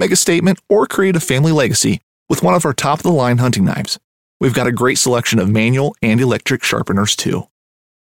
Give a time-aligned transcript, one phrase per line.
[0.00, 3.12] Make a statement or create a family legacy with one of our top of the
[3.12, 3.98] line hunting knives.
[4.40, 7.48] We've got a great selection of manual and electric sharpeners too.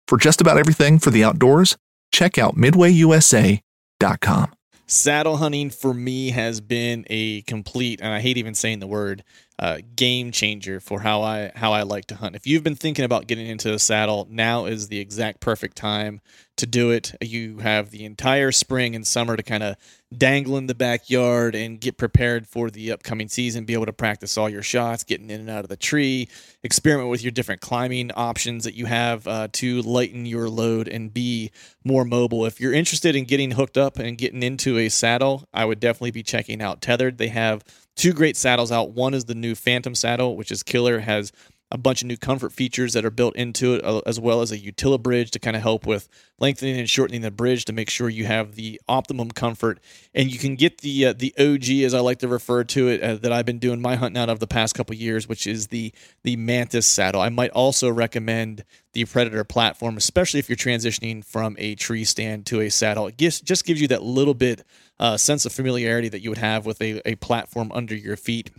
[0.08, 1.76] For just about everything for the outdoors,
[2.12, 4.54] check out midwayusa.com.
[4.86, 9.24] Saddle hunting for me has been a complete, and I hate even saying the word,
[9.60, 12.36] uh, game changer for how I how I like to hunt.
[12.36, 16.22] If you've been thinking about getting into a saddle, now is the exact perfect time
[16.58, 17.16] to do it.
[17.22, 19.76] You have the entire spring and summer to kind of
[20.16, 23.66] dangle in the backyard and get prepared for the upcoming season.
[23.66, 26.30] Be able to practice all your shots, getting in and out of the tree,
[26.64, 31.14] experiment with your different climbing options that you have uh, to lighten your load and
[31.14, 31.52] be
[31.84, 32.46] more mobile.
[32.46, 36.12] If you're interested in getting hooked up and getting into a saddle, I would definitely
[36.12, 37.18] be checking out Tethrd.
[37.18, 37.64] They have
[37.98, 38.92] two great saddles out.
[38.92, 41.34] One is the new Phantom saddle, which is killer, has
[41.70, 44.52] a bunch of new comfort features that are built into it, uh, as well as
[44.52, 46.08] a Utila bridge to kind of help with
[46.40, 49.80] lengthening and shortening the bridge to make sure you have the optimum comfort.
[50.14, 53.02] And you can get the uh, the OG, as I like to refer to it,
[53.02, 55.68] uh, that I've been doing my hunting out of the past couple years, which is
[55.68, 57.20] the the Mantis saddle.
[57.20, 58.64] I might also recommend
[58.94, 63.08] the Predator platform, especially if you're transitioning from a tree stand to a saddle.
[63.08, 64.64] It gives, just gives you that little bit
[65.00, 68.50] uh, sense of familiarity that you would have with a, a platform under your feet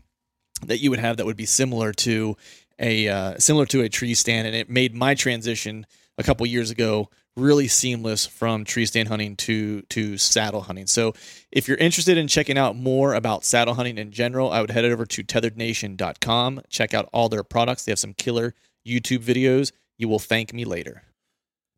[0.66, 2.36] that you would have that would be similar to
[2.78, 6.70] a uh, similar to a tree stand, and it made my transition a couple years
[6.70, 10.86] ago really seamless from tree stand hunting to to saddle hunting.
[10.86, 11.14] So
[11.52, 14.84] if you're interested in checking out more about saddle hunting in general, I would head
[14.84, 17.84] over to tethrdnation.com, check out all their products.
[17.84, 18.54] They have some killer
[18.86, 19.72] YouTube videos.
[19.96, 21.02] You will thank me later.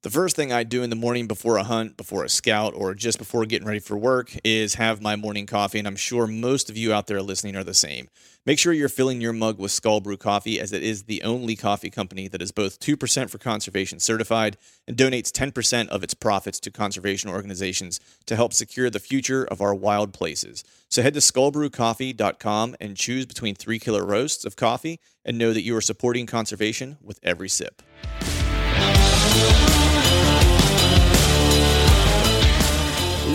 [0.03, 2.95] The first thing I do in the morning before a hunt, before a scout, or
[2.95, 5.79] just before getting ready for work is have my morning coffee.
[5.79, 8.09] And I'm sure most of you out there listening are the same.
[8.47, 11.55] Make sure you're filling your mug with Skull Brew coffee, as it is the only
[11.55, 14.57] coffee company that is both 2% for conservation certified
[14.89, 19.61] and donates 10% of its profits to conservation organizations to help secure the future of
[19.61, 20.65] our wild places.
[20.89, 25.61] So head to skullbrewcoffee.com and choose between three killer roasts of coffee and know that
[25.61, 27.83] you are supporting conservation with every sip.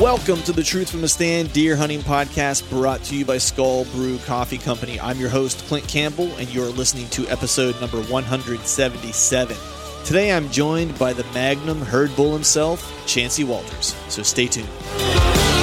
[0.01, 3.85] Welcome to the Truth from the Stand Deer Hunting Podcast brought to you by Skull
[3.85, 5.00] Brew Coffee Company.
[5.00, 9.55] I'm your host, Clint Campbell, and you're listening to episode number 177.
[10.03, 13.95] Today I'm joined by the Magnum herd bull himself, Chancey Walters.
[14.09, 15.54] So stay tuned.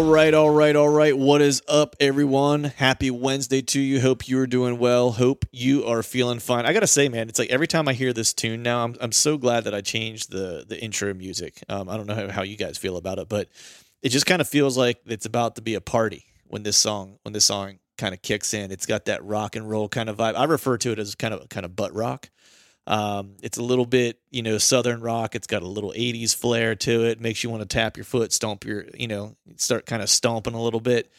[0.00, 1.16] All right, all right, all right.
[1.16, 2.64] What is up, everyone?
[2.64, 4.00] Happy Wednesday to you.
[4.00, 5.10] Hope you are doing well.
[5.10, 6.64] Hope you are feeling fine.
[6.64, 9.12] I gotta say, man, it's like every time I hear this tune now, I'm I'm
[9.12, 11.62] so glad that I changed the the intro music.
[11.68, 13.50] Um, I don't know how, how you guys feel about it, but
[14.00, 17.18] it just kind of feels like it's about to be a party when this song
[17.24, 18.72] when this song kind of kicks in.
[18.72, 20.34] It's got that rock and roll kind of vibe.
[20.34, 22.30] I refer to it as kind of kind of butt rock.
[22.86, 25.34] Um, it's a little bit, you know, southern rock.
[25.34, 27.20] It's got a little 80s flair to it.
[27.20, 30.54] Makes you want to tap your foot, stomp your, you know, start kind of stomping
[30.54, 31.10] a little bit.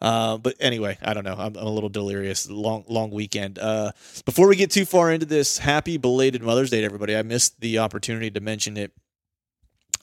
[0.00, 1.34] Uh, but anyway, I don't know.
[1.34, 2.50] I'm, I'm, a little delirious.
[2.50, 3.58] Long, long weekend.
[3.58, 3.92] Uh,
[4.24, 7.16] before we get too far into this, happy belated Mother's Day to everybody.
[7.16, 8.92] I missed the opportunity to mention it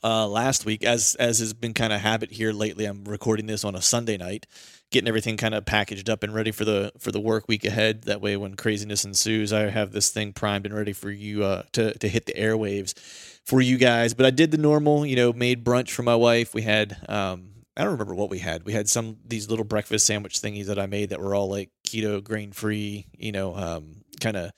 [0.03, 2.85] uh, last week, as as has been kind of habit here lately.
[2.85, 4.45] I'm recording this on a Sunday night,
[4.93, 8.03] getting everything kind of packaged up and ready for the for the work week ahead.
[8.03, 11.63] That way, when craziness ensues, I have this thing primed and ready for you uh,
[11.73, 12.97] to to hit the airwaves
[13.43, 14.13] for you guys.
[14.13, 16.53] But I did the normal, you know, made brunch for my wife.
[16.53, 18.63] We had um, I don't remember what we had.
[18.63, 21.71] We had some these little breakfast sandwich thingies that I made that were all like
[21.85, 23.53] keto, grain free, you know,
[24.21, 24.51] kind of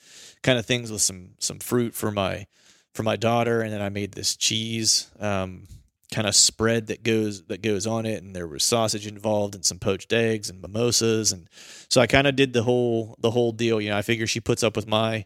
[0.44, 2.46] kind of things with some some fruit for my
[2.94, 5.68] for my daughter, and then I made this cheese um,
[6.15, 9.65] kind of spread that goes that goes on it, and there was sausage involved and
[9.65, 11.50] some poached eggs and mimosas, and
[11.89, 13.81] so I kind of did the whole the whole deal.
[13.81, 15.25] You know, I figure she puts up with my,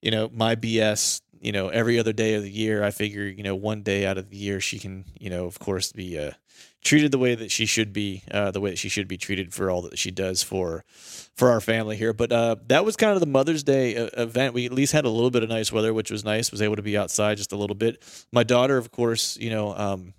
[0.00, 1.20] you know, my BS.
[1.42, 4.16] You know, every other day of the year, I figure you know one day out
[4.16, 6.30] of the year she can you know of course be uh,
[6.82, 9.52] treated the way that she should be, uh, the way that she should be treated
[9.52, 12.12] for all that she does for for our family here.
[12.12, 14.54] But uh, that was kind of the Mother's Day event.
[14.54, 16.50] We at least had a little bit of nice weather, which was nice.
[16.50, 18.02] Was able to be outside just a little bit.
[18.32, 20.14] My daughter, of course, you know, um,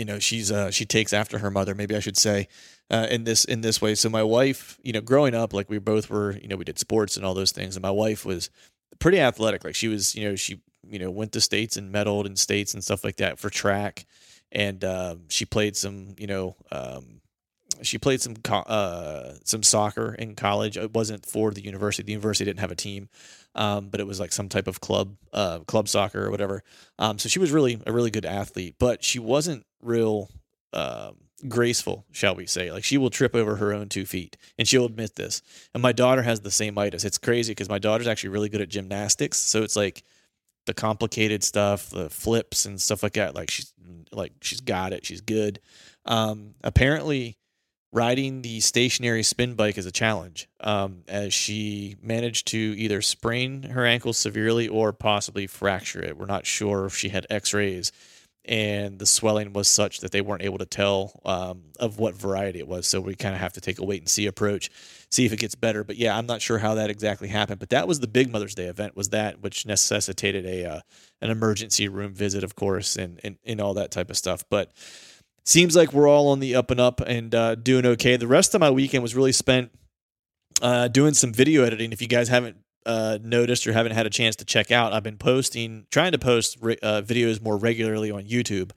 [0.00, 1.74] you know, she's uh, she takes after her mother.
[1.74, 2.48] Maybe I should say.
[2.90, 5.78] Uh, in this in this way, so my wife, you know, growing up, like we
[5.78, 8.50] both were, you know, we did sports and all those things, and my wife was
[8.98, 9.62] pretty athletic.
[9.62, 12.74] Like she was, you know, she you know went to states and medaled in states
[12.74, 14.06] and stuff like that for track
[14.52, 17.20] and uh, she played some, you know, um,
[17.82, 20.76] she played some co- uh, some soccer in college.
[20.76, 22.04] It wasn't for the university.
[22.04, 23.08] The university didn't have a team,
[23.54, 26.62] um, but it was like some type of club uh, club soccer or whatever.
[26.98, 30.30] Um, so she was really a really good athlete, but she wasn't real
[30.72, 31.12] uh,
[31.48, 32.70] graceful, shall we say?
[32.70, 35.42] Like she will trip over her own two feet, and she'll admit this.
[35.74, 37.04] And my daughter has the same itis.
[37.04, 39.38] It's crazy because my daughter's actually really good at gymnastics.
[39.38, 40.02] So it's like
[40.66, 43.34] the complicated stuff, the flips and stuff like that.
[43.34, 43.72] Like she's
[44.12, 45.06] like she's got it.
[45.06, 45.60] She's good.
[46.04, 47.38] Um, apparently,
[47.92, 53.62] riding the stationary spin bike is a challenge, um, as she managed to either sprain
[53.64, 56.16] her ankle severely or possibly fracture it.
[56.16, 57.92] We're not sure if she had X-rays
[58.50, 62.58] and the swelling was such that they weren't able to tell um, of what variety
[62.58, 62.84] it was.
[62.84, 64.70] So we kind of have to take a wait and see approach,
[65.08, 65.84] see if it gets better.
[65.84, 67.60] But yeah, I'm not sure how that exactly happened.
[67.60, 70.80] But that was the big Mother's Day event, was that which necessitated a uh,
[71.22, 74.42] an emergency room visit, of course, and, and and all that type of stuff.
[74.50, 74.72] But
[75.44, 78.16] seems like we're all on the up and up and uh, doing okay.
[78.16, 79.70] The rest of my weekend was really spent
[80.60, 81.92] uh, doing some video editing.
[81.92, 82.56] If you guys haven't
[82.86, 86.18] uh, noticed or haven't had a chance to check out, I've been posting, trying to
[86.18, 88.72] post uh, videos more regularly on YouTube.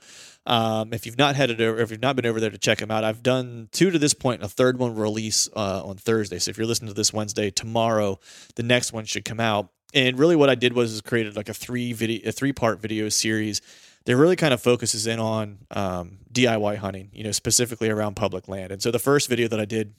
[0.45, 2.91] Um, if you've not headed over, if you've not been over there to check them
[2.91, 6.39] out, I've done two to this point, and a third one release uh, on Thursday.
[6.39, 8.19] So if you're listening to this Wednesday, tomorrow
[8.55, 9.69] the next one should come out.
[9.93, 13.09] And really, what I did was created like a three video, a three part video
[13.09, 13.61] series
[14.05, 18.47] that really kind of focuses in on um, DIY hunting, you know, specifically around public
[18.47, 18.71] land.
[18.71, 19.93] And so the first video that I did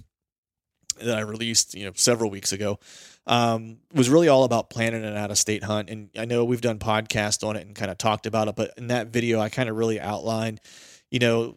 [0.96, 2.79] that I released, you know, several weeks ago,
[3.26, 5.91] um, was really all about planning an out of state hunt.
[5.91, 8.73] And I know we've done podcasts on it and kind of talked about it, but
[8.76, 10.61] in that video, I kind of really outlined,
[11.11, 11.56] you know,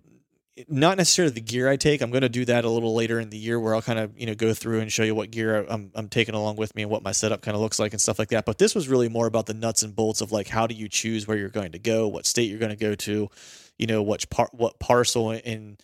[0.67, 2.01] not necessarily the gear I take.
[2.01, 4.19] I'm going to do that a little later in the year where I'll kind of,
[4.19, 6.81] you know, go through and show you what gear I'm, I'm taking along with me
[6.81, 8.45] and what my setup kind of looks like and stuff like that.
[8.45, 10.89] But this was really more about the nuts and bolts of like, how do you
[10.89, 13.29] choose where you're going to go, what state you're going to go to,
[13.77, 15.77] you know, what part, what parcel in,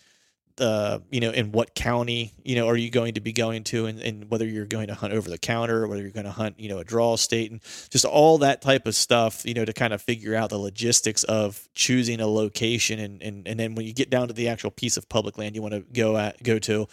[0.60, 3.86] uh, you know, in what county, you know, are you going to be going to,
[3.86, 6.32] and, and whether you're going to hunt over the counter, or whether you're going to
[6.32, 7.60] hunt, you know, a draw state, and
[7.90, 11.24] just all that type of stuff, you know, to kind of figure out the logistics
[11.24, 14.70] of choosing a location, and and and then when you get down to the actual
[14.70, 16.86] piece of public land you want to go at go to,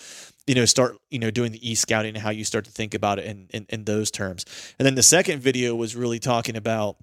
[0.48, 2.94] you know, start you know doing the e scouting and how you start to think
[2.94, 4.46] about it in, in in those terms,
[4.80, 6.98] and then the second video was really talking about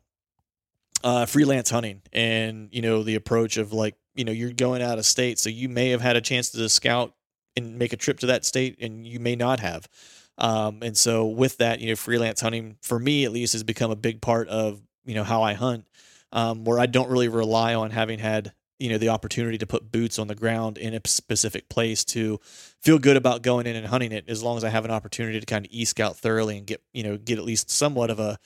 [1.04, 4.98] uh, freelance hunting and you know the approach of like you know you're going out
[4.98, 7.14] of state so you may have had a chance to scout
[7.56, 9.88] and make a trip to that state and you may not have.
[10.36, 13.90] Um, and so with that you know freelance hunting for me at least has become
[13.90, 15.84] a big part of you know how i hunt
[16.30, 19.90] um, where i don't really rely on having had you know the opportunity to put
[19.90, 22.38] boots on the ground in a specific place to
[22.80, 25.40] feel good about going in and hunting it as long as i have an opportunity
[25.40, 28.38] to kind of e-scout thoroughly and get you know get at least somewhat of a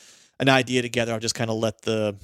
[0.43, 1.13] an idea together.
[1.13, 2.17] I'll just kind of let the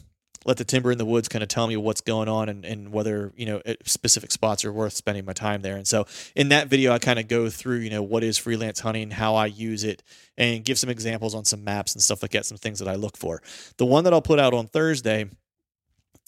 [0.49, 2.90] let the timber in the woods kind of tell me what's going on and, and
[2.90, 5.76] whether you know specific spots are worth spending my time there.
[5.76, 8.81] And so in that video i kind of go through you know what is freelance
[8.81, 10.02] hunting how i use it
[10.38, 12.95] and give some examples on some maps and stuff like that some things that i
[12.95, 13.43] look for.
[13.76, 15.28] The one that i'll put out on thursday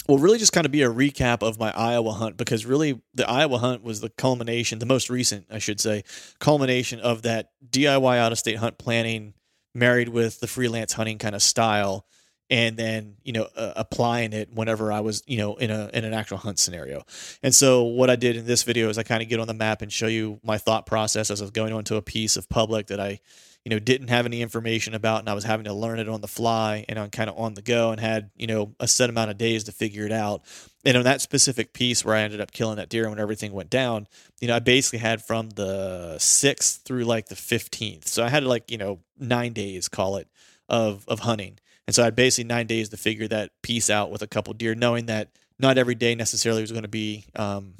[0.07, 3.29] will really just kind of be a recap of my iowa hunt because really the
[3.29, 6.05] iowa hunt was the culmination the most recent i should say
[6.39, 9.33] culmination of that diy out of state hunt planning
[9.75, 12.05] married with the freelance hunting kind of style
[12.51, 16.05] and then you know uh, applying it whenever I was you know in a in
[16.05, 17.05] an actual hunt scenario.
[17.43, 19.55] And so what I did in this video is I kind of get on the
[19.55, 22.49] map and show you my thought process as I was going onto a piece of
[22.49, 23.21] public that I
[23.65, 26.23] you know didn't have any information about and I was having to learn it on
[26.23, 29.11] the fly and on kind of on the go and had you know a set
[29.11, 30.43] amount of days to figure it out.
[30.85, 33.69] And on that specific piece where I ended up killing that deer when everything went
[33.69, 34.09] down,
[34.41, 38.09] you know, I basically had from the 6th through like the 15th.
[38.09, 40.27] So I had like, you know, 9 days call it
[40.71, 41.59] of of hunting
[41.91, 44.55] and so I had basically nine days to figure that piece out with a couple
[44.55, 47.75] deer, knowing that not every day necessarily was going to be um,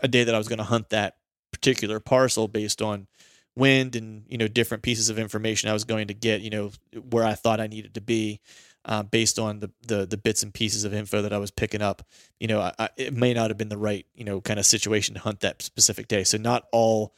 [0.00, 1.16] a day that I was going to hunt that
[1.50, 3.08] particular parcel based on
[3.56, 6.70] wind and you know different pieces of information I was going to get, you know
[7.10, 8.38] where I thought I needed to be.
[8.84, 11.82] Uh, based on the, the the bits and pieces of info that I was picking
[11.82, 12.06] up,
[12.38, 14.64] you know, I, I, it may not have been the right you know kind of
[14.64, 16.22] situation to hunt that specific day.
[16.22, 17.16] So not all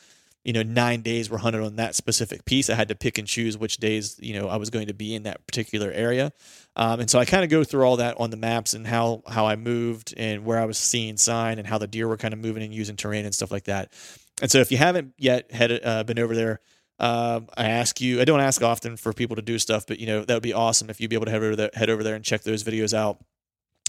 [0.49, 3.29] you know nine days were hunted on that specific piece i had to pick and
[3.29, 6.33] choose which days you know i was going to be in that particular area
[6.75, 9.23] um, and so i kind of go through all that on the maps and how
[9.29, 12.33] how i moved and where i was seeing sign and how the deer were kind
[12.33, 13.93] of moving and using terrain and stuff like that
[14.41, 16.61] and so if you haven't yet had uh, been over there
[17.01, 18.21] uh, I ask you.
[18.21, 20.53] I don't ask often for people to do stuff, but you know that would be
[20.53, 22.65] awesome if you'd be able to head over there, head over there and check those
[22.65, 23.19] videos out,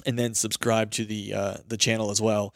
[0.06, 2.54] and then subscribe to the uh, the channel as well.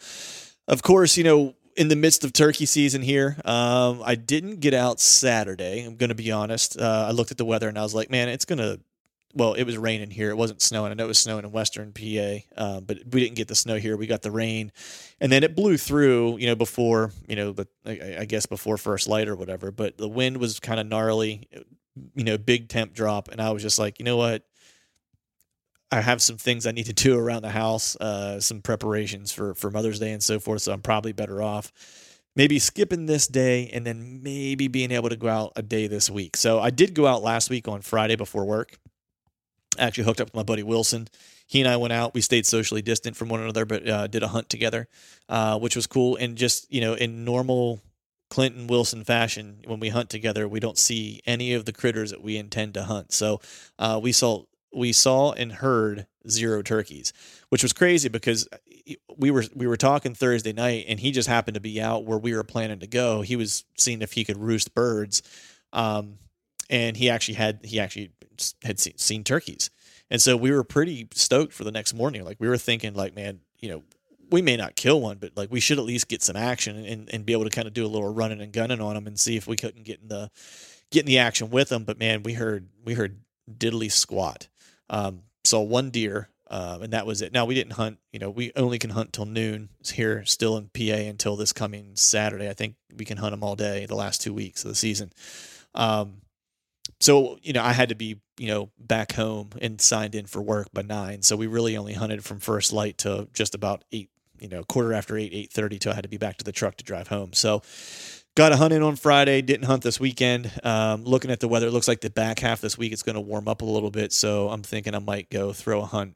[0.68, 3.38] Of course, you know in the midst of turkey season here.
[3.46, 5.84] Um, I didn't get out Saturday.
[5.84, 6.80] I'm going to be honest.
[6.80, 8.80] Uh, I looked at the weather and I was like, man, it's going to.
[9.36, 10.30] Well, it was raining here.
[10.30, 10.92] It wasn't snowing.
[10.92, 13.78] I know it was snowing in Western PA, uh, but we didn't get the snow
[13.78, 13.98] here.
[13.98, 14.72] We got the rain,
[15.20, 16.38] and then it blew through.
[16.38, 19.72] You know, before you know, but I, I guess before first light or whatever.
[19.72, 21.50] But the wind was kind of gnarly.
[22.14, 24.44] You know, big temp drop, and I was just like, you know what?
[25.94, 29.54] I have some things I need to do around the house, uh, some preparations for
[29.56, 30.64] for Mother's Day and so forth.
[30.64, 31.72] So I'm probably better off
[32.36, 36.10] maybe skipping this day and then maybe being able to go out a day this
[36.10, 36.36] week.
[36.36, 38.78] So I did go out last week on Friday before work.
[39.78, 41.08] I actually hooked up with my buddy Wilson.
[41.48, 42.14] He and I went out.
[42.14, 44.88] We stayed socially distant from one another, but uh, did a hunt together,
[45.30, 46.16] uh, which was cool.
[46.16, 47.82] And just you know, in normal
[48.30, 52.12] Clint and Wilson fashion, when we hunt together, we don't see any of the critters
[52.12, 53.12] that we intend to hunt.
[53.12, 53.42] So
[53.78, 57.14] uh, we saw we saw and heard zero turkeys,
[57.50, 58.48] which was crazy because
[59.18, 62.18] we were we were talking Thursday night and he just happened to be out where
[62.18, 63.22] we were planning to go.
[63.22, 65.22] He was seeing if he could roost birds,
[65.72, 66.18] um,
[66.70, 68.12] and he actually had he actually
[68.64, 69.70] had seen, seen turkeys,
[70.10, 72.26] and so we were pretty stoked for the next morning.
[72.26, 73.84] Like we were thinking, like man, you know,
[74.30, 77.10] we may not kill one, but like we should at least get some action and,
[77.14, 79.20] and be able to kind of do a little running and gunning on them and
[79.20, 80.32] see if we couldn't get in the
[80.92, 81.84] get the action with them.
[81.84, 84.48] But man, we heard we heard diddly squat.
[84.94, 87.34] Um, saw one deer, uh, and that was it.
[87.34, 87.98] Now we didn't hunt.
[88.12, 91.96] You know, we only can hunt till noon here, still in PA until this coming
[91.96, 92.48] Saturday.
[92.48, 95.12] I think we can hunt them all day the last two weeks of the season.
[95.74, 96.22] Um,
[97.00, 100.44] so you know, I had to be you know back home and signed in for
[100.44, 101.24] work by nine.
[101.24, 104.12] So we really only hunted from first light to just about eight.
[104.40, 106.52] You know, quarter after eight, eight thirty, till I had to be back to the
[106.52, 107.34] truck to drive home.
[107.34, 107.64] So
[108.36, 109.44] Got a hunt in on Friday.
[109.44, 110.52] Didn't hunt this weekend.
[110.64, 113.14] Um, looking at the weather, it looks like the back half this week it's going
[113.14, 114.12] to warm up a little bit.
[114.12, 116.16] So I'm thinking I might go throw a hunt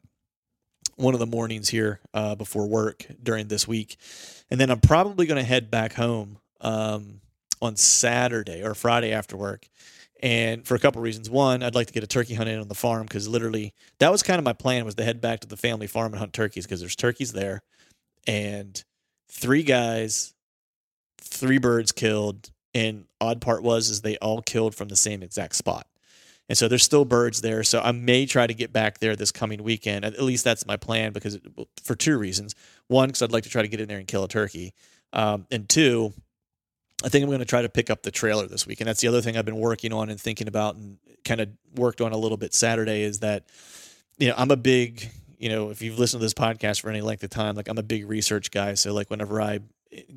[0.96, 3.96] one of the mornings here uh, before work during this week,
[4.50, 7.20] and then I'm probably going to head back home um,
[7.62, 9.68] on Saturday or Friday after work.
[10.20, 11.30] And for a couple reasons.
[11.30, 14.10] One, I'd like to get a turkey hunt in on the farm because literally that
[14.10, 16.32] was kind of my plan was to head back to the family farm and hunt
[16.32, 17.62] turkeys because there's turkeys there,
[18.26, 18.82] and
[19.30, 20.34] three guys
[21.18, 25.54] three birds killed, and odd part was is they all killed from the same exact
[25.54, 25.86] spot.
[26.48, 27.62] And so there's still birds there.
[27.62, 30.04] So I may try to get back there this coming weekend.
[30.04, 31.42] At least that's my plan because it,
[31.82, 32.54] for two reasons.
[32.86, 34.72] One, because I'd like to try to get in there and kill a turkey.
[35.12, 36.14] Um, and two,
[37.04, 38.80] I think I'm going to try to pick up the trailer this week.
[38.80, 41.50] And that's the other thing I've been working on and thinking about and kind of
[41.76, 43.44] worked on a little bit Saturday is that,
[44.16, 47.02] you know, I'm a big, you know, if you've listened to this podcast for any
[47.02, 48.72] length of time, like I'm a big research guy.
[48.74, 49.60] So like whenever I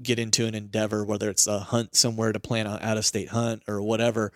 [0.04, 3.30] get into an endeavor, whether it's a hunt somewhere to plan an out of state
[3.30, 4.32] hunt or whatever,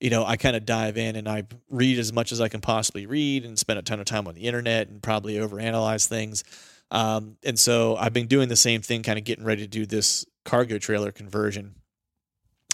[0.00, 2.60] you know, I kind of dive in and I read as much as I can
[2.60, 6.44] possibly read and spend a ton of time on the internet and probably overanalyze things.
[6.90, 9.86] Um, and so I've been doing the same thing, kind of getting ready to do
[9.86, 11.74] this cargo trailer conversion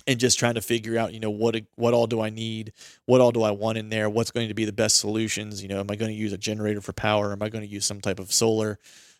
[0.06, 2.72] and just trying to figure out, you know, what what all do I need,
[3.06, 5.62] what all do I want in there, what's going to be the best solutions.
[5.62, 7.32] You know, am I going to use a generator for power?
[7.32, 8.78] Am I going to use some type of solar?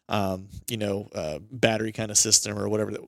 [0.08, 3.04] Um, you know, uh, battery kind of system or whatever the,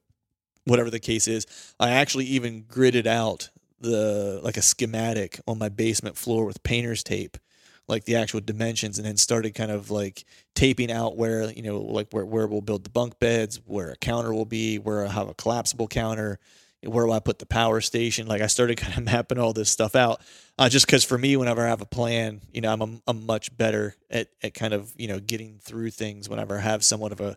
[0.64, 1.46] whatever the case is.
[1.78, 3.50] I actually even gridded out
[3.80, 7.36] the like a schematic on my basement floor with painter's tape
[7.88, 10.24] like the actual dimensions and then started kind of like
[10.54, 13.96] taping out where you know like where, where we'll build the bunk beds where a
[13.96, 16.38] counter will be where i have a collapsible counter
[16.86, 18.26] Where will I put the power station?
[18.26, 20.20] Like I started kind of mapping all this stuff out,
[20.58, 23.56] uh, just because for me, whenever I have a plan, you know, I'm a, much
[23.56, 27.20] better at at kind of you know getting through things whenever I have somewhat of
[27.20, 27.36] a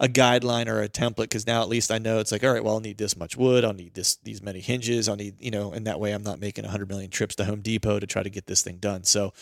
[0.00, 2.62] a guideline or a template because now at least I know it's like all right
[2.64, 5.52] well I'll need this much wood I'll need this these many hinges I'll need you
[5.52, 8.22] know and that way I'm not making 100 million trips to Home Depot to try
[8.22, 9.32] to get this thing done so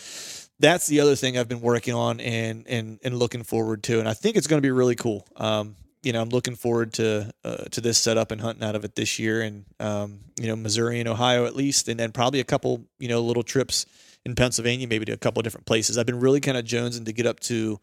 [0.59, 4.07] that's the other thing I've been working on and and and looking forward to and
[4.07, 7.33] I think it's going to be really cool um, you know I'm looking forward to
[7.43, 10.55] uh, to this setup and hunting out of it this year and um, you know
[10.55, 13.85] Missouri and Ohio at least and then probably a couple you know little trips
[14.25, 17.05] in Pennsylvania maybe to a couple of different places I've been really kind of jonesing
[17.05, 17.79] to get up to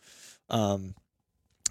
[0.50, 0.94] um,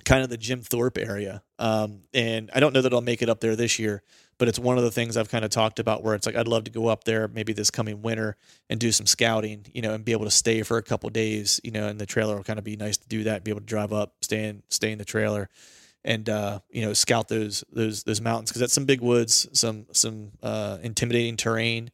[0.06, 1.44] kind of the Jim Thorpe area.
[1.60, 4.02] Um, and I don't know that I'll make it up there this year,
[4.38, 6.48] but it's one of the things I've kind of talked about where it's like I'd
[6.48, 8.36] love to go up there maybe this coming winter
[8.70, 11.62] and do some scouting, you know, and be able to stay for a couple days,
[11.64, 13.62] you know, and the trailer will kind of be nice to do that, be able
[13.62, 15.50] to drive up, stay in, stay in the trailer
[16.04, 19.86] and uh, you know scout those those those mountains because that's some big woods, some
[19.92, 21.92] some uh, intimidating terrain,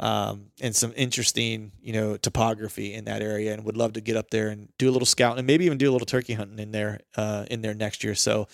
[0.00, 4.16] um, and some interesting, you know, topography in that area, and would love to get
[4.16, 6.58] up there and do a little scouting, and maybe even do a little turkey hunting
[6.58, 8.14] in there, uh, in there next year.
[8.14, 8.46] So,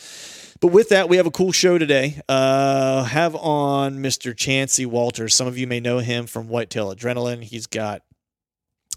[0.61, 2.21] but with that, we have a cool show today.
[2.29, 4.35] Uh, have on Mr.
[4.35, 5.35] Chancey Walters.
[5.35, 7.43] Some of you may know him from Whitetail Adrenaline.
[7.43, 8.03] He's got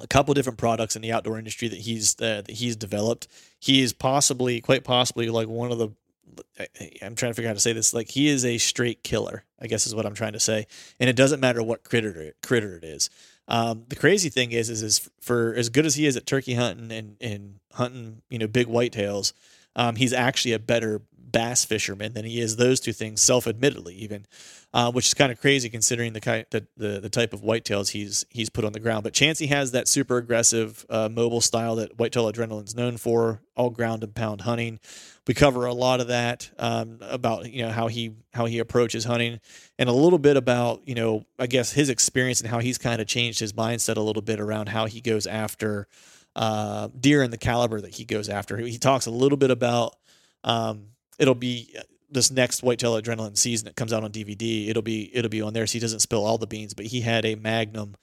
[0.01, 3.27] a couple different products in the outdoor industry that he's uh, that he's developed.
[3.59, 5.89] He is possibly, quite possibly, like one of the
[7.01, 7.93] I'm trying to figure out how to say this.
[7.93, 10.67] Like he is a straight killer, I guess is what I'm trying to say.
[10.99, 13.09] And it doesn't matter what critter critter it is.
[13.47, 16.55] Um, the crazy thing is, is, is for as good as he is at turkey
[16.55, 19.31] hunting and, and hunting, you know, big whitetails,
[19.77, 24.25] um, he's actually a better bass fisherman than he is those two things, self-admittedly even,
[24.73, 27.91] uh, which is kind of crazy considering the, kind, the, the the type of whitetails
[27.91, 29.03] he's he's put on the ground.
[29.03, 33.69] But Chancey has that super aggressive uh, mobile style that whitetail adrenaline's known for, all
[33.69, 34.79] ground and pound hunting.
[35.27, 39.03] We cover a lot of that um, about you know how he how he approaches
[39.03, 39.39] hunting,
[39.77, 43.01] and a little bit about you know I guess his experience and how he's kind
[43.01, 45.87] of changed his mindset a little bit around how he goes after
[46.37, 48.57] uh, deer and the caliber that he goes after.
[48.57, 49.95] He talks a little bit about
[50.43, 54.69] um, it'll be uh, this next whitetail adrenaline season that comes out on DVD.
[54.69, 56.75] It'll be it'll be on there, so he doesn't spill all the beans.
[56.75, 57.95] But he had a Magnum,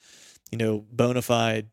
[0.50, 1.68] you know, bona fide,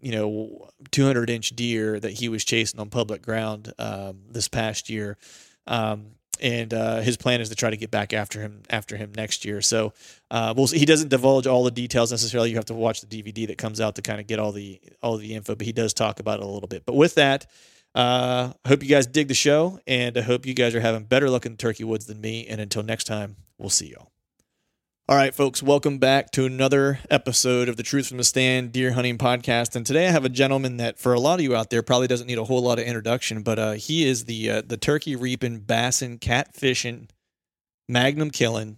[0.00, 4.88] you know, 200 inch deer that he was chasing on public ground um, this past
[4.88, 5.18] year.
[5.66, 9.12] Um, and uh, his plan is to try to get back after him after him
[9.16, 9.60] next year.
[9.60, 9.92] So,
[10.30, 12.50] uh, well, he doesn't divulge all the details necessarily.
[12.50, 14.80] You have to watch the DVD that comes out to kind of get all the
[15.02, 15.54] all the info.
[15.54, 16.84] But he does talk about it a little bit.
[16.86, 17.46] But with that,
[17.94, 21.04] uh, I hope you guys dig the show, and I hope you guys are having
[21.04, 22.46] better luck in turkey woods than me.
[22.46, 24.10] And until next time, we'll see y'all.
[25.10, 28.92] All right, folks, welcome back to another episode of the Truth from the Stand Deer
[28.92, 29.74] Hunting Podcast.
[29.74, 32.08] And today I have a gentleman that, for a lot of you out there, probably
[32.08, 35.16] doesn't need a whole lot of introduction, but uh, he is the uh, the turkey
[35.16, 37.08] reaping, bassin, cat fishing,
[37.88, 38.76] magnum killing,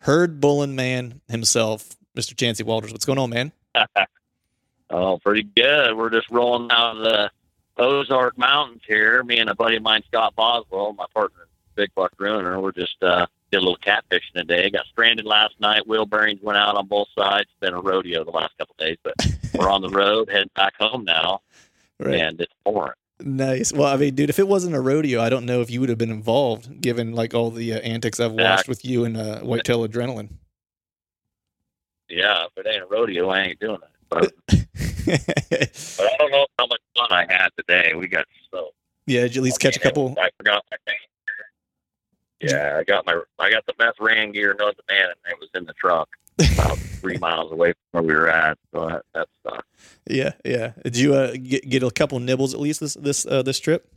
[0.00, 2.36] herd bulling man himself, Mr.
[2.36, 2.90] Chancey Walters.
[2.90, 3.52] What's going on, man?
[4.90, 5.96] oh, pretty good.
[5.96, 7.30] We're just rolling out of the
[7.76, 9.22] Ozark Mountains here.
[9.22, 13.00] Me and a buddy of mine, Scott Boswell, my partner, Big Buck Ruiner, we're just
[13.00, 14.70] uh, did a little catfishing today.
[14.70, 15.86] Got stranded last night.
[15.86, 17.48] Wheel bearings went out on both sides.
[17.60, 19.14] Been a rodeo the last couple of days, but
[19.54, 21.40] we're on the road, heading back home now,
[21.98, 22.14] right.
[22.14, 22.92] and it's pouring.
[23.20, 23.72] Nice.
[23.72, 25.88] Well, I mean, dude, if it wasn't a rodeo, I don't know if you would
[25.88, 28.70] have been involved, given like all the uh, antics I've watched yeah.
[28.70, 30.30] with you and uh, Whitetail Adrenaline.
[32.08, 33.88] Yeah, if it ain't a rodeo, I ain't doing it.
[34.08, 37.92] But, but I don't know how much fun I had today.
[37.94, 38.70] We got so.
[39.06, 40.14] Yeah, did you at least I catch mean, a couple?
[40.18, 40.94] I forgot my.
[42.40, 45.38] Yeah, I got my I got the best ran gear known to man, and it
[45.40, 46.08] was in the truck
[46.52, 48.58] about three miles away from where we were at.
[48.72, 49.68] So that, that sucked.
[50.06, 50.72] Yeah, yeah.
[50.84, 53.90] Did you uh, get get a couple nibbles at least this this uh, this trip?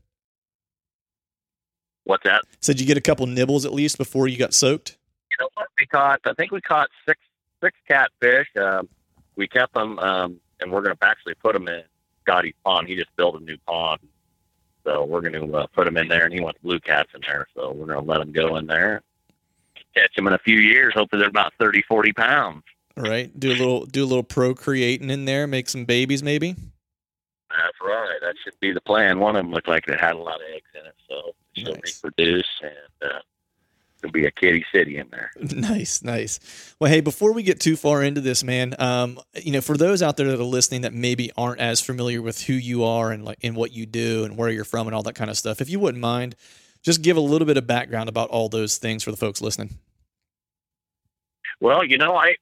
[2.03, 2.43] What's that?
[2.61, 4.97] Said you get a couple nibbles at least before you got soaked.
[5.29, 5.67] You know what?
[5.79, 6.21] We caught.
[6.25, 7.19] I think we caught six
[7.63, 8.47] six catfish.
[8.59, 8.89] Um,
[9.35, 11.83] we kept them, um, and we're going to actually put them in
[12.21, 12.87] Scotty's pond.
[12.87, 14.01] He just built a new pond,
[14.83, 17.21] so we're going to uh, put them in there, and he wants blue cats in
[17.27, 19.01] there, so we're going to let them go in there.
[19.95, 20.93] Catch them in a few years.
[20.93, 22.63] Hopefully, they're about 30, 40 pounds.
[22.95, 23.37] Right.
[23.37, 25.47] Do a little do a little procreating in there.
[25.47, 26.55] Make some babies, maybe.
[27.49, 28.17] That's right.
[28.21, 29.19] That should be the plan.
[29.19, 31.73] One of them looked like it had a lot of eggs in it, so she'll
[31.73, 32.01] nice.
[32.03, 33.19] reproduce and uh,
[34.01, 35.31] there'll be a kitty city in there.
[35.61, 36.75] Nice, nice.
[36.79, 40.01] Well, hey, before we get too far into this, man, um, you know, for those
[40.01, 43.23] out there that are listening that maybe aren't as familiar with who you are and
[43.23, 45.61] like and what you do and where you're from and all that kind of stuff,
[45.61, 46.35] if you wouldn't mind,
[46.81, 49.77] just give a little bit of background about all those things for the folks listening.
[51.59, 52.35] Well, you know, I,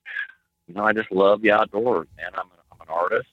[0.67, 2.32] you know, I just love the outdoors, man.
[2.36, 3.30] I'm, I'm an artist.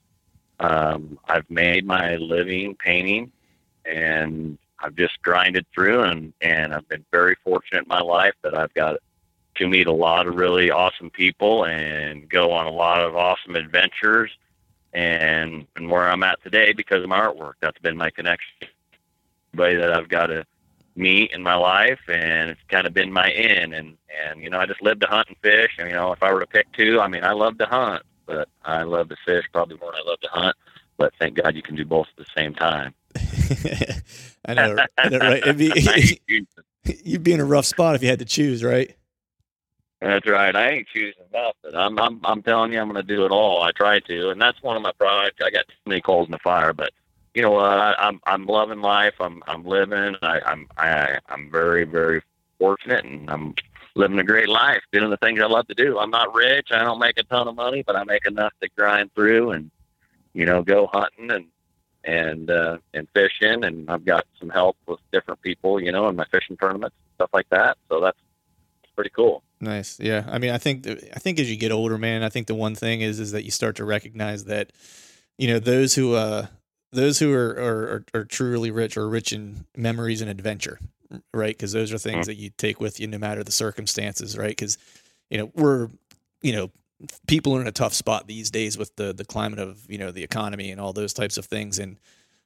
[0.59, 3.31] Um, I've made my living painting,
[3.85, 8.57] and I've just grinded through and, and I've been very fortunate in my life that
[8.57, 8.97] I've got
[9.55, 13.55] to meet a lot of really awesome people and go on a lot of awesome
[13.55, 14.31] adventures.
[14.93, 18.69] And, and where I'm at today because of my artwork, that's been my connection.
[19.53, 20.45] Everybody that I've got to
[20.97, 23.73] meet in my life, and it's kind of been my in.
[23.73, 25.75] And and you know, I just live to hunt and fish.
[25.77, 28.03] And you know, if I were to pick two, I mean, I love to hunt,
[28.25, 30.55] but I love to fish probably more than I love to hunt.
[30.97, 32.93] But thank God you can do both at the same time.
[34.45, 35.43] I know, I know, right?
[35.43, 36.19] It'd be,
[37.03, 38.95] you'd be in a rough spot if you had to choose, right?
[40.01, 40.55] That's right.
[40.55, 41.75] I ain't choosing nothing.
[41.75, 43.63] I'm I'm I'm telling you, I'm going to do it all.
[43.63, 45.41] I try to, and that's one of my products.
[45.43, 46.91] I got too many coals in the fire, but
[47.33, 47.65] you know what?
[47.65, 49.15] I, I'm I'm loving life.
[49.19, 50.15] I'm I'm living.
[50.21, 52.21] I, I'm I I'm very very
[52.59, 53.55] fortunate, and I'm
[53.95, 55.97] living a great life, doing the things I love to do.
[55.97, 56.67] I'm not rich.
[56.71, 59.71] I don't make a ton of money, but I make enough to grind through and
[60.33, 61.47] you know go hunting and
[62.07, 63.63] and uh, and fishing.
[63.63, 67.13] And I've got some help with different people, you know, in my fishing tournaments and
[67.15, 67.77] stuff like that.
[67.89, 68.17] So that's
[68.95, 69.43] pretty cool.
[69.59, 69.99] Nice.
[69.99, 70.25] Yeah.
[70.27, 72.73] I mean, I think I think as you get older, man, I think the one
[72.73, 74.71] thing is is that you start to recognize that
[75.37, 76.47] you know those who uh
[76.91, 80.79] those who are are, are truly rich are rich in memories and adventure,
[81.33, 81.55] right?
[81.55, 82.27] Because those are things mm-hmm.
[82.27, 84.51] that you take with you no matter the circumstances, right?
[84.51, 84.77] Because
[85.29, 85.89] you know we're
[86.41, 86.71] you know
[87.27, 90.11] people are in a tough spot these days with the the climate of you know
[90.11, 91.97] the economy and all those types of things and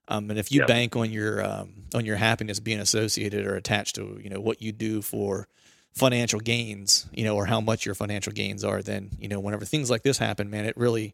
[0.07, 0.67] um, and if you yep.
[0.67, 4.61] bank on your um, on your happiness being associated or attached to you know what
[4.61, 5.47] you do for
[5.93, 9.65] financial gains, you know, or how much your financial gains are, then you know, whenever
[9.65, 11.13] things like this happen, man, it really,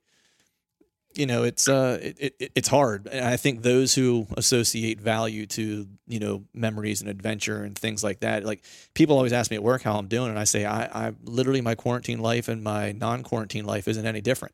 [1.18, 3.08] you know, it's uh, it, it it's hard.
[3.08, 8.04] And I think those who associate value to you know memories and adventure and things
[8.04, 10.66] like that, like people always ask me at work how I'm doing, and I say
[10.66, 14.54] I I literally my quarantine life and my non-quarantine life isn't any different.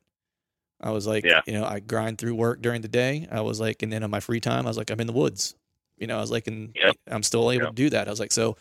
[0.82, 1.42] I was like, yeah.
[1.46, 3.28] you know, I grind through work during the day.
[3.32, 5.14] I was like, and then on my free time, I was like, I'm in the
[5.14, 5.56] woods.
[5.98, 6.98] You know, I was like, and yep.
[7.08, 7.70] I'm still able yep.
[7.72, 8.08] to do that.
[8.08, 8.58] I was like, so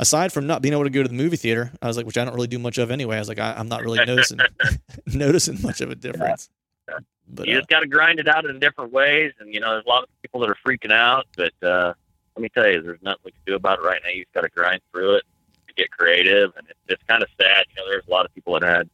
[0.00, 2.18] aside from not being able to go to the movie theater, I was like, which
[2.18, 3.16] I don't really do much of anyway.
[3.16, 4.40] I was like, I, am not really noticing
[5.06, 6.48] noticing much of a difference.
[6.50, 6.61] Yeah.
[6.86, 9.70] But, you uh, just got to grind it out in different ways, and you know,
[9.72, 11.26] there's a lot of people that are freaking out.
[11.36, 11.94] But uh,
[12.36, 14.10] let me tell you, there's nothing we can do about it right now.
[14.10, 15.24] You just got to grind through it,
[15.68, 17.64] to get creative, and it's, it's kind of sad.
[17.70, 18.90] You know, there's a lot of people that had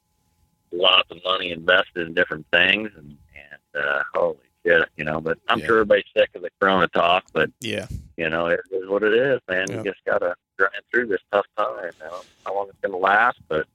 [0.71, 5.21] lots of money invested in different things, and and uh, holy shit, you know.
[5.21, 5.67] But I'm yeah.
[5.67, 7.25] sure everybody's sick of the Corona talk.
[7.33, 9.67] But yeah, you know, it is what it is, man.
[9.69, 9.79] Yeah.
[9.79, 11.67] You just gotta grind through this tough time.
[11.69, 13.67] I don't know how long it's going to last, but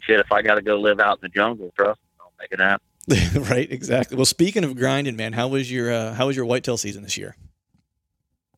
[0.00, 2.52] shit, if I got to go live out in the jungle, trust me, I'll make
[2.52, 2.86] it happen.
[3.36, 4.16] right, exactly.
[4.16, 7.16] Well, speaking of grinding, man, how was your uh, how was your whitetail season this
[7.16, 7.36] year?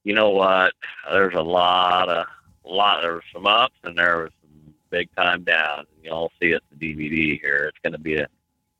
[0.04, 0.72] You know what?
[1.10, 2.26] There's a lot of
[2.64, 3.02] lot.
[3.02, 5.86] There were some ups and there was some big time downs.
[6.02, 7.66] Y'all see it the DVD here.
[7.68, 8.26] It's going to be a.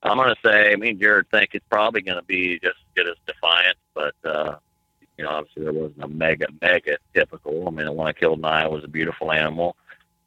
[0.03, 0.73] I'm going to say.
[0.73, 4.15] I mean, Jared think it's probably going to be just as good as Defiant, but
[4.25, 4.57] uh,
[5.19, 7.69] you know, obviously there wasn't a mega, mega typical.
[7.69, 9.77] I mean, the one I killed in Iowa was a beautiful animal,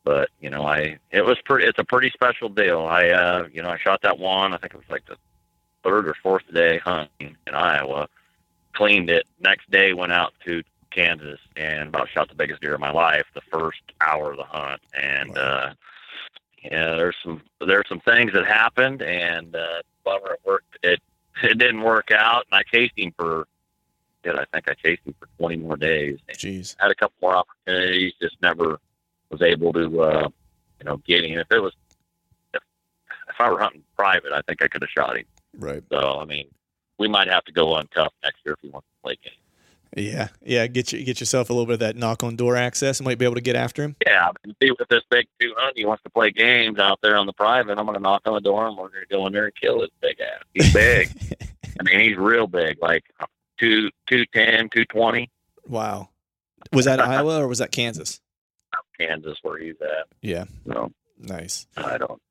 [0.04, 1.66] but you know, I it was pretty.
[1.68, 2.82] It's a pretty special deal.
[2.82, 4.54] I, uh, you know, I shot that one.
[4.54, 5.16] I think it was like the
[5.84, 8.08] third or fourth day hunting in Iowa.
[8.74, 9.26] Cleaned it.
[9.40, 13.26] Next day, went out to Kansas and about shot the biggest deer of my life
[13.34, 14.82] the first hour of the hunt.
[14.94, 15.42] And wow.
[15.42, 15.74] uh,
[16.64, 20.78] yeah, there's some there's some things that happened, and uh, bummer it worked.
[20.84, 21.02] It
[21.44, 23.48] it didn't work out, and I chased him for
[24.24, 24.36] did.
[24.36, 26.20] I think I chased him for 20 more days.
[26.34, 26.76] Jeez.
[26.80, 28.80] Had a couple more opportunities, just never
[29.30, 30.30] was able to, uh,
[30.80, 31.40] you know, get him.
[31.40, 31.74] If it was,
[32.54, 32.62] if,
[33.30, 35.26] if I were hunting private, I think I could have shot him.
[35.58, 35.84] Right.
[35.92, 36.48] So, I mean,
[36.98, 39.34] we might have to go on tough next year if he wants to play game.
[39.96, 40.68] Yeah, yeah.
[40.68, 43.18] Get you get yourself a little bit of that knock on door access, and might
[43.18, 43.98] be able to get after him.
[44.06, 47.00] Yeah, I mean, see with this big two hundred, he wants to play games out
[47.04, 47.78] there on the private.
[47.78, 49.56] I'm going to knock on the door, and we're going to go in there and
[49.56, 50.44] kill his big ass.
[50.54, 51.10] He's big.
[51.80, 52.78] I mean, he's real big.
[52.82, 53.04] Like
[53.60, 55.30] two two ten, two twenty.
[55.68, 56.10] Wow.
[56.72, 58.22] Was that Iowa or was that Kansas?
[59.00, 60.08] Kansas, where he's at.
[60.22, 60.46] Yeah.
[60.66, 60.92] No.
[61.20, 61.68] Nice.
[61.76, 62.22] I don't.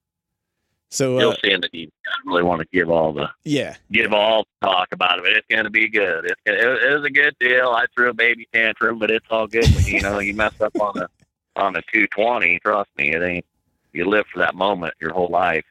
[0.91, 1.93] So you'll uh, see in the deep.
[2.07, 5.23] I don't really want to give all the yeah give all the talk about it,
[5.23, 6.25] but it's going to be good.
[6.25, 7.69] It's gonna, it, it was a good deal.
[7.69, 9.67] I threw a baby tantrum, but it's all good.
[9.75, 11.09] When, you know, you mess up on a
[11.55, 12.59] on a two twenty.
[12.59, 13.45] Trust me, it ain't.
[13.93, 15.65] You live for that moment your whole life.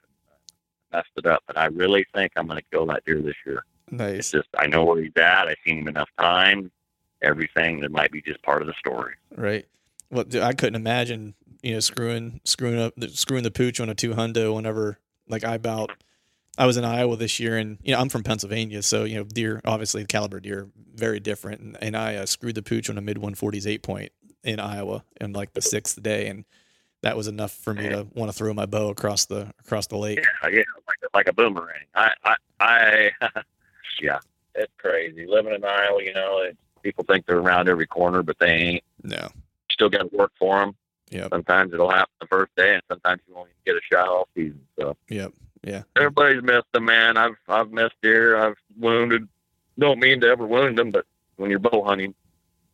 [0.93, 3.63] Messed it up, but I really think I'm going to kill that deer this year.
[3.91, 4.19] Nice.
[4.19, 5.47] It's just I know where he's at.
[5.47, 6.71] I've seen him enough times.
[7.21, 9.15] Everything that might be just part of the story.
[9.35, 9.65] Right.
[10.09, 14.11] Well, I couldn't imagine you know screwing screwing up screwing the pooch on a two
[14.11, 14.97] hundo whenever
[15.29, 15.91] like I about
[16.57, 19.23] I was in Iowa this year and you know I'm from Pennsylvania so you know
[19.23, 23.01] deer obviously caliber deer very different and, and I uh, screwed the pooch on a
[23.01, 24.11] mid 140s eight point
[24.43, 26.45] in Iowa in like the sixth day and
[27.01, 29.95] that was enough for me to want to throw my bow across the across the
[29.95, 30.19] lake.
[30.19, 31.85] Yeah, yeah, like like a boomerang.
[31.95, 33.11] I I, I
[34.01, 34.19] yeah,
[34.55, 35.25] it's crazy.
[35.25, 38.83] Living in Iowa, you know, it, people think they're around every corner, but they ain't.
[39.03, 39.29] No.
[39.71, 40.75] Still got to work for them.
[41.11, 41.29] Yep.
[41.31, 44.27] Sometimes it'll happen the first day, and sometimes you won't even get a shot all
[44.35, 44.61] season.
[44.79, 45.33] So Yep.
[45.63, 45.83] Yeah.
[45.97, 47.17] everybody's missed them, man.
[47.17, 48.37] I've I've missed deer.
[48.37, 49.27] I've wounded.
[49.77, 51.05] Don't mean to ever wound them, but
[51.37, 52.13] when you're bow hunting,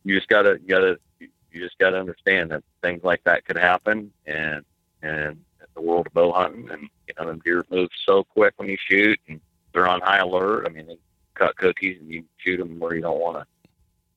[0.04, 4.12] you just gotta you gotta you just gotta understand that things like that could happen,
[4.26, 4.64] and
[5.02, 8.54] and in the world of bow hunting, and you know, them deer move so quick
[8.56, 9.40] when you shoot, and
[9.72, 10.66] they're on high alert.
[10.66, 10.98] I mean, they
[11.34, 13.46] cut cookies, and you shoot them where you don't want to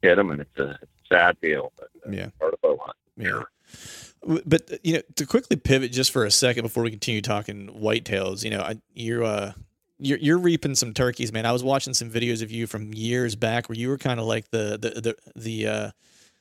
[0.07, 1.71] hit them, and it's a, it's a sad deal.
[1.77, 2.29] But uh, Yeah.
[2.39, 2.95] part of bow hunting.
[3.17, 3.29] Yeah.
[3.31, 3.45] W-
[4.23, 7.67] But uh, you know, to quickly pivot just for a second before we continue talking
[7.67, 9.53] whitetails, you know, I, you're uh,
[9.97, 11.45] you're you're reaping some turkeys, man.
[11.45, 14.25] I was watching some videos of you from years back where you were kind of
[14.25, 15.91] like the the the the uh,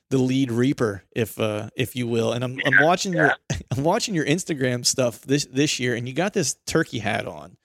[0.09, 2.33] the lead reaper, if uh, if you will.
[2.33, 3.33] And I'm I'm watching your
[3.77, 7.55] I'm watching your Instagram stuff this this year, and you got this turkey hat on,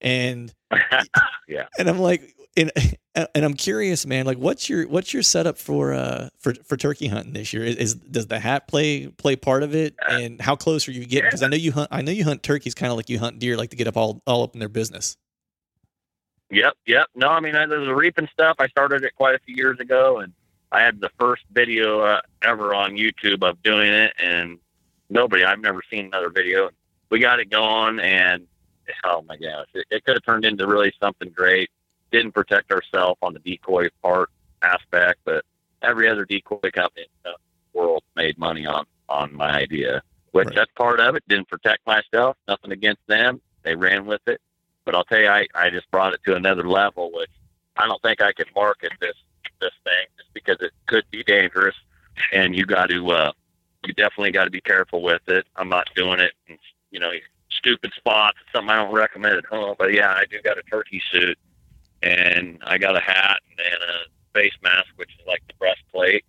[0.00, 0.52] and
[1.48, 1.66] Yeah.
[1.78, 2.70] and I'm like, and
[3.14, 4.26] and I'm curious, man.
[4.26, 7.64] Like, what's your what's your setup for uh for for turkey hunting this year?
[7.64, 9.94] Is, is does the hat play play part of it?
[10.08, 11.26] And how close are you getting?
[11.26, 11.88] Because I know you hunt.
[11.90, 13.96] I know you hunt turkeys kind of like you hunt deer, like to get up
[13.96, 15.16] all all up in their business.
[16.50, 17.06] Yep, yep.
[17.14, 18.56] No, I mean, there's the reaping stuff.
[18.58, 20.34] I started it quite a few years ago, and
[20.70, 24.58] I had the first video uh, ever on YouTube of doing it, and
[25.08, 26.68] nobody, I've never seen another video.
[27.10, 28.46] We got it going, and
[29.04, 31.70] oh my gosh, it, it could have turned into really something great.
[32.12, 34.30] Didn't protect ourselves on the decoy part
[34.62, 35.44] aspect, but
[35.82, 37.34] every other decoy company in the
[37.78, 40.56] world made money on on my idea, which Right.
[40.56, 41.24] that's part of it.
[41.28, 42.36] Didn't protect myself.
[42.48, 43.40] Nothing against them.
[43.62, 44.40] They ran with it.
[44.84, 47.30] But I'll tell you, I, I just brought it to another level, which
[47.76, 49.14] I don't think I could market this
[49.60, 51.76] this thing just because it could be dangerous,
[52.32, 53.32] and you got to uh,
[53.86, 55.46] you definitely got to be careful with it.
[55.56, 56.58] I'm not doing it, in,
[56.90, 57.10] you know,
[57.50, 58.38] stupid spots.
[58.54, 59.76] Something I don't recommend at home.
[59.78, 61.38] But yeah, I do got a turkey suit,
[62.02, 66.24] and I got a hat and a face mask, which is like the breastplate,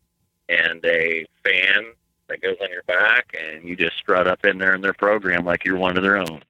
[0.49, 1.85] and a fan
[2.27, 5.45] that goes on your back, and you just strut up in there in their program
[5.45, 6.41] like you're one of their own.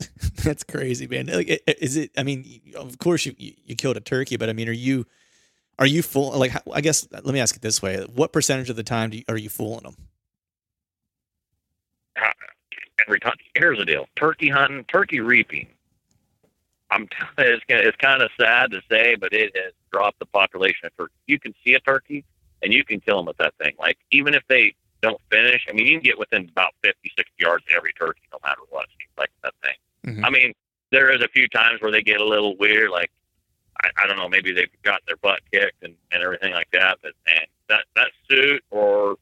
[0.44, 1.26] That's crazy, man.
[1.26, 2.10] Like, is it?
[2.16, 5.06] I mean, of course you you killed a turkey, but I mean, are you
[5.78, 6.38] are you full?
[6.38, 9.18] Like, I guess let me ask it this way: What percentage of the time do
[9.18, 9.96] you, are you fooling them?
[13.06, 13.36] every time.
[13.54, 15.68] Here's the deal: turkey hunting, turkey reaping.
[16.90, 20.26] I'm telling you, it's, it's kind of sad to say, but it has dropped the
[20.26, 21.14] population of turkey.
[21.26, 22.24] You can see a turkey,
[22.62, 23.74] and you can kill them with that thing.
[23.78, 27.32] Like even if they don't finish, I mean, you can get within about 50, 60
[27.38, 28.84] yards of every turkey, no matter what.
[28.84, 30.16] It seems like that thing.
[30.16, 30.24] Mhm.
[30.24, 30.52] I mean,
[30.90, 33.10] there is a few times where they get a little weird, like
[33.82, 36.98] I, I don't know, maybe they've gotten their butt kicked and, and everything like that.
[37.02, 39.16] But man, that that suit or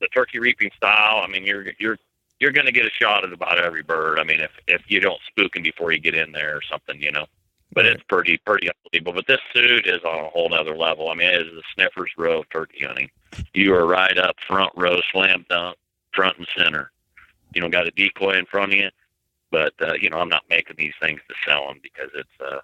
[0.00, 1.98] the turkey reaping style, I mean, you're you're
[2.44, 4.18] you're going to get a shot at about every bird.
[4.18, 7.00] I mean, if if you don't spook them before you get in there or something,
[7.00, 7.24] you know.
[7.72, 9.14] But it's pretty pretty unbelievable.
[9.14, 11.08] But this suit is on a whole nother level.
[11.08, 13.10] I mean, it is the sniffer's row of turkey hunting.
[13.54, 15.78] You are right up front row, slam dunk,
[16.12, 16.92] front and center.
[17.54, 18.90] You know, got a decoy in front of you.
[19.50, 22.58] But uh, you know, I'm not making these things to sell them because it's uh,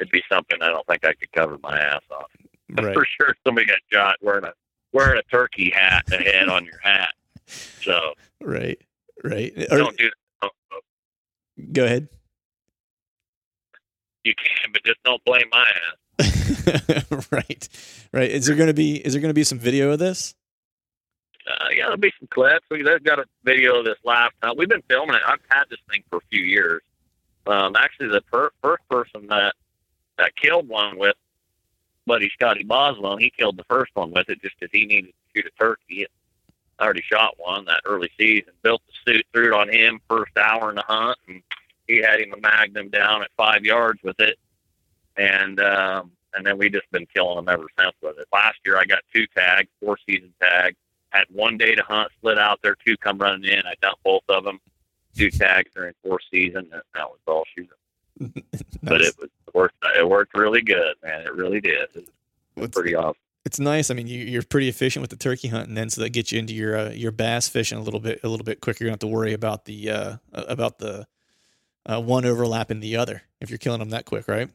[0.00, 2.30] it'd be something I don't think I could cover my ass off.
[2.70, 2.94] right.
[2.94, 4.54] For sure, somebody got shot wearing a
[4.92, 7.12] wearing a turkey hat, a head on your hat.
[7.46, 8.80] So Right.
[9.24, 9.52] Right.
[9.70, 10.10] Or- don't do
[10.42, 10.50] that.
[11.72, 12.08] go ahead.
[14.24, 15.64] You can, but just don't blame my
[16.20, 17.04] ass.
[17.30, 17.68] right.
[18.12, 18.30] Right.
[18.30, 20.34] Is there going to be is there going to be some video of this?
[21.46, 22.66] Uh, yeah, there'll be some clips.
[22.70, 24.54] We, they've got a video of this last time.
[24.58, 25.22] We've been filming it.
[25.24, 26.82] I've had this thing for a few years.
[27.46, 29.54] Um, actually, the per- first person that
[30.18, 31.14] that killed one with
[32.06, 35.40] buddy Scotty Boswell, he killed the first one with it just because he needed to
[35.40, 36.06] shoot a turkey.
[36.78, 38.52] I already shot one that early season.
[38.62, 41.42] Built the suit, threw it on him first hour in the hunt, and
[41.88, 44.38] he had him a magnum down at five yards with it.
[45.16, 48.26] And um, and then we just been killing them ever since with it.
[48.32, 50.76] Last year, I got two tags, four season tags
[51.10, 53.60] had one day to hunt, split out there, two come running in.
[53.64, 54.58] I dumped both of them,
[55.16, 56.68] two tags during fourth season.
[56.72, 57.70] And that was all shooting.
[58.82, 59.74] But it was it worked.
[59.98, 61.22] It worked really good, man.
[61.22, 61.88] It really did.
[61.94, 62.08] It
[62.56, 63.14] was It's- pretty awesome.
[63.46, 63.92] It's nice.
[63.92, 66.38] I mean, you, you're pretty efficient with the turkey hunting, then, so that gets you
[66.40, 68.82] into your uh, your bass fishing a little bit a little bit quicker.
[68.84, 71.06] You don't have to worry about the uh, about the
[71.86, 74.50] uh, one overlapping the other if you're killing them that quick, right?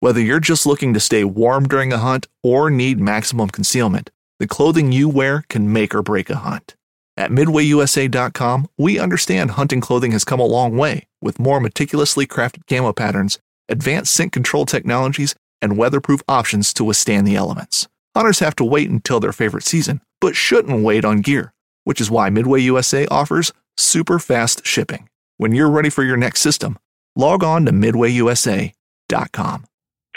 [0.00, 4.46] Whether you're just looking to stay warm during a hunt or need maximum concealment, the
[4.46, 6.76] clothing you wear can make or break a hunt.
[7.16, 12.66] At MidwayUSA.com, we understand hunting clothing has come a long way with more meticulously crafted
[12.68, 13.38] camo patterns,
[13.70, 17.88] advanced scent control technologies, and weatherproof options to withstand the elements.
[18.14, 21.52] Hunters have to wait until their favorite season, but shouldn't wait on gear,
[21.84, 25.08] which is why Midway USA offers super fast shipping.
[25.36, 26.78] When you're ready for your next system,
[27.14, 29.64] log on to MidwayUSA.com.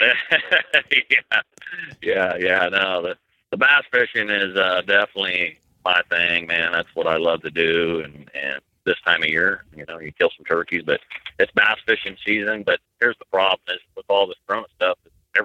[0.00, 1.40] yeah,
[2.02, 2.68] yeah, yeah.
[2.70, 3.16] No, the
[3.50, 6.72] the bass fishing is uh, definitely my thing, man.
[6.72, 8.00] That's what I love to do.
[8.04, 11.00] And and this time of year, you know, you kill some turkeys, but
[11.38, 12.62] it's bass fishing season.
[12.62, 14.96] But here's the problem: is with all this Corona stuff,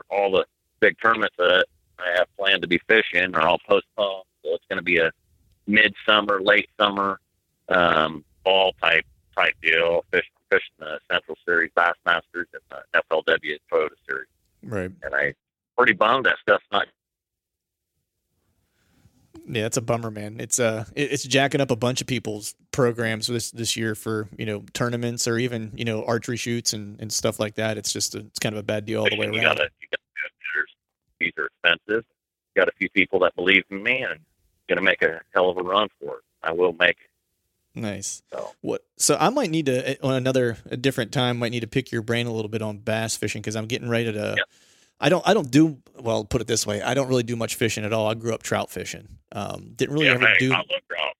[0.10, 0.46] all the
[0.80, 1.66] big tournaments that
[2.00, 4.26] I have planned to be fishing are all postponed.
[4.44, 5.12] So it's going to be a
[5.68, 7.20] midsummer, late summer,
[7.70, 10.06] um, fall type type deal.
[10.12, 14.28] Fish fishing the Central Series Bassmasters and the FLW Toyota Series.
[14.64, 14.92] Right.
[15.04, 15.34] And I
[15.78, 16.88] pretty bummed that stuff's not
[19.48, 20.40] yeah, it's a bummer, man.
[20.40, 24.46] It's uh, it's jacking up a bunch of people's programs this this year for you
[24.46, 27.78] know tournaments or even you know archery shoots and, and stuff like that.
[27.78, 29.36] It's just a, it's kind of a bad deal all the way around.
[29.36, 30.02] You gotta, you gotta,
[31.20, 32.06] these are expensive.
[32.56, 34.20] Got a few people that believe in me and
[34.70, 36.24] to make a hell of a run for it.
[36.44, 37.80] I will make it.
[37.80, 38.24] Nice.
[38.32, 38.84] So what?
[38.98, 41.38] So I might need to on another a different time.
[41.38, 43.90] Might need to pick your brain a little bit on bass fishing because I'm getting
[43.90, 44.36] ready to.
[44.38, 44.50] Yep.
[45.00, 45.28] I don't.
[45.28, 46.24] I don't do well.
[46.24, 46.82] Put it this way.
[46.82, 48.08] I don't really do much fishing at all.
[48.08, 49.08] I grew up trout fishing.
[49.32, 50.54] Um, didn't really yeah, ever hey, do.
[50.54, 51.16] I love trout.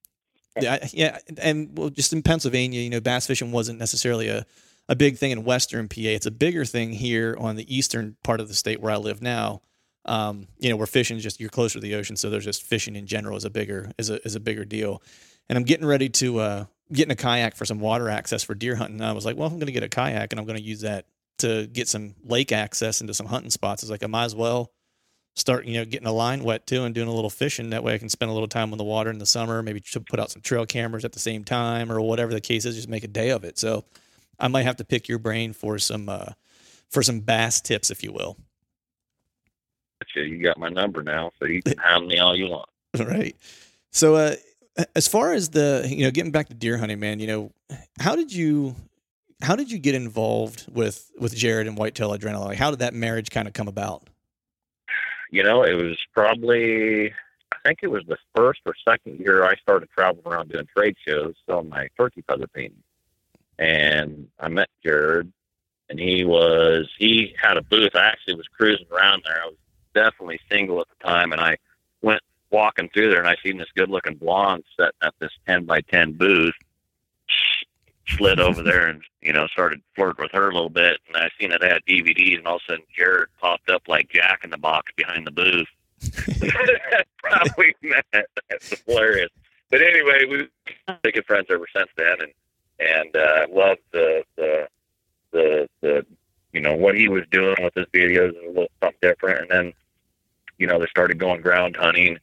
[0.58, 4.46] Yeah, yeah, and well, just in Pennsylvania, you know, bass fishing wasn't necessarily a,
[4.88, 5.96] a big thing in Western PA.
[5.98, 9.20] It's a bigger thing here on the eastern part of the state where I live
[9.20, 9.60] now.
[10.06, 12.62] Um, you know, where fishing is just you're closer to the ocean, so there's just
[12.62, 15.02] fishing in general is a bigger is a is a bigger deal.
[15.48, 18.54] And I'm getting ready to uh, get in a kayak for some water access for
[18.54, 19.00] deer hunting.
[19.00, 20.64] And I was like, well, I'm going to get a kayak and I'm going to
[20.64, 21.06] use that
[21.38, 23.82] to get some lake access into some hunting spots.
[23.82, 24.72] It's like I might as well
[25.34, 27.70] start, you know, getting a line wet too and doing a little fishing.
[27.70, 29.82] That way I can spend a little time on the water in the summer, maybe
[30.08, 32.88] put out some trail cameras at the same time or whatever the case is, just
[32.88, 33.58] make a day of it.
[33.58, 33.84] So
[34.38, 36.32] I might have to pick your brain for some, uh,
[36.90, 38.36] for some bass tips, if you will.
[40.14, 42.68] You got my number now, so you can hound me all you want.
[42.98, 43.36] Right.
[43.90, 44.36] So, uh,
[44.94, 47.52] as far as the, you know, getting back to deer hunting, man, you know,
[47.98, 48.74] how did you,
[49.42, 52.46] how did you get involved with, with Jared and Whitetail Adrenaline?
[52.46, 54.08] Like, how did that marriage kind of come about?
[55.30, 57.12] you know, it was probably
[57.52, 60.96] I think it was the first or second year I started traveling around doing trade
[61.06, 62.82] shows selling my turkey feather painting.
[63.58, 65.32] And I met Jared
[65.88, 67.94] and he was he had a booth.
[67.94, 69.42] I actually was cruising around there.
[69.42, 69.56] I was
[69.94, 71.56] definitely single at the time and I
[72.02, 72.20] went
[72.50, 75.80] walking through there and I seen this good looking blonde sitting at this ten by
[75.80, 76.54] ten booth
[78.08, 80.98] slid over there and you know started flirting with her a little bit.
[81.08, 84.10] And I seen it had DVDs, and all of a sudden Jared popped up like
[84.10, 85.68] Jack in the Box behind the booth.
[87.22, 88.26] Probably met.
[88.50, 89.30] That's hilarious.
[89.70, 90.48] But anyway, we've
[91.02, 92.32] been good friends ever since then, and
[92.78, 94.68] and uh, loved the the
[95.32, 96.06] the the
[96.52, 99.40] you know what he was doing with his videos was a little something different.
[99.40, 99.72] And then
[100.58, 102.18] you know they started going ground hunting.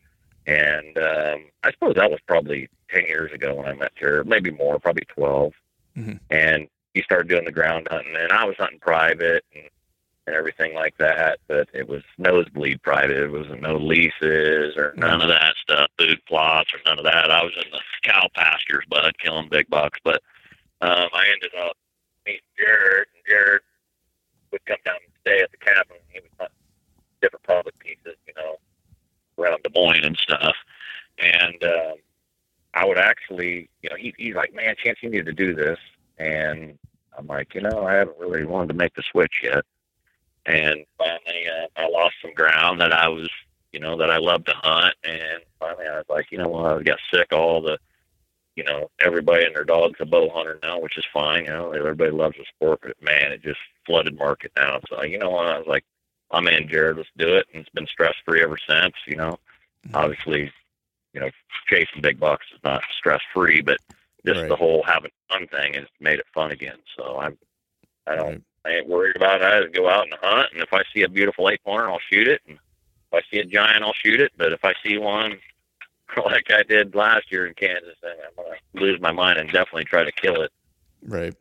[0.46, 4.52] And um, I suppose that was probably 10 years ago when I met her, maybe
[4.52, 5.54] more, probably 12
[5.98, 6.18] mm-hmm.
[6.30, 9.70] and he started doing the ground hunting, and I was hunting private and,
[10.28, 11.40] and everything like that.
[11.48, 13.18] But it was nosebleed private.
[13.18, 15.30] It was no leases or none of mm-hmm.
[15.30, 17.32] that stuff, food plots or none of that.
[17.32, 20.00] I was in the cow pastures, bud, killing big bucks.
[20.04, 20.22] But
[20.82, 21.76] um, I ended up
[22.26, 23.62] meeting Jared, and Jared
[24.52, 25.98] would come down and stay at the cabin.
[26.10, 26.58] He was hunting
[27.22, 28.58] different public pieces, you know,
[29.38, 30.56] around Des Moines and stuff.
[31.20, 31.96] And um,
[32.74, 35.80] I would actually, you know, he, he's like, man, Chance, you need to do this.
[36.18, 36.78] And
[37.18, 39.64] I'm like, you know, I haven't really wanted to make the switch yet.
[40.46, 43.30] And finally, uh, I lost some ground that I was,
[43.72, 44.96] you know, that I loved to hunt.
[45.04, 47.78] And finally, I was like, you know what, I got sick of all the,
[48.56, 51.46] you know, everybody and their dog's a bow hunter now, which is fine.
[51.46, 54.80] You know, everybody loves the sport, but man, it just flooded market now.
[54.90, 55.86] So, you know what, I was like,
[56.32, 57.48] I'm in, Jared, let's do it.
[57.54, 59.38] And it's been stress free ever since, you know.
[59.94, 60.52] Obviously,
[61.14, 61.30] you know,
[61.68, 63.78] chasing big bucks is not stress free, but
[64.26, 64.50] just Right.
[64.50, 66.78] the whole having fun thing has made it fun again.
[66.98, 67.38] So I'm,
[68.08, 68.42] I don't, Right.
[68.66, 69.46] I ain't worried about it.
[69.46, 72.00] I just go out and hunt, and if I see a beautiful eight pointer, I'll
[72.12, 72.42] shoot it.
[72.48, 74.32] And if I see a giant, I'll shoot it.
[74.38, 75.40] But if I see one
[76.26, 79.86] like I did last year in Kansas, then I'm gonna lose my mind and definitely
[79.86, 80.52] try to kill it.
[81.06, 81.36] Right.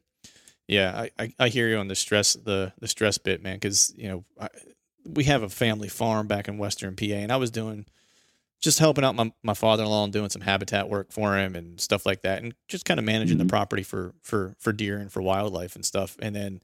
[0.69, 3.57] Yeah, I, I, I hear you on the stress the the stress bit, man.
[3.57, 4.49] Because you know I,
[5.05, 7.87] we have a family farm back in Western PA, and I was doing
[8.63, 11.57] just helping out my, my father in law and doing some habitat work for him
[11.57, 13.51] and stuff like that, and just kind of managing the mm-hmm.
[13.51, 16.17] property for for for deer and for wildlife and stuff.
[16.23, 16.61] And then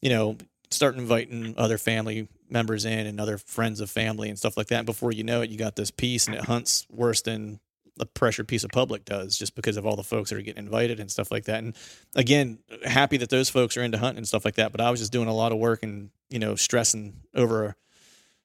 [0.00, 0.36] you know
[0.70, 4.78] start inviting other family members in and other friends of family and stuff like that.
[4.78, 7.58] And before you know it, you got this piece, and it hunts worse than
[7.98, 10.64] a pressure piece of public does, just because of all the folks that are getting
[10.64, 11.62] invited and stuff like that.
[11.62, 11.76] And
[12.14, 14.70] again, happy that those folks are into hunting and stuff like that.
[14.70, 17.76] But I was just doing a lot of work and you know stressing over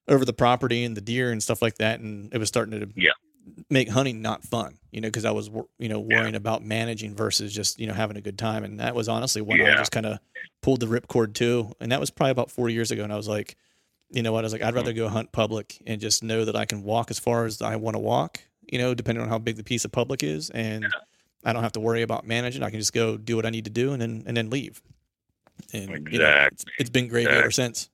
[0.08, 2.90] over the property and the deer and stuff like that, and it was starting to
[2.96, 3.12] Yeah.
[3.70, 4.78] make hunting not fun.
[4.92, 8.18] You know, because I was you know worrying about managing versus just you know having
[8.18, 10.20] a good time, and that was honestly when I just kind of
[10.62, 13.28] pulled the ripcord too, and that was probably about four years ago, and I was
[13.28, 13.56] like.
[14.12, 14.42] You know what?
[14.42, 15.00] I was like, I'd rather mm-hmm.
[15.00, 17.96] go hunt public and just know that I can walk as far as I want
[17.96, 18.40] to walk
[18.72, 20.86] you know, depending on how big the piece of public is, and
[21.44, 22.64] I don't have to worry about managing.
[22.64, 24.82] I can just go do what I need to do and then and then leave.
[25.74, 27.90] And you know, it's, it's been gravy ever since.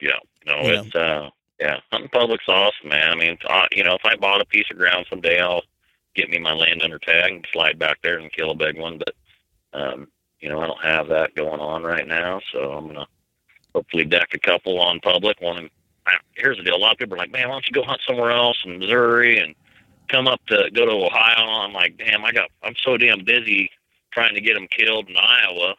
[0.00, 0.82] Yeah, no, Yeah.
[0.82, 3.10] it's uh, yeah, hunting public's awesome, man.
[3.10, 5.62] I mean, uh, you know, if I bought a piece of ground someday, I'll
[6.14, 8.98] get me my landowner tag and slide back there and kill a big one.
[8.98, 9.14] But
[9.78, 10.08] um,
[10.40, 13.06] you know, I don't have that going on right now, so I'm gonna
[13.74, 15.40] hopefully deck a couple on public.
[15.40, 15.68] One,
[16.34, 18.00] here's the deal: a lot of people are like, man, why don't you go hunt
[18.06, 19.54] somewhere else in Missouri and
[20.08, 21.44] come up to go to Ohio?
[21.44, 23.70] I'm like, damn, I got, I'm so damn busy
[24.12, 25.74] trying to get them killed in Iowa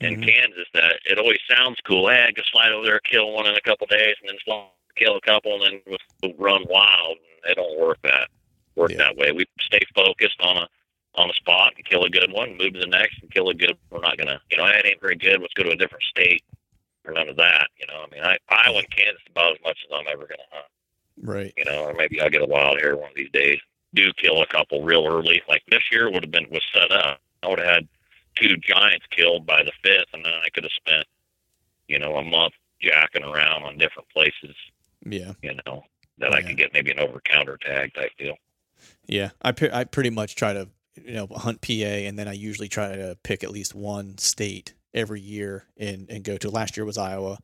[0.00, 0.26] in Mhm.
[0.26, 2.08] Kansas that it always sounds cool.
[2.08, 4.68] Hey, I can slide over there, kill one in a couple days, and then slide,
[4.96, 7.18] kill a couple, and then run wild.
[7.42, 8.28] And it don't work that
[8.76, 8.98] work Yeah.
[8.98, 9.32] that way.
[9.32, 10.68] We stay focused on a
[11.16, 13.54] on a spot and kill a good one, move to the next and kill a
[13.54, 13.76] good.
[13.88, 14.00] One.
[14.00, 15.40] We're not gonna, you know, that ain't very good.
[15.40, 16.44] Let's go to a different state
[17.04, 17.68] or none of that.
[17.78, 20.42] You know, I mean, I Iowa and Kansas about as much as I'm ever gonna
[20.52, 20.66] hunt.
[21.20, 21.52] Right.
[21.56, 23.58] You know, or maybe I'll get a wild hair one of these days.
[23.92, 25.42] Do kill a couple real early.
[25.48, 27.20] Like this year would have been was set up.
[27.42, 27.88] I would have had
[28.36, 31.06] two giants killed by the fifth, and then I could have spent,
[31.88, 34.54] you know, a month jacking around on different places.
[35.04, 35.32] Yeah.
[35.42, 35.84] You know,
[36.18, 38.36] that I could get maybe an over counter tag type deal.
[39.06, 39.30] Yeah.
[39.42, 40.68] I pe- I pretty much try to
[41.04, 44.74] you know hunt PA, and then I usually try to pick at least one state
[44.92, 46.50] every year and and go to.
[46.50, 47.38] Last year was Iowa.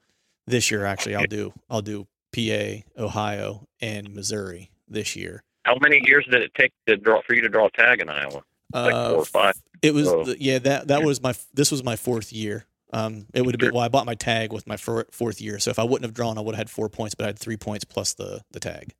[0.46, 5.42] This year, actually, I'll do I'll do PA, Ohio, and Missouri this year.
[5.64, 8.08] How many years did it take to draw for you to draw a tag in
[8.08, 8.42] Iowa?
[8.72, 9.54] Like Uh, four or five.
[9.82, 10.34] It was Oh.
[10.38, 12.66] yeah that that was my this was my fourth year.
[12.92, 15.58] Um, it would have been well I bought my tag with my four, fourth year,
[15.58, 17.38] so if I wouldn't have drawn, I would have had four points, but I had
[17.38, 18.94] three points plus the the tag.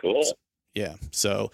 [0.00, 0.24] Cool.
[0.74, 1.50] Yeah, so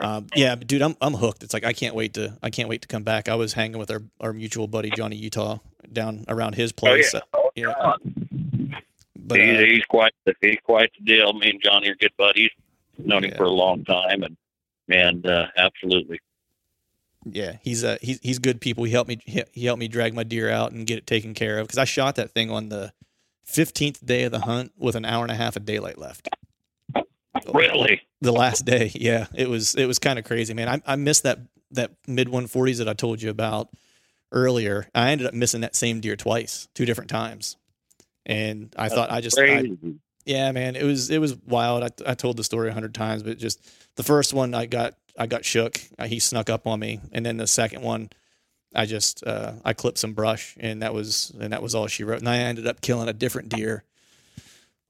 [0.00, 1.42] um, yeah, dude, I'm I'm hooked.
[1.42, 3.28] It's like I can't wait to I can't wait to come back.
[3.28, 5.58] I was hanging with our our mutual buddy Johnny Utah
[5.92, 7.12] down around his Oh place.
[7.14, 7.20] yeah.
[7.20, 7.94] uh, Oh, yeah.
[9.16, 11.32] But he's, uh, he's quite the, he's quite the deal.
[11.34, 12.50] Me and Johnny are good buddies.
[12.98, 14.36] Known him for a long time, and
[14.88, 16.20] and uh, absolutely.
[17.24, 18.84] Yeah, he's uh he's he's good people.
[18.84, 21.34] He helped me he, he helped me drag my deer out and get it taken
[21.34, 22.92] care of because I shot that thing on the
[23.46, 26.28] 15th day of the hunt with an hour and a half of daylight left.
[27.52, 28.00] Really?
[28.24, 31.22] the last day yeah it was it was kind of crazy man I, I missed
[31.22, 31.38] that
[31.72, 33.68] that mid 140s that i told you about
[34.32, 37.56] earlier i ended up missing that same deer twice two different times
[38.26, 39.70] and i thought i just I,
[40.24, 43.22] yeah man it was it was wild i, I told the story a hundred times
[43.22, 43.60] but just
[43.96, 47.24] the first one i got i got shook Uh, he snuck up on me and
[47.24, 48.10] then the second one
[48.74, 52.04] i just uh, i clipped some brush and that was and that was all she
[52.04, 53.84] wrote and i ended up killing a different deer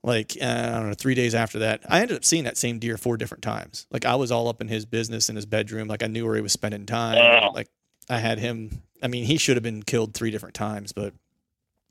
[0.02, 2.78] like uh, I don't know, three days after that, I ended up seeing that same
[2.78, 3.86] deer four different times.
[3.90, 5.88] Like I was all up in his business in his bedroom.
[5.88, 7.16] Like I knew where he was spending time.
[7.16, 7.52] Wow.
[7.54, 7.68] Like
[8.10, 8.82] I had him.
[9.02, 11.14] I mean, he should have been killed three different times, but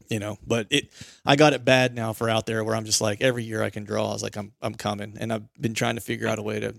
[0.10, 0.92] you know, but it.
[1.26, 3.72] I got it bad now for out there where I'm just like every year I
[3.72, 4.10] can draw.
[4.10, 6.60] I was like I'm I'm coming, and I've been trying to figure out a way
[6.60, 6.76] to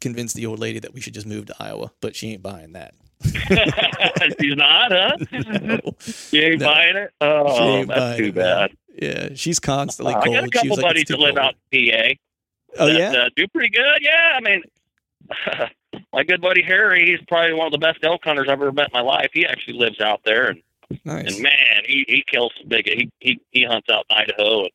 [0.00, 2.72] convince the old lady that we should just move to Iowa, but she ain't buying
[2.72, 2.94] that.
[4.40, 5.16] She's not, huh?
[6.30, 6.66] You ain't No.
[6.66, 7.10] buying it?
[7.10, 8.70] She Oh, that's too bad.
[9.00, 10.34] yeah, she's constantly I cold.
[10.36, 12.14] got a couple like, buddies "It's too that live out in PA.
[12.78, 13.98] Oh that, yeah, uh, do pretty good.
[14.00, 14.62] Yeah, I mean,
[16.12, 18.86] my good buddy Harry, he's probably one of the best elk hunters I've ever met
[18.86, 19.30] in my life.
[19.32, 20.62] He actually lives out there, and,
[21.04, 21.34] nice.
[21.34, 22.86] and man, he he kills some big.
[22.88, 24.70] He he he hunts out in Idaho and,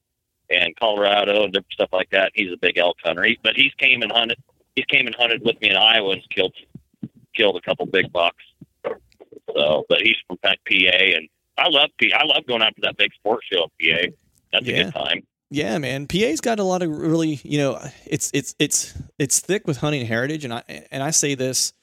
[0.51, 2.32] and Colorado and different stuff like that.
[2.36, 3.23] He's a big elk hunter.
[3.23, 4.38] He, but he's came and hunted.
[4.76, 6.53] He's came and hunted with me in Iowa and killed
[7.36, 8.43] killed a couple big bucks.
[9.55, 12.11] So, but he's from PA, and I love P.
[12.13, 14.15] I love going out to that big sports show in PA.
[14.51, 15.23] That's a good time.
[15.49, 16.07] Yeah, man.
[16.07, 20.05] PA's got a lot of really, you know, it's it's it's it's thick with hunting
[20.05, 21.73] heritage, and I and I say this,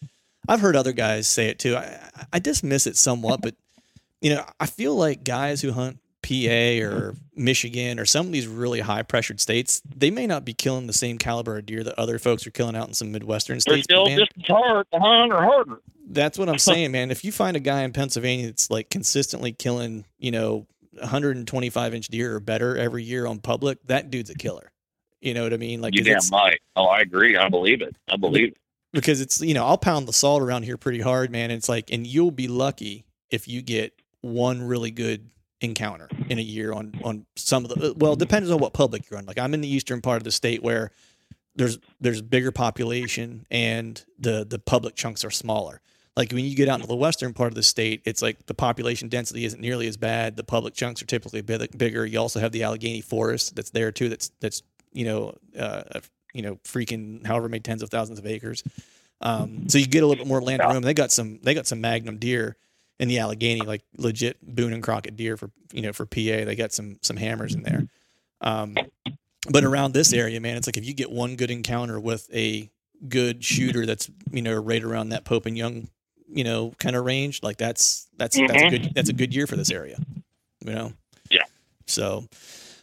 [0.49, 1.76] I've heard other guys say it too.
[1.76, 3.55] I I dismiss it somewhat, but
[4.20, 8.47] you know, I feel like guys who hunt PA or Michigan or some of these
[8.47, 11.99] really high pressured states, they may not be killing the same caliber of deer that
[11.99, 13.85] other folks are killing out in some midwestern They're states.
[13.85, 15.81] still man, just as hard or harder.
[16.09, 17.11] that's what I'm saying, man.
[17.11, 22.09] If you find a guy in Pennsylvania that's like consistently killing, you know, 125 inch
[22.09, 24.70] deer or better every year on public, that dude's a killer.
[25.20, 25.81] You know what I mean?
[25.81, 26.61] Like, You damn right.
[26.77, 27.37] Oh, I agree.
[27.37, 27.97] I believe it.
[28.11, 28.57] I believe it.
[28.93, 31.51] because it's you know I'll pound the salt around here pretty hard, man.
[31.51, 35.31] It's like, and you'll be lucky if you get one really good
[35.63, 37.95] encounter in a year on on some of the.
[37.97, 39.27] Well, depends on what public you're on.
[39.27, 40.91] Like I'm in the eastern part of the state where
[41.55, 45.81] there's there's bigger population and the the public chunks are smaller.
[46.17, 48.55] Like when you get out into the western part of the state, it's like the
[48.55, 50.37] population density isn't nearly as bad.
[50.37, 52.05] The public chunks are typically big, bigger.
[52.05, 54.11] You also have the Allegheny Forest that's there too.
[54.11, 56.01] That's that's you know uh,
[56.35, 58.63] you know freaking however many tens of thousands of acres.
[59.23, 60.83] Um, so you get a little bit more land room.
[60.83, 62.57] They got some they got some Magnum deer
[63.03, 66.44] in the Allegheny, like legit Boone and Crockett deer for you know for PA.
[66.44, 67.88] They got some some hammers in there.
[68.40, 68.76] Um,
[69.50, 72.70] but around this area, man, it's like if you get one good encounter with a
[73.09, 75.88] good shooter that's you know right around that Pope and Young,
[76.28, 78.46] you know, kind of range, like that's that's mm-hmm.
[78.46, 79.98] that's a good that's a good year for this area,
[80.64, 80.92] you know.
[81.28, 81.42] Yeah.
[81.88, 82.28] So,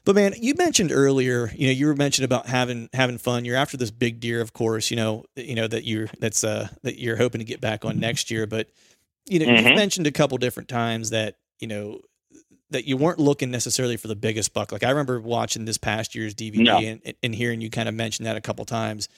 [0.03, 3.45] but man, you mentioned earlier, you know, you were mentioning about having having fun.
[3.45, 6.67] You're after this big deer, of course, you know, you know that you're that's uh
[6.83, 8.67] that you're hoping to get back on next year, but
[9.25, 9.67] you know, mm-hmm.
[9.67, 12.01] you've mentioned a couple different times that you know
[12.71, 14.71] that you weren't looking necessarily for the biggest buck.
[14.71, 16.77] Like I remember watching this past year's DVD no.
[16.77, 19.09] and, and hearing you kind of mention that a couple times,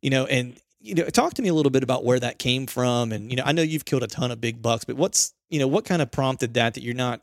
[0.00, 2.66] you know, and you know, talk to me a little bit about where that came
[2.66, 3.12] from.
[3.12, 5.58] And, you know, I know you've killed a ton of big bucks, but what's, you
[5.58, 7.20] know, what kind of prompted that, that you're not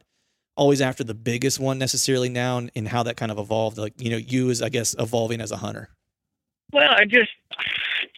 [0.56, 3.78] always after the biggest one necessarily now and, and how that kind of evolved?
[3.78, 5.90] Like, you know, you as, I guess, evolving as a hunter.
[6.72, 7.32] Well, I just,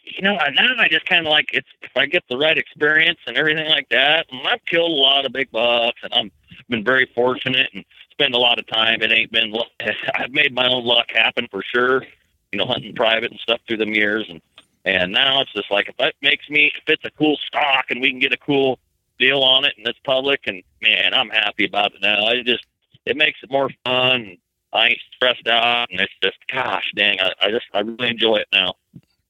[0.04, 3.18] you know, now I just kind of like it's if I get the right experience
[3.26, 4.26] and everything like that.
[4.30, 6.30] And I've killed a lot of big bucks, and I'm
[6.70, 9.02] been very fortunate and spend a lot of time.
[9.02, 9.52] It ain't been.
[10.14, 12.02] I've made my own luck happen for sure.
[12.52, 14.40] You know, hunting private and stuff through the years, and
[14.84, 18.00] and now it's just like if that makes me if it's a cool stock and
[18.00, 18.78] we can get a cool
[19.18, 22.24] deal on it and it's public, and man, I'm happy about it now.
[22.26, 22.64] I just
[23.04, 24.36] it makes it more fun.
[24.72, 28.36] I ain't stressed out, and it's just gosh dang, I, I just I really enjoy
[28.36, 28.74] it now.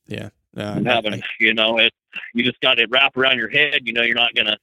[0.06, 1.92] Yeah, uh, having I, you know it,
[2.34, 3.82] you just got to wrap around your head.
[3.84, 4.56] You know, you're not gonna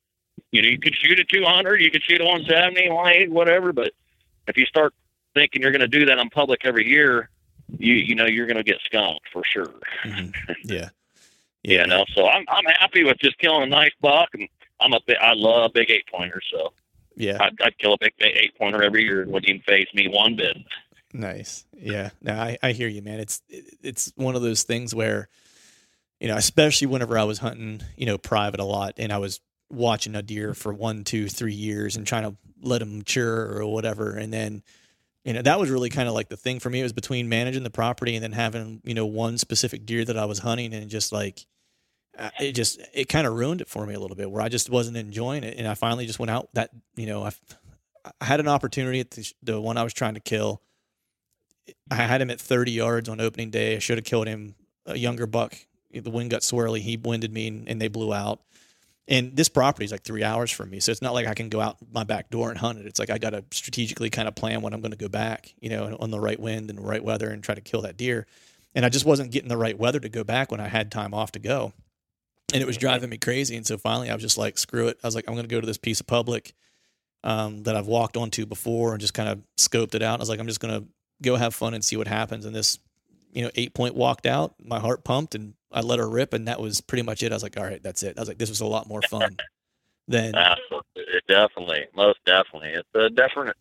[0.52, 3.74] you know, you could shoot a 200, you could shoot a 170, 180, whatever.
[3.74, 3.92] But
[4.48, 4.94] if you start
[5.34, 7.30] thinking you're going to do that on public every year,
[7.78, 9.74] you you know you're going to get skunked for sure.
[10.06, 10.52] Mm-hmm.
[10.64, 10.90] Yeah.
[11.64, 11.82] yeah.
[11.82, 14.48] You know, so I'm I'm happy with just killing a nice buck, and
[14.80, 16.72] I'm a bit I love big eight pointers, so
[17.16, 19.24] yeah, I'd, I'd kill a big eight pointer every year.
[19.24, 20.58] It wouldn't even phase me one bit.
[21.14, 21.66] Nice.
[21.76, 22.12] Yeah.
[22.22, 23.20] Now I, I hear you, man.
[23.20, 25.28] It's it's one of those things where,
[26.20, 29.39] you know, especially whenever I was hunting, you know, private a lot, and I was
[29.70, 33.65] watching a deer for one, two, three years and trying to let him mature or
[33.68, 34.11] whatever.
[34.11, 34.63] And then,
[35.26, 36.80] you know, that was really kind of like the thing for me.
[36.80, 40.18] It was between managing the property and then having, you know, one specific deer that
[40.18, 41.45] I was hunting and just like,
[42.39, 44.70] it just, it kind of ruined it for me a little bit where I just
[44.70, 45.57] wasn't enjoying it.
[45.57, 47.32] And I finally just went out that, you know, I,
[48.20, 50.61] I had an opportunity at the, the one I was trying to kill.
[51.91, 53.76] I had him at 30 yards on opening day.
[53.76, 54.55] I should have killed him
[54.86, 55.57] a younger buck.
[56.00, 56.80] The wind got swirly.
[56.80, 58.41] He winded me and, and they blew out.
[59.08, 60.82] And this property is like three hours from me.
[60.82, 62.86] So it's not like I can go out my back door and hunt it.
[62.86, 65.54] It's like I got to strategically kind of plan when I'm going to go back,
[65.62, 67.95] you know, on the right wind and the right weather and try to kill that
[67.95, 68.28] deer.
[68.76, 71.14] And I just wasn't getting the right weather to go back when I had time
[71.14, 71.72] off to go.
[72.54, 73.56] And it was driving me crazy.
[73.56, 75.00] And so finally I was just like, screw it.
[75.04, 76.54] I was like, I'm going to go to this piece of public
[77.24, 80.20] um, that I've walked onto before and just kind of scoped it out.
[80.20, 80.88] I was like, I'm just going to
[81.22, 82.45] go have fun and see what happens.
[82.45, 82.78] And this,
[83.38, 86.48] you know, eight point walked out, my heart pumped and I let her rip, and
[86.48, 87.32] that was pretty much it.
[87.32, 88.18] I was like, all right, that's it.
[88.18, 89.38] I was like, this was a lot more fun
[90.08, 92.70] than absolutely, definitely, most definitely.
[92.70, 93.56] It's a different,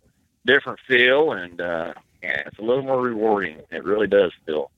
[0.46, 3.60] different feel, and uh, yeah, it's a little more rewarding.
[3.70, 4.70] It really does feel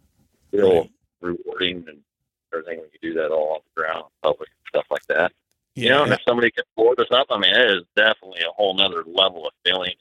[0.50, 0.90] feel right.
[1.20, 1.98] rewarding and
[2.52, 5.30] everything when you do that all on the ground, public stuff like that.
[5.76, 5.84] Yeah.
[5.84, 8.50] You know, and if somebody can pull this up, I mean, it is definitely a
[8.50, 9.94] whole nother level of feeling.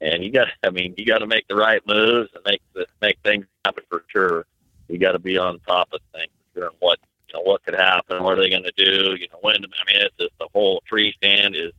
[0.00, 2.86] And you got, I mean, you got to make the right moves and make the,
[3.00, 4.46] make things happen for sure.
[4.88, 8.22] You got to be on top of things and what you know what could happen,
[8.22, 9.16] what are they going to do?
[9.18, 11.72] You know, when I mean, it's just the whole tree stand is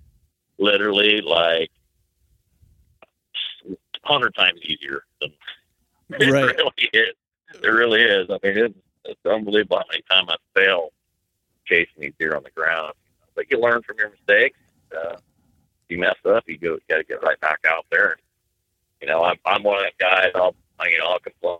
[0.57, 1.71] literally like
[4.03, 5.31] hundred times easier than
[6.19, 6.55] it right.
[6.55, 7.15] really is.
[7.63, 8.27] It really is.
[8.29, 10.91] I mean, it's, it's unbelievable how many times I fail
[11.65, 12.93] chasing these deer on the ground.
[13.35, 14.59] But you learn from your mistakes.
[14.95, 15.15] Uh,
[15.89, 18.17] you mess up, you go, you got to get right back out there.
[19.01, 20.31] You know, I'm, I'm one of the guys.
[20.35, 20.55] I'll,
[20.89, 21.57] you know, I'll complain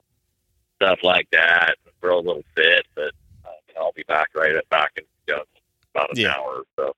[0.78, 3.12] stuff like that, throw a little fit, but
[3.46, 5.44] uh, I'll be back right at back in you know,
[5.94, 6.36] about an yeah.
[6.36, 6.96] hour or so.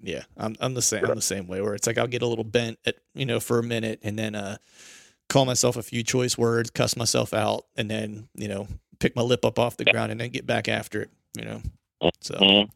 [0.00, 1.04] Yeah, I'm I'm the same.
[1.04, 1.62] I'm the same way.
[1.62, 4.18] Where it's like I'll get a little bent at you know for a minute, and
[4.18, 4.58] then uh,
[5.30, 8.68] call myself a few choice words, cuss myself out, and then you know
[8.98, 11.10] pick my lip up off the ground, and then get back after it.
[11.38, 11.62] You know,
[12.20, 12.34] so.
[12.34, 12.70] Mm-hmm.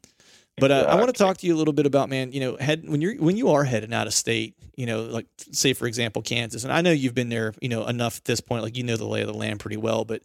[0.60, 2.32] But uh, I want to talk to you a little bit about, man.
[2.32, 4.54] You know, head when you're when you are heading out of state.
[4.76, 7.54] You know, like say for example, Kansas, and I know you've been there.
[7.60, 9.76] You know, enough at this point, like you know the lay of the land pretty
[9.76, 10.04] well.
[10.04, 10.22] But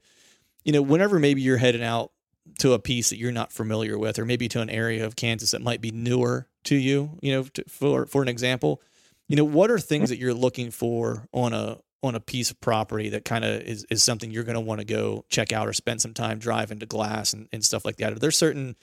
[0.63, 2.11] you know, whenever maybe you're heading out
[2.59, 5.51] to a piece that you're not familiar with, or maybe to an area of Kansas
[5.51, 8.81] that might be newer to you, you know, to, for for an example,
[9.27, 12.59] you know, what are things that you're looking for on a on a piece of
[12.59, 15.69] property that kind of is, is something you're going to want to go check out
[15.69, 18.11] or spend some time driving to glass and, and stuff like that?
[18.11, 18.75] Are there certain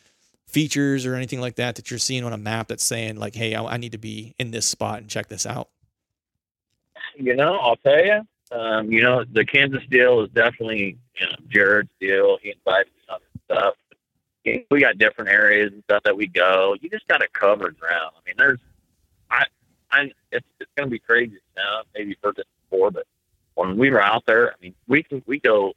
[0.51, 3.55] features or anything like that that you're seeing on a map that's saying like, hey,
[3.55, 5.69] I, I need to be in this spot and check this out?
[7.17, 8.23] You know, I'll tell you,
[8.53, 12.39] um, you know, the Kansas deal is definitely you know, Jared's deal.
[12.43, 13.75] He invites on stuff.
[14.71, 16.75] We got different areas and stuff that we go.
[16.81, 18.13] You just got to cover ground.
[18.17, 18.59] I mean, there's,
[19.31, 19.45] I,
[19.93, 21.83] I, it's, it's going to be crazy now.
[21.95, 23.07] Maybe you've heard this before, but
[23.55, 25.75] when we were out there, I mean, we can we go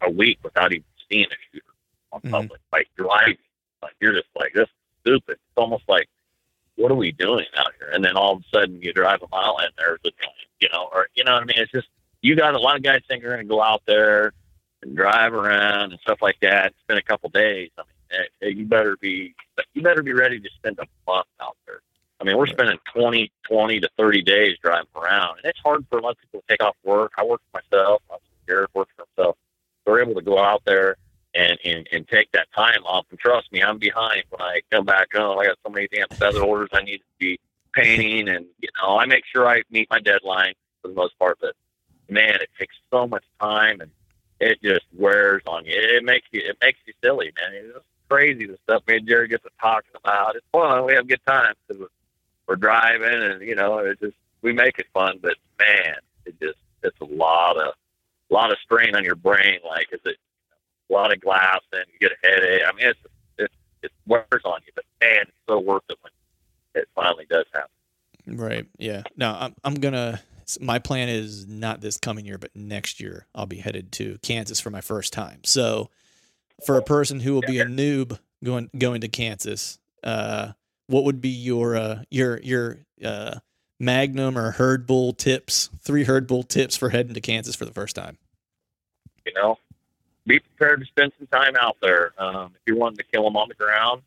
[0.00, 1.66] a week without even seeing a shooter
[2.12, 2.30] on Mhm.
[2.30, 2.60] public.
[2.72, 3.06] Like you're
[3.82, 4.68] like, you're just like this is
[5.02, 5.32] stupid.
[5.32, 6.08] It's almost like,
[6.76, 7.90] what are we doing out here?
[7.92, 10.10] And then all of a sudden you drive a mile and there's a
[10.60, 11.56] you know, or you know what I mean?
[11.56, 11.88] It's just
[12.22, 14.32] you got a lot of guys think they're going to go out there
[14.82, 16.74] and drive around and stuff like that.
[16.82, 17.70] Spend a couple days.
[17.78, 19.34] I mean, eh, eh, you better be
[19.74, 21.80] you better be ready to spend a month out there.
[22.20, 25.38] I mean, we're spending 20, 20 to 30 days driving around.
[25.38, 27.12] And it's hard for a lot of people to take off work.
[27.16, 28.02] I work for myself.
[28.46, 29.36] Garrett works for himself.
[29.86, 30.96] So we're able to go out there
[31.34, 33.06] and, and, and take that time off.
[33.10, 35.38] And trust me, I'm behind when I come back home.
[35.38, 37.38] I got so many damn feather orders I need to be
[37.72, 38.28] painting.
[38.28, 41.38] And, you know, I make sure I meet my deadline for the most part.
[41.40, 41.54] But,
[42.08, 43.90] man, it takes so much time and
[44.40, 45.74] it just wears on you.
[45.76, 47.62] It makes you, it makes you silly, man.
[47.76, 50.36] It's crazy the stuff me and Jerry get to talking about.
[50.36, 50.84] It's fun.
[50.84, 51.86] We have good time because
[52.50, 55.94] we're driving and you know it just we make it fun but man
[56.26, 57.74] it just it's a lot of
[58.28, 60.16] a lot of strain on your brain like is it
[60.90, 63.00] a lot of glass and you get a headache i mean it's
[63.38, 63.50] it
[63.82, 66.12] it wears on you but man it's so worth it when
[66.82, 67.70] it finally does happen
[68.26, 68.66] Right.
[68.78, 69.02] Yeah.
[69.16, 70.20] No, I'm I'm gonna.
[70.60, 74.58] My plan is not this coming year, but next year I'll be headed to Kansas
[74.60, 75.40] for my first time.
[75.44, 75.90] So,
[76.66, 80.52] for a person who will be a noob going going to Kansas, uh,
[80.86, 83.38] what would be your uh, your your uh,
[83.78, 85.70] Magnum or herd bull tips?
[85.80, 88.18] Three herd bull tips for heading to Kansas for the first time.
[89.24, 89.56] you know
[90.26, 93.36] be prepared to spend some time out there um if you're wanting to kill them
[93.36, 94.02] on the ground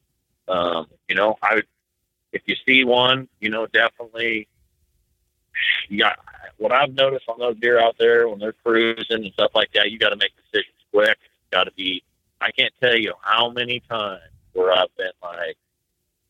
[0.47, 1.67] um you know i would
[2.31, 4.47] if you see one you know definitely
[5.97, 6.19] got
[6.57, 9.91] what I've noticed on those deer out there when they're cruising and stuff like that,
[9.91, 11.17] you got to make decisions quick.
[11.51, 12.03] Got to be.
[12.41, 14.21] I can't tell you how many times
[14.53, 15.57] where I've been like,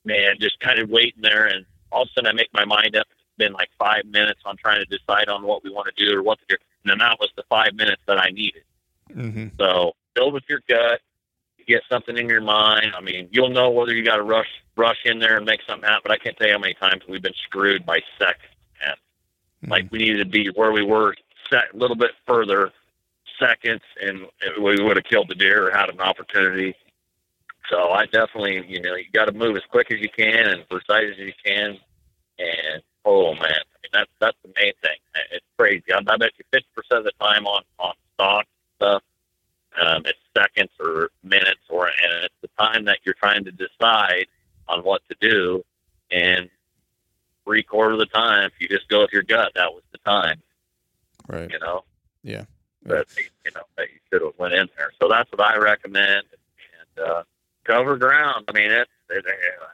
[0.05, 2.95] man, just kind of waiting there, and all of a sudden I make my mind
[2.95, 3.07] up.
[3.11, 6.17] It's been like five minutes on trying to decide on what we want to do
[6.17, 8.63] or what to do, and then that was the five minutes that I needed.
[9.15, 9.47] Mm-hmm.
[9.59, 11.01] So build with your gut.
[11.65, 12.91] Get something in your mind.
[12.95, 15.87] I mean, you'll know whether you got to rush rush in there and make something
[15.87, 16.01] happen.
[16.03, 18.49] But I can't tell you how many times we've been screwed by seconds.
[19.63, 19.69] Man.
[19.69, 21.15] Like we needed to be where we were
[21.49, 22.71] set a little bit further
[23.39, 24.27] seconds, and
[24.61, 26.75] we would have killed the deer or had an opportunity.
[27.69, 30.67] So I definitely, you know, you got to move as quick as you can and
[30.67, 31.77] precise as you can.
[32.39, 34.97] And oh man, I mean, that's that's the main thing.
[35.31, 35.93] It's crazy.
[35.93, 38.45] I, I bet you fifty percent of the time on on stock
[38.83, 39.03] stuff,
[39.81, 44.27] um, it's seconds or minutes, or and it's the time that you're trying to decide
[44.67, 45.63] on what to do.
[46.11, 46.49] And
[47.43, 49.97] three quarter of the time, if you just go with your gut, that was the
[49.99, 50.41] time.
[51.27, 51.49] Right.
[51.49, 51.83] You know.
[52.23, 52.45] Yeah.
[52.83, 54.91] That you know that you should have went in there.
[55.01, 56.25] So that's what I recommend.
[56.97, 57.23] And uh,
[57.63, 58.45] cover ground.
[58.49, 59.25] I mean, it, it,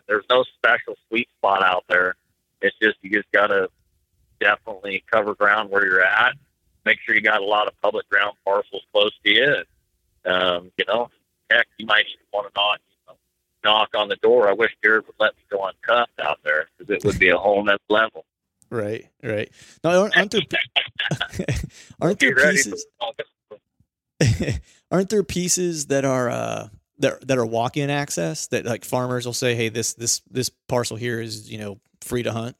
[0.08, 2.16] there's no special sweet spot out there.
[2.62, 3.70] It's just you just got to
[4.40, 6.36] definitely cover ground where you're at.
[6.90, 9.58] Make sure you got a lot of public ground parcels close to you.
[10.26, 11.12] And, um, you know,
[11.52, 13.18] heck, you might even want to knock, you know,
[13.64, 14.50] knock on the door.
[14.50, 17.38] I wish Jared would let me go uncuffed out there because it would be a
[17.38, 18.26] whole nother level.
[18.72, 19.08] Right.
[19.22, 19.52] Right.
[19.84, 20.42] Now, aren't, aren't there
[22.02, 22.88] aren't there pieces?
[24.92, 29.34] aren't there pieces that are uh that that are walk-in access that like farmers will
[29.34, 32.56] say, hey, this this this parcel here is you know free to hunt.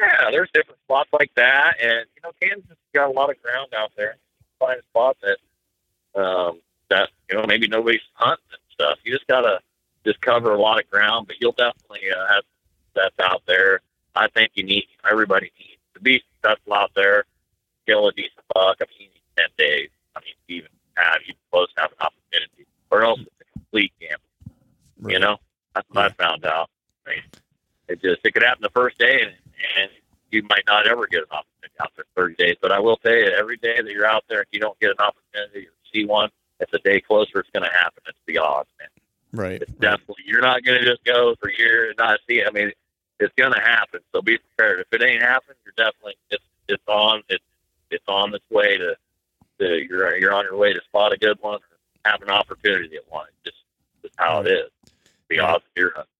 [0.00, 3.40] Yeah, there's different spots like that, and you know, Kansas has got a lot of
[3.42, 4.16] ground out there.
[4.58, 8.98] Find a spot that um, that you know maybe nobody's hunting and stuff.
[9.04, 9.60] You just gotta
[10.04, 12.44] just cover a lot of ground, but you'll definitely uh, have
[12.94, 13.80] that's out there.
[14.14, 17.24] I think you need everybody needs to be successful out there.
[17.86, 18.78] Kill a decent buck.
[18.80, 19.90] I mean, you need ten days.
[20.16, 25.12] I mean, even have you close have an opportunity, or else it's a complete gamble.
[25.12, 25.36] You know,
[25.74, 26.70] that's what I found out.
[27.06, 27.22] I mean,
[27.88, 29.32] it just it could happen the first day, and,
[29.78, 29.90] and
[30.30, 32.56] you might not ever get an opportunity out there 30 days.
[32.60, 34.90] But I will tell you, every day that you're out there, if you don't get
[34.90, 36.30] an opportunity or see one,
[36.60, 37.40] it's a day closer.
[37.40, 38.02] It's going to happen.
[38.08, 38.88] It's the odds, man.
[39.32, 39.60] Right.
[39.60, 42.40] It's definitely you're not going to just go for years and not see.
[42.40, 42.48] It.
[42.48, 42.72] I mean,
[43.20, 44.00] it's going to happen.
[44.12, 44.80] So be prepared.
[44.80, 47.44] If it ain't happening, you're definitely it's it's on it's
[47.90, 48.96] it's on its way to,
[49.58, 51.60] to you're you're on your way to spot a good one,
[52.04, 53.26] have an opportunity at one.
[53.44, 53.58] Just
[54.02, 54.70] just how it is.
[55.28, 56.10] The odds of deer hunting.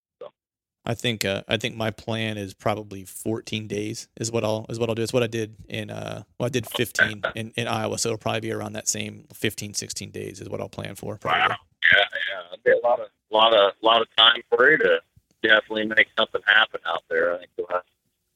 [0.86, 4.78] I think uh, I think my plan is probably 14 days is what I'll is
[4.78, 5.02] what I'll do.
[5.02, 8.18] It's what I did in uh well I did 15 in, in Iowa, so it'll
[8.18, 11.16] probably be around that same 15 16 days is what I'll plan for.
[11.18, 11.40] Probably.
[11.40, 11.56] Wow.
[11.92, 12.52] Yeah, yeah.
[12.52, 15.00] It'd be a lot of lot of lot of time for you to
[15.42, 17.34] definitely make something happen out there.
[17.34, 17.82] I think you'll have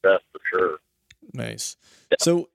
[0.02, 0.78] success for sure.
[1.32, 1.76] Nice.
[2.18, 2.48] So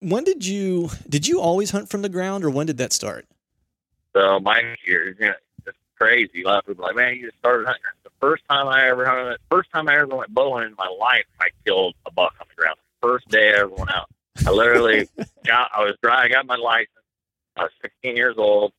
[0.00, 3.26] when did you did you always hunt from the ground or when did that start?
[4.16, 5.53] So my year, you know, it's
[5.96, 6.42] crazy.
[6.42, 7.82] A lot of people are like, man, you just started hunting.
[8.02, 10.88] The first time I ever hunted, first time I ever went bow hunting in my
[10.88, 12.76] life, I killed a buck on the ground.
[13.02, 14.08] First day I ever went out.
[14.46, 15.08] I literally
[15.46, 16.90] got, I was driving, I got my license.
[17.56, 18.72] I was 16 years old,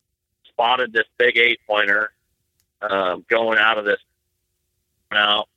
[0.48, 2.12] spotted this big eight pointer
[2.82, 4.00] um, going out of this
[5.12, 5.48] out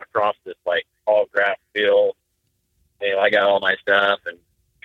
[0.00, 2.16] across this like tall grass field.
[3.00, 4.38] And I got all my stuff and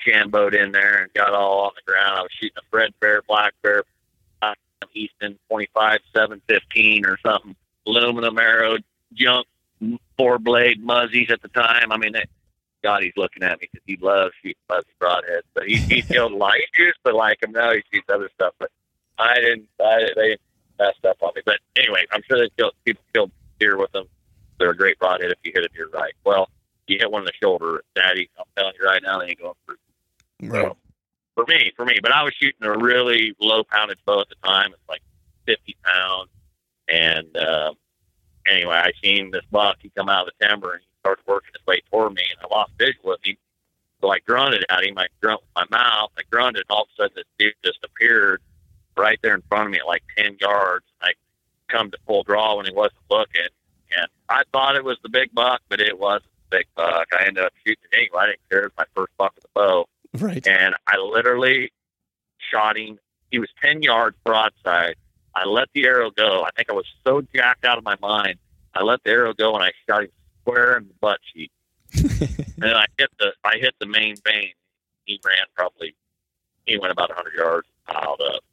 [0.05, 2.19] shamboed in there and got all on the ground.
[2.19, 3.84] I was shooting a Fred Bear, Black Bear,
[4.94, 8.78] Easton 25 715 or something, aluminum arrow,
[9.14, 9.48] junk,
[10.18, 11.92] four blade muzzies at the time.
[11.92, 12.26] I mean, they,
[12.84, 15.44] God, he's looking at me because he loves shooting muzzy broadheads.
[15.54, 18.54] But he, he killed light juice, but like him now, he shoots other stuff.
[18.60, 18.72] But
[19.18, 20.38] I didn't, I, they
[20.80, 21.42] messed up on me.
[21.46, 24.06] But anyway, I'm sure they killed, people killed deer with them.
[24.60, 26.14] They're a great broadhead if you hit a deer right.
[26.24, 26.50] Well,
[26.88, 28.30] you hit one in the shoulder, Daddy.
[28.38, 29.78] I'm telling you right now, they ain't going through.
[30.44, 30.66] Right.
[30.66, 30.78] So,
[31.36, 34.36] for me, for me, but I was shooting a really low poundage bow at the
[34.43, 34.71] time.
[34.73, 35.01] It's like
[35.45, 36.29] 50 pounds.
[36.88, 37.73] And uh,
[38.47, 39.77] anyway, I seen this buck.
[39.79, 42.39] He come out of the timber and he starts working his way toward me, and
[42.41, 43.38] I lost visual with him.
[44.01, 44.97] So I grunted at him.
[44.97, 46.11] I grunt with my mouth.
[46.17, 48.41] I grunted, and all of a sudden, this deer just appeared
[48.97, 50.86] right there in front of me at like 10 yards.
[51.01, 51.13] I
[51.69, 53.47] come to full draw when he wasn't looking,
[53.97, 57.07] and I thought it was the big buck, but it wasn't the big buck.
[57.17, 58.23] I ended up shooting it anyway.
[58.23, 58.59] I didn't care.
[58.61, 59.88] It was my first buck with the bow
[60.20, 60.45] Right.
[60.45, 61.72] and I literally
[62.51, 62.99] shot him.
[63.32, 64.95] He was 10 yards broadside.
[65.36, 66.43] I let the arrow go.
[66.43, 68.36] I think I was so jacked out of my mind.
[68.74, 70.09] I let the arrow go and I shot him
[70.41, 71.51] square in the butt cheek.
[72.62, 74.51] and I hit the I hit the main vein.
[75.05, 75.93] He ran probably
[76.66, 78.43] he went about 100 yards piled up.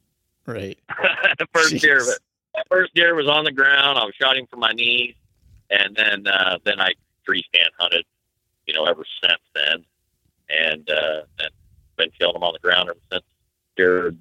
[0.45, 0.77] right.
[1.37, 1.81] the first Jeez.
[1.81, 2.19] deer, but
[2.55, 3.97] the first deer was on the ground.
[3.97, 5.15] I was shot him from my knees,
[5.69, 6.93] and then uh, then I
[7.25, 8.05] tree stand hunted,
[8.65, 9.85] you know, ever since then,
[10.49, 11.49] and uh, and
[11.97, 13.23] been killing them on the ground ever since.
[13.77, 14.13] Deer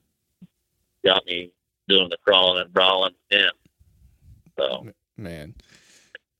[1.04, 1.50] got me
[1.88, 3.48] doing the crawling and brawling in.
[4.58, 5.54] So Man.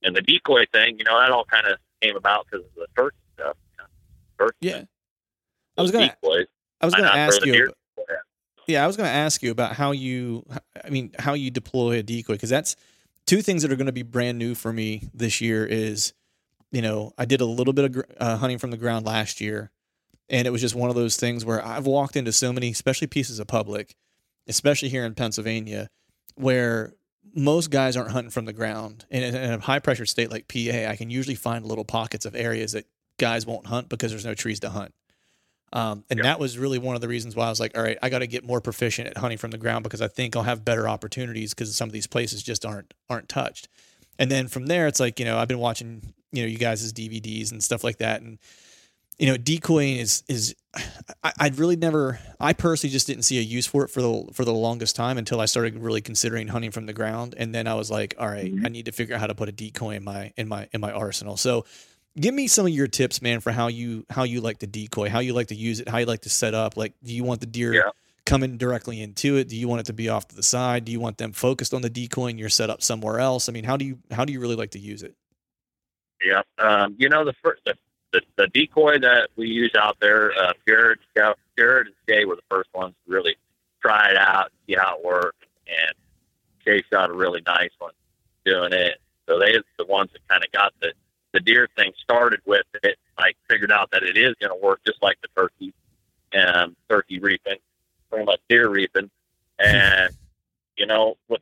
[0.03, 2.87] and the decoy thing, you know, that all kind of came about because of the
[2.97, 3.57] turkey stuff.
[4.39, 4.83] Turkey, Yeah.
[5.77, 6.47] I was gonna decoys.
[6.81, 7.53] I was gonna ask you.
[7.53, 8.19] deer ab- decoy out?
[8.67, 10.45] Yeah, I was going to ask you about how you,
[10.85, 12.77] I mean, how you deploy a decoy because that's
[13.27, 15.65] two things that are going to be brand new for me this year.
[15.65, 16.13] Is
[16.71, 19.71] you know I did a little bit of uh, hunting from the ground last year,
[20.31, 23.07] and it was just one of those things where I've walked into so many, especially
[23.07, 23.95] pieces of public,
[24.47, 25.89] especially here in Pennsylvania,
[26.35, 26.93] where
[27.35, 29.05] most guys aren't hunting from the ground.
[29.11, 32.35] And in a high pressure state like PA, I can usually find little pockets of
[32.35, 32.87] areas that
[33.19, 34.95] guys won't hunt because there's no trees to hunt.
[35.73, 36.23] Um, and Yeah.
[36.25, 38.21] that was really one of the reasons why I was like, all right, I got
[38.21, 40.89] to get more proficient at hunting from the ground because I think I'll have better
[40.89, 43.69] opportunities because some of these places just aren't aren't touched.
[44.19, 46.91] And then from there, it's like you know I've been watching you know you guys'
[46.93, 48.39] DVDs and stuff like that, and
[49.19, 50.55] you know decoying is is
[51.25, 54.29] I, I really never I personally just didn't see a use for it for the
[54.33, 57.67] for the longest time until I started really considering hunting from the ground, and then
[57.67, 59.97] I was like, all right, I need to figure out how to put a decoy
[59.97, 61.37] in my in my in my arsenal.
[61.37, 61.65] So
[62.19, 65.09] give me some of your tips man for how you how you like the decoy
[65.09, 67.23] how you like to use it how you like to set up like do you
[67.23, 67.91] want the deer Yeah.
[68.27, 70.91] coming directly into it do you want it to be off to the side do
[70.91, 73.63] you want them focused on the decoy and you're set up somewhere else i mean
[73.63, 75.15] how do you how do you really like to use it
[76.25, 76.43] Yeah.
[76.59, 77.75] Um, you know, the first, the,
[78.13, 80.99] the, the decoy that we use out there, uh, Jared,
[81.57, 83.37] Jared and Jay were the first ones to really
[83.83, 85.45] try it out, see how it worked.
[85.67, 85.95] And
[86.65, 87.93] Jay shot a really nice one
[88.45, 88.99] doing it.
[89.29, 90.93] So they the ones that kind of got the,
[91.33, 94.81] the deer thing started with it, like figured out that it is going to work
[94.87, 95.75] just like the turkey,
[96.35, 97.59] um, turkey reaping,
[98.11, 99.11] pretty much deer reaping.
[99.61, 100.15] And,
[100.77, 101.41] you know, what,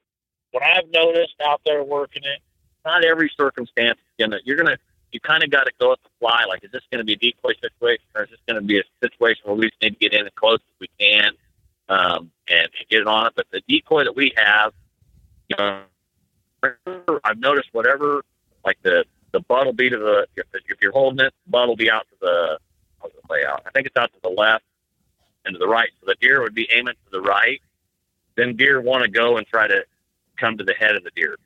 [0.51, 2.41] what I've noticed out there working it,
[2.83, 4.79] not every circumstance is gonna you're gonna
[5.17, 6.45] you kind of got to go at the fly.
[6.47, 8.79] Like, is this going to be a decoy situation, or is this going to be
[8.79, 11.33] a situation where we just need to get in as close as we can
[11.89, 13.33] um, and, get it on it?
[13.35, 14.75] But the decoy that we have,
[15.49, 15.81] you know,
[17.25, 18.23] I've noticed whatever,
[18.63, 21.67] like the the butt will be to the if, if you're holding it, the butt
[21.67, 22.59] will be out to the
[23.01, 23.63] how's layout?
[23.67, 24.65] I think it's out to the left
[25.47, 25.89] and to the right.
[26.01, 27.63] So the deer would be aiming to the right.
[28.35, 29.85] Then deer want to go and try to
[30.37, 31.37] come to the head of the deer.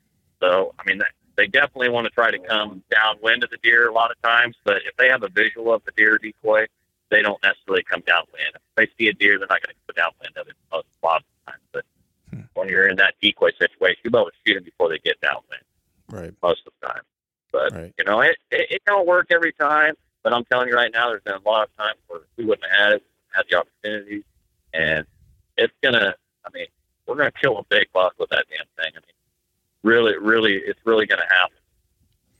[0.41, 1.11] So I mean, that,
[1.41, 4.55] they definitely want to try to come downwind of the deer a lot of times.
[4.63, 6.67] But if they have a visual of the deer decoy,
[7.09, 8.53] they don't necessarily come downwind.
[8.53, 11.05] If they see a deer, they're not going to go downwind of it most a
[11.05, 11.63] lot of the times.
[11.71, 11.85] But
[12.31, 12.41] Hmm.
[12.53, 15.19] when you're in that decoy situation, you'll be able to shoot them before they get
[15.19, 15.63] downwind
[16.09, 17.01] right most of the time.
[17.51, 17.93] But Right.
[17.97, 19.95] you know, it, it it don't work every time.
[20.23, 22.69] But I'm telling you right now, there's been a lot of times where we wouldn't
[22.71, 23.03] have had it,
[23.35, 24.23] had the opportunity,
[24.73, 25.07] and
[25.57, 26.13] it's gonna.
[26.45, 26.67] I mean,
[27.07, 28.93] we're gonna kill a big buck with that damn thing.
[28.95, 29.15] I mean,
[29.83, 31.57] really, really, it's really gonna happen.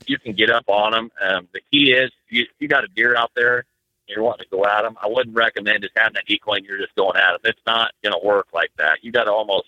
[0.08, 1.12] You can get up on them.
[1.22, 3.66] Um, the key is you you got a deer out there.
[4.08, 4.98] You're wanting to go at them.
[5.02, 7.40] I wouldn't recommend just having that decoy and you're just going at them.
[7.46, 9.04] It's not going to work like that.
[9.04, 9.68] You got to almost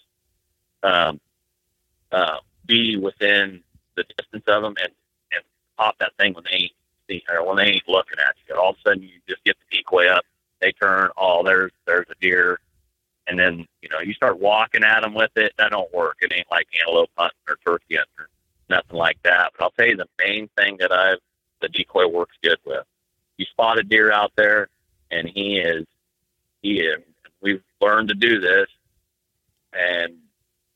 [0.82, 1.22] um,
[2.12, 3.62] uh, be within
[3.96, 4.92] the distance of them and,
[5.32, 5.44] and
[5.78, 6.72] pop that thing when they ain't
[7.08, 8.56] see or when they ain't looking at you.
[8.56, 10.26] All of a sudden, you just get the decoy up
[10.64, 11.10] they turn.
[11.18, 12.60] Oh, there's there's a deer,
[13.28, 15.54] and then you know you start walking at them with it.
[15.58, 16.18] That don't work.
[16.22, 18.30] It ain't like antelope hunting or turkey hunting, or
[18.70, 19.52] nothing like that.
[19.58, 21.20] But I'll tell you the main thing that I've
[21.62, 22.86] the decoy works good with.
[23.38, 24.68] You spot a deer out there,
[25.12, 25.86] and he is
[26.62, 27.02] he is.
[27.42, 28.68] We've learned to do this,
[29.74, 30.16] and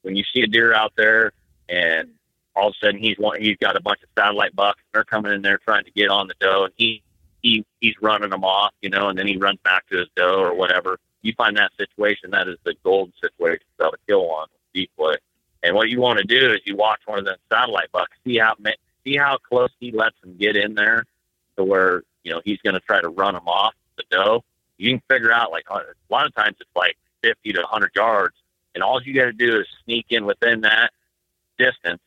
[0.01, 1.31] when you see a deer out there,
[1.69, 2.09] and
[2.55, 5.05] all of a sudden he's one, he's got a bunch of satellite bucks, and they're
[5.05, 7.03] coming in there trying to get on the doe, and he
[7.41, 10.39] he he's running them off, you know, and then he runs back to his doe
[10.39, 10.99] or whatever.
[11.22, 15.15] You find that situation, that is the golden situation to able to kill on decoy.
[15.63, 18.38] And what you want to do is you watch one of them satellite bucks, see
[18.38, 18.55] how
[19.03, 21.05] see how close he lets them get in there,
[21.57, 24.43] to where you know he's going to try to run them off the doe.
[24.78, 28.36] You can figure out like a lot of times it's like 50 to 100 yards,
[28.76, 30.91] and all you got to do is sneak in within that
[31.57, 32.01] distance,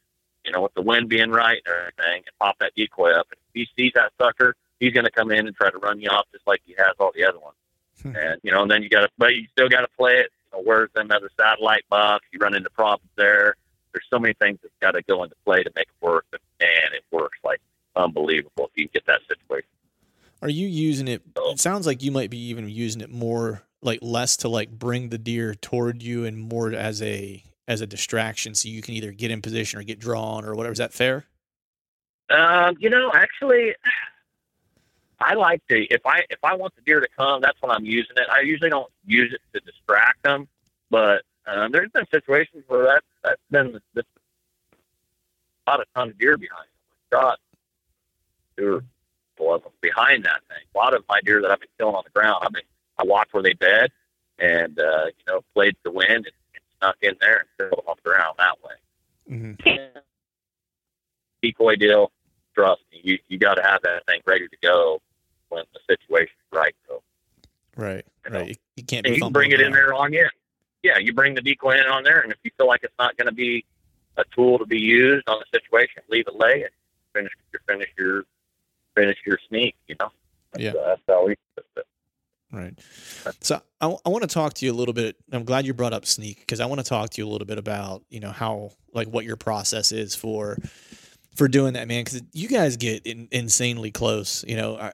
[0.44, 3.26] you know, with the wind being right and everything, and pop that decoy up.
[3.30, 6.00] And if he sees that sucker, he's going to come in and try to run
[6.00, 7.56] you off just like he has all the other ones.
[8.02, 8.16] Hmm.
[8.16, 10.30] And you know, and then you got to, but you still got to play it.
[10.52, 12.26] You know, where's another other satellite box?
[12.32, 13.54] You run into problems there.
[13.92, 16.26] There's so many things that's got to go into play to make it work.
[16.32, 17.60] and man, it works like
[17.96, 19.68] unbelievable if you get that situation.
[20.42, 21.22] Are you using it?
[21.36, 25.08] It sounds like you might be even using it more like less to like bring
[25.08, 29.12] the deer toward you and more as a as a distraction, so you can either
[29.12, 30.72] get in position or get drawn or whatever.
[30.72, 31.26] Is that fair?
[32.30, 33.74] Um, you know, actually,
[35.20, 37.84] I like to if I if I want the deer to come, that's when I'm
[37.84, 38.26] using it.
[38.30, 40.48] I usually don't use it to distract them,
[40.90, 44.04] but um, there's been situations where that that's been this,
[45.66, 47.20] not a ton of deer behind them.
[47.20, 47.38] Shot
[48.56, 48.82] two
[49.38, 50.64] or behind that thing.
[50.74, 52.62] A lot of my deer that I've been killing on the ground, I've been
[52.98, 53.90] I watched where they bed
[54.38, 57.88] and uh, you know played the wind and, and snuck in there and killed them
[57.88, 59.36] on the ground that way.
[59.36, 59.98] Mm-hmm.
[61.42, 62.10] Decoy deal.
[62.54, 65.00] Trust me, you you got to have that thing ready to go
[65.50, 66.74] when the situation's right.
[66.88, 67.02] So,
[67.76, 68.58] right, you right.
[68.76, 69.06] You can't.
[69.06, 70.28] you can bring it in there on you.
[70.82, 73.16] Yeah, you bring the decoy in on there, and if you feel like it's not
[73.16, 73.64] going to be
[74.16, 76.70] a tool to be used on the situation, leave it lay and
[77.12, 78.24] finish your finish your
[78.94, 79.76] finish your sneak.
[79.86, 80.10] You know.
[80.52, 80.70] That's, yeah.
[80.72, 81.36] Uh, that's how we.
[82.52, 82.76] Right.
[83.40, 85.16] So I, I want to talk to you a little bit.
[85.30, 87.46] I'm glad you brought up sneak because I want to talk to you a little
[87.46, 90.56] bit about you know how like what your process is for
[91.34, 92.04] for doing that, man.
[92.04, 94.44] Because you guys get in, insanely close.
[94.46, 94.92] You know, I,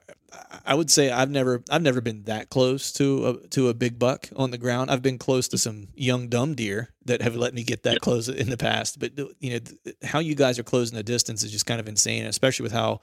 [0.65, 3.97] I would say I've never I've never been that close to a to a big
[3.97, 4.91] buck on the ground.
[4.91, 8.27] I've been close to some young dumb deer that have let me get that close
[8.29, 8.99] in the past.
[8.99, 9.59] But uh, you know
[10.03, 13.01] how you guys are closing the distance is just kind of insane, especially with how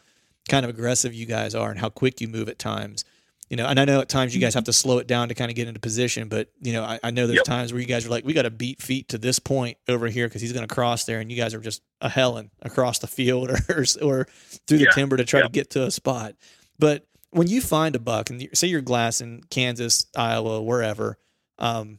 [0.48, 3.04] kind of aggressive you guys are and how quick you move at times.
[3.50, 5.34] You know, and I know at times you guys have to slow it down to
[5.34, 7.44] kind of get into position, but you know, I, I know there's yep.
[7.44, 10.08] times where you guys are like, we got to beat feet to this point over
[10.08, 13.00] here because he's going to cross there, and you guys are just a helling across
[13.00, 14.26] the field or or
[14.66, 14.90] through the yeah.
[14.94, 16.34] timber to try to get to a spot.
[16.78, 21.18] But when you find a buck, and say you're glassing Kansas, Iowa, wherever,
[21.58, 21.98] um,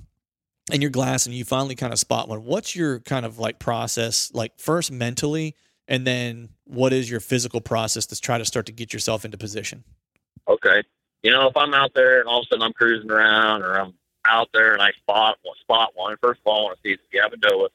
[0.71, 2.43] and you're glassing, you finally kind of spot one.
[2.43, 5.55] What's your kind of like process, like first mentally,
[5.87, 9.37] and then what is your physical process to try to start to get yourself into
[9.37, 9.83] position?
[10.47, 10.83] Okay.
[11.25, 13.79] You know, if I'm out there and all of a sudden I'm cruising around or
[13.79, 13.95] I'm
[14.27, 16.93] out there and I spot one, spot one, first of all, I want to see
[16.93, 17.71] if you have a doe with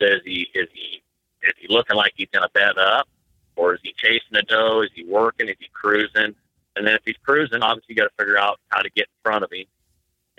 [0.00, 0.08] him.
[0.08, 1.02] Is he, is he,
[1.42, 3.08] is he looking like he's going to bed up
[3.56, 4.82] or is he chasing a doe?
[4.82, 5.48] Is he working?
[5.48, 6.36] Is he cruising?
[6.76, 9.18] And then if he's cruising, obviously you got to figure out how to get in
[9.24, 9.66] front of him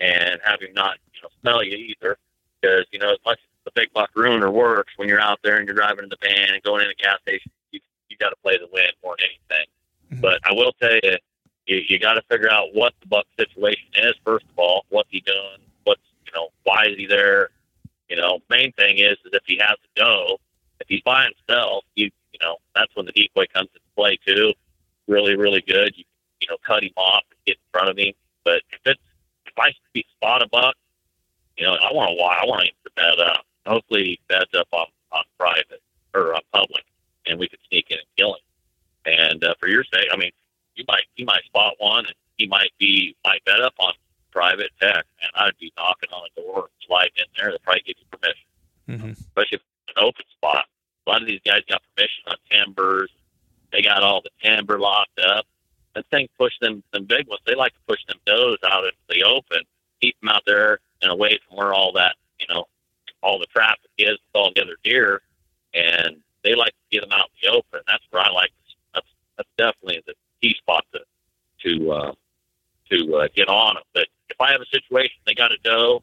[0.00, 2.16] and have him not, you know, smell you either.
[2.62, 5.58] Because, you know, as much as the big buck ruiner works when you're out there
[5.58, 8.30] and you're driving in the van and going in a gas station, you, you got
[8.30, 9.66] to play the wind more than anything.
[10.12, 10.22] Mm-hmm.
[10.22, 11.18] But I will tell you,
[11.66, 14.84] you, you got to figure out what the buck situation is, first of all.
[14.88, 15.60] What's he doing?
[15.84, 17.50] What's, you know, why is he there?
[18.08, 20.38] You know, main thing is, is if he has to go,
[20.80, 24.52] if he's by himself, you, you know, that's when the decoy comes into play too.
[25.06, 25.92] Really, really good.
[25.96, 26.04] You,
[26.40, 28.12] you know, cut him off and get in front of him.
[28.44, 29.00] But if it's,
[29.46, 30.74] if I be spot a buck,
[31.56, 33.44] you know, I want to, I want him to bed up.
[33.66, 35.82] Hopefully he beds up on, on private
[36.14, 36.84] or on public
[37.26, 38.40] and we could sneak in and kill him.
[39.04, 40.30] And uh, for your sake, I mean,
[40.74, 43.92] you might you might spot one, and he might be might bet up on
[44.30, 47.50] private tech, and I'd be knocking on the door, sliding in there.
[47.50, 48.46] They'll probably give you permission,
[48.88, 49.10] mm-hmm.
[49.10, 50.64] especially if it's an open spot.
[51.06, 53.10] A lot of these guys got permission on timbers.
[53.72, 55.46] They got all the timber locked up.
[55.94, 57.42] That thing push them them big ones.
[57.46, 59.62] They like to push them does out into the open,
[60.00, 62.64] keep them out there and away from where all that you know
[63.22, 65.22] all the traffic is with all the other deer,
[65.74, 67.80] and they like to get them out in the open.
[67.86, 68.50] That's where I like.
[68.94, 69.06] That's
[69.36, 71.00] that's definitely the key spot to
[71.64, 72.12] to uh,
[72.90, 73.84] to uh, get on them.
[73.94, 76.02] But if I have a situation, they got a doe,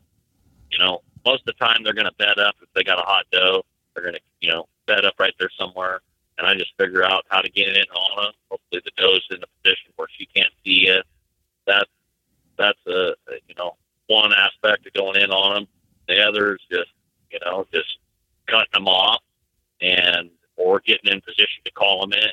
[0.72, 2.56] you know, most of the time they're going to bed up.
[2.62, 3.64] If they got a hot doe,
[3.94, 6.02] they're going to you know bed up right there somewhere,
[6.38, 8.34] and I just figure out how to get in on them.
[8.50, 11.02] Hopefully, the doe's in a position where she can't see you.
[11.68, 11.88] That
[12.58, 13.14] that's a
[13.48, 13.76] you know
[14.08, 15.68] one aspect of going in on them.
[16.08, 16.92] The other is just
[17.32, 17.98] you know just
[18.48, 19.22] cutting them off
[19.82, 22.30] and or getting in position to call them in.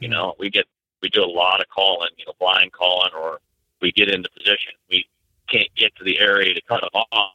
[0.00, 0.66] You know, we get
[1.02, 3.40] we do a lot of calling, you know, blind calling, or
[3.80, 4.72] we get into position.
[4.88, 5.04] We
[5.48, 7.32] can't get to the area to cut them off.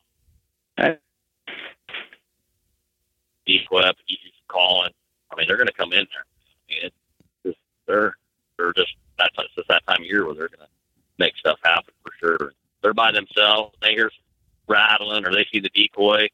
[3.45, 4.91] Equip, he's calling.
[5.31, 6.25] I mean, they're going to come in there.
[6.25, 6.95] I mean, it's
[7.45, 8.15] just, they're
[8.57, 10.67] they're just that's just that time of year where they're going to
[11.17, 12.53] make stuff happen for sure.
[12.81, 13.75] They're by themselves.
[13.81, 14.11] They hear
[14.67, 16.27] rattling or they see the decoy.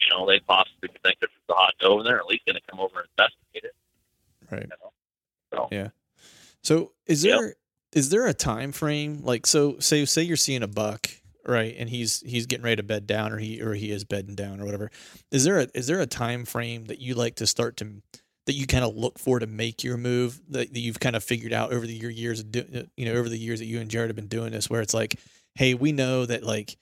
[0.00, 2.18] You know, they possibly think there's a hot doe in there.
[2.18, 3.74] At least going to come over and investigate it.
[4.50, 4.62] Right.
[4.62, 4.92] You know?
[5.52, 5.88] So Yeah.
[6.62, 7.38] So is Yep.
[7.38, 7.54] there
[7.92, 11.08] is there a time frame like so say say you're seeing a buck
[11.46, 14.34] right and he's he's getting ready to bed down or he or he is bedding
[14.34, 14.90] down or whatever
[15.30, 18.00] is there a is there a time frame that you like to start to
[18.46, 21.22] that you kind of look for to make your move that, that you've kind of
[21.22, 23.80] figured out over the your years of do, you know over the years that you
[23.80, 25.18] and Jared have been doing this where it's like
[25.54, 26.76] hey we know that like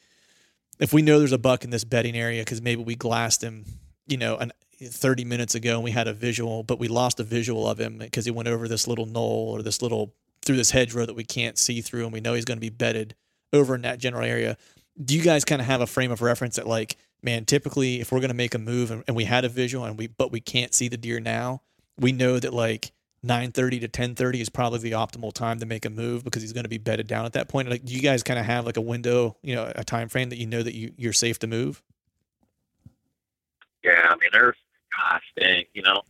[0.78, 3.64] if we know there's a buck in this bedding area because maybe we glassed him
[4.06, 4.52] you know an
[4.82, 7.98] 30 minutes ago and we had a visual but we lost a visual of him
[7.98, 11.24] because he went over this little knoll or this little through this hedgerow that we
[11.24, 13.14] can't see through and we know he's going to be bedded
[13.52, 14.56] over in that general area.
[15.02, 18.10] Do you guys kind of have a frame of reference that like man typically if
[18.10, 20.32] we're going to make a move and, and we had a visual and we but
[20.32, 21.60] we can't see the deer now
[21.98, 22.92] we know that like
[23.24, 26.64] 9:30 to 10:30 is probably the optimal time to make a move because he's going
[26.64, 27.68] to be bedded down at that point.
[27.68, 30.30] Like do you guys kind of have like a window you know a time frame
[30.30, 31.82] that you know that you, you're safe to move?
[33.82, 34.56] Yeah, I mean, there's
[35.00, 36.02] gosh dang, you know,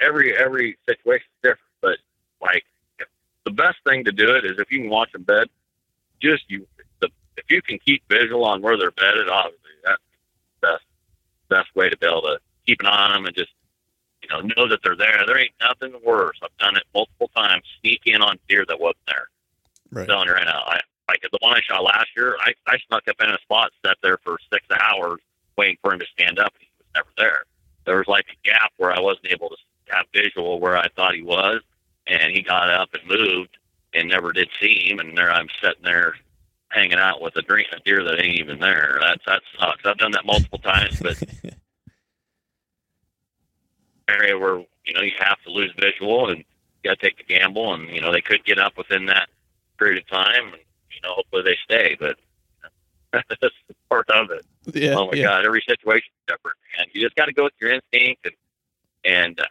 [0.00, 1.60] every every situation is different.
[1.80, 1.98] But
[2.40, 2.64] like,
[3.44, 5.48] the best thing to do it is if you can watch them bed,
[6.20, 6.66] just you.
[7.00, 10.02] The if you can keep visual on where they're bedded, obviously that's
[10.60, 10.84] the best
[11.48, 13.52] best way to be able to keep an eye on them and just
[14.22, 15.24] you know know that they're there.
[15.26, 16.38] There ain't nothing worse.
[16.42, 17.64] I've done it multiple times.
[17.80, 19.28] Sneak in on deer that wasn't there.
[19.90, 20.62] right telling you right now.
[20.66, 22.36] I like the one I shot last year.
[22.40, 25.20] I, I snuck up in a spot, sat there for six hours
[25.58, 27.44] waiting for him to stand up, and he was never there.
[27.84, 29.56] There was like a gap where I wasn't able to
[29.94, 31.60] have visual where I thought he was,
[32.06, 33.56] and he got up and moved,
[33.94, 34.98] and never did see him.
[34.98, 36.14] And there I'm sitting there
[36.70, 38.98] hanging out with a drink a deer that ain't even there.
[39.00, 39.84] That's that sucks.
[39.84, 41.22] I've done that multiple times, but
[44.08, 47.24] area where you know you have to lose visual and you got to take the
[47.34, 49.28] gamble, and you know they could get up within that
[49.78, 51.96] period of time, and you know hopefully they stay.
[51.98, 52.16] But
[53.12, 53.54] that's
[53.88, 54.44] part of it.
[54.74, 55.24] yeah oh my yeah.
[55.24, 58.26] god, every situation is different, and you just got to go with your instinct.
[58.26, 58.34] And
[59.04, 59.44] and uh,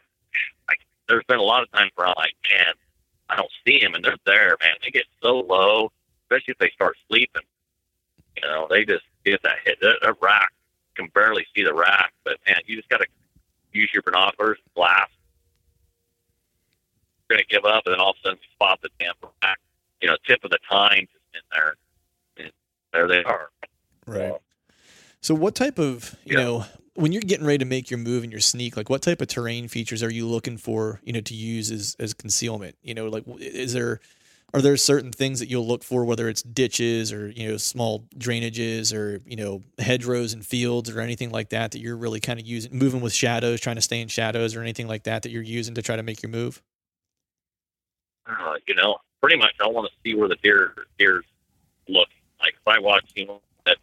[0.68, 2.74] like, there's been a lot of times where I'm like, man,
[3.30, 4.76] I don't see him, and they're there, man.
[4.84, 5.92] They get so low,
[6.26, 7.44] especially if they start sleeping.
[8.38, 9.80] You know, they just get that hit.
[9.82, 10.52] That rack
[10.96, 13.08] can barely see the rack, but man, you just got to
[13.74, 15.12] use your binoculars, blast.
[17.30, 19.58] You're gonna give up, and then all of a sudden you spot the damn rack.
[20.02, 21.76] You know, tip of the tine just in there.
[22.94, 23.50] There they are.
[24.06, 24.36] Right.
[25.22, 26.44] So what type of, you Yeah.
[26.44, 26.66] know,
[26.96, 29.28] when you're getting ready to make your move and your sneak, like what type of
[29.28, 32.76] terrain features are you looking for, you know, to use as as concealment?
[32.82, 34.02] You know, like is there
[34.54, 38.08] are there certain things that you'll look for whether it's ditches or, you know, small
[38.18, 42.40] drainages or, you know, hedgerows and fields or anything like that that you're really kind
[42.40, 45.30] of using moving with shadows, trying to stay in shadows or anything like that that
[45.32, 46.62] you're using to try to make your move?
[48.28, 51.26] uh, you know, pretty much I want to see where the deer deer's
[51.88, 52.21] looking.
[52.42, 53.30] Like if I watch him
[53.66, 53.78] at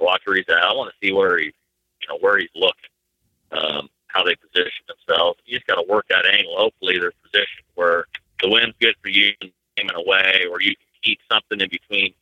[0.00, 2.90] watch where he's at, I want to see where he, you know, where he's looking,
[3.52, 5.40] um, how they position themselves.
[5.46, 6.56] You just got to work that angle.
[6.56, 8.06] Hopefully, they're positioned where
[8.42, 12.12] the wind's good for you and aiming away, or you can keep something in between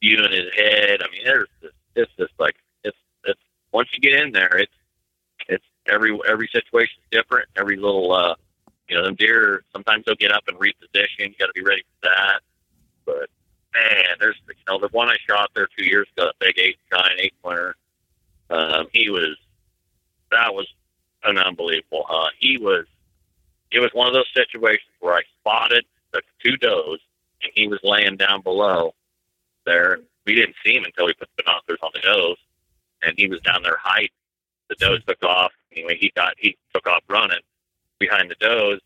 [0.00, 1.00] you and his head.
[1.02, 3.40] I mean, there's just, it's just like it's it's
[3.72, 4.72] once you get in there, it's
[5.48, 7.48] it's every every situation's different.
[7.56, 8.34] Every little uh,
[8.88, 11.28] you know, them deer sometimes they'll get up and reposition.
[11.28, 12.40] You got to be ready for that.
[13.06, 13.30] But
[13.74, 17.20] man, there's you know the one I shot there two years ago, big eight giant
[17.20, 17.76] eight pointer.
[18.50, 19.36] Um, he was
[20.30, 20.66] that was
[21.24, 22.34] an unbelievable hunt.
[22.38, 22.86] He was
[23.70, 27.00] it was one of those situations where I spotted the two does
[27.42, 28.94] and he was laying down below
[29.66, 29.98] there.
[30.26, 32.36] We didn't see him until we put the binoculars on the does,
[33.02, 34.08] and he was down there hiding.
[34.68, 35.52] The does took off.
[35.72, 37.40] Anyway, he got he took off running
[37.98, 38.80] behind the does.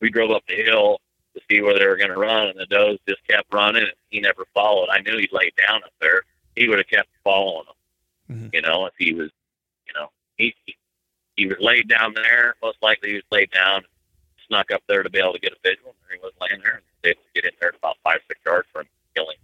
[0.00, 1.00] We drove up the hill
[1.38, 3.92] to see where they were going to run, and the does just kept running, and
[4.10, 4.88] he never followed.
[4.90, 6.22] I knew he'd lay down up there.
[6.56, 8.54] He would have kept following them, Mhm.
[8.54, 9.30] you know, if he was,
[9.86, 10.76] you know, he, he
[11.36, 12.56] he was laid down there.
[12.62, 13.84] Most likely, he was laid down,
[14.48, 15.94] snuck up there to be able to get a visual.
[16.02, 18.66] And he was laying there, and they get in there at about five six yards
[18.72, 19.36] from killing,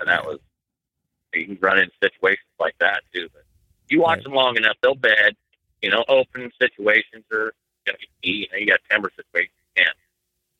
[0.00, 0.40] and that was
[1.32, 3.28] you can run into situations like that too.
[3.32, 3.44] But
[3.88, 4.24] you watch Right.
[4.24, 5.36] them long enough, they'll bed.
[5.80, 7.54] You know, open situations are
[7.86, 9.96] going to be you know you got timber situations you can't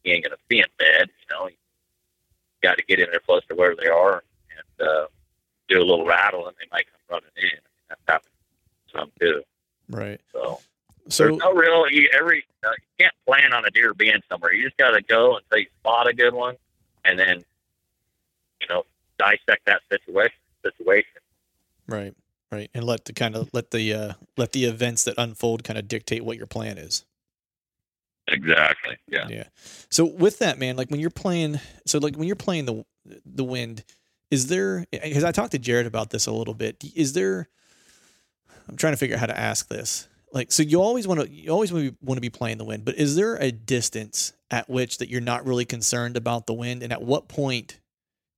[0.04, 1.56] you ain't to see them bed you know you
[2.62, 4.22] got to get in there close to where they are
[4.56, 5.06] and uh,
[5.68, 7.58] do a little rattle and they might come running in.
[7.88, 8.32] That's happened
[8.94, 9.42] some too.
[9.88, 10.20] Right.
[10.32, 10.60] So,
[11.08, 14.52] So there's no real you every uh, you can't plan on a deer being somewhere.
[14.52, 16.56] You just got to go until you spot a good one,
[17.04, 17.42] and then
[18.60, 18.84] you know
[19.18, 20.36] dissect that situation.
[20.62, 21.20] Situation.
[21.88, 22.14] right,
[22.52, 25.76] right, and let the kind of let the uh, let the events that unfold kind
[25.76, 27.04] of dictate what your plan is.
[28.28, 28.96] Exactly.
[29.08, 29.26] Yeah.
[29.28, 29.44] Yeah.
[29.90, 32.84] So with that, man, like when you're playing, so like when you're playing the
[33.26, 33.84] the wind,
[34.30, 34.86] is there?
[34.90, 36.82] Because I talked to Jared about this a little bit.
[36.94, 37.48] Is there?
[38.68, 40.08] I'm trying to figure out how to ask this.
[40.32, 42.94] Like, so you always want to, you always want to be playing the wind, but
[42.94, 46.92] is there a distance at which that you're not really concerned about the wind, and
[46.92, 47.80] at what point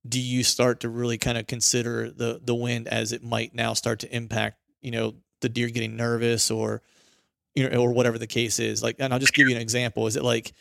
[0.07, 3.73] do you start to really kind of consider the the wind as it might now
[3.73, 6.81] start to impact, you know, the deer getting nervous or
[7.55, 8.83] you know, or whatever the case is.
[8.83, 10.07] Like, and I'll just give you an example.
[10.07, 10.53] Is it like,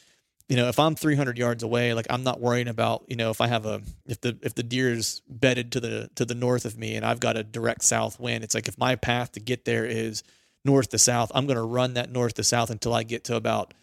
[0.49, 3.41] you know, if I'm 300 yards away, like I'm not worrying about, you know, if
[3.41, 6.65] I have a, if the, if the deer is bedded to the, to the north
[6.65, 9.41] of me and I've got a direct south wind, it's like if my path to
[9.41, 10.23] get there is
[10.65, 13.37] north to south, I'm going to run that north to south until I get to
[13.37, 13.75] about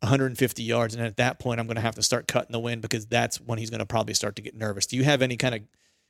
[0.00, 0.94] 150 yards.
[0.94, 3.40] And at that point, I'm going to have to start cutting the wind because that's
[3.40, 4.86] when he's going to probably start to get nervous.
[4.86, 5.60] Do you have any kind of,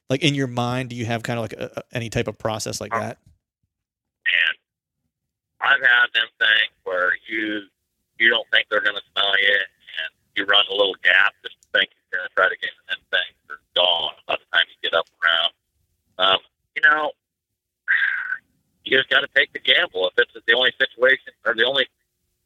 [0.09, 2.80] like in your mind, do you have kind of like a, any type of process
[2.80, 3.18] like um, that?
[4.26, 4.57] And
[5.62, 7.70] I've had them things where you
[8.18, 11.56] you don't think they're going to smell you, and you run a little gap just
[11.62, 13.34] to think you're going to try to get them things.
[13.46, 15.52] They're gone by the time you get up around.
[16.18, 16.40] Um,
[16.76, 17.10] you know,
[18.84, 20.10] you just got to take the gamble.
[20.10, 21.86] If it's the only situation or the only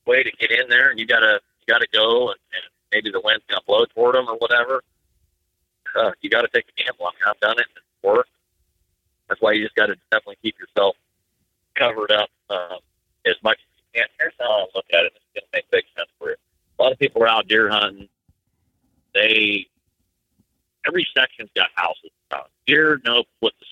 [0.07, 2.65] way to get in there, and you got to you got to go, and, and
[2.93, 4.85] maybe the wind's going to blow toward them or whatever.
[5.97, 7.07] Uh, you got to take the gamble.
[7.07, 7.67] I mean, I've done it.
[7.73, 8.31] It's worked.
[9.29, 10.95] That's why you just got to definitely keep yourself
[11.75, 12.79] covered up um,
[13.27, 14.09] as much as you can.
[14.19, 15.13] Here's how I look at it.
[15.15, 16.37] It's going to make big sense for you.
[16.79, 18.09] A lot of people are out deer hunting.
[19.15, 19.67] They
[20.87, 22.11] every section's got houses.
[22.67, 23.67] Deer know what the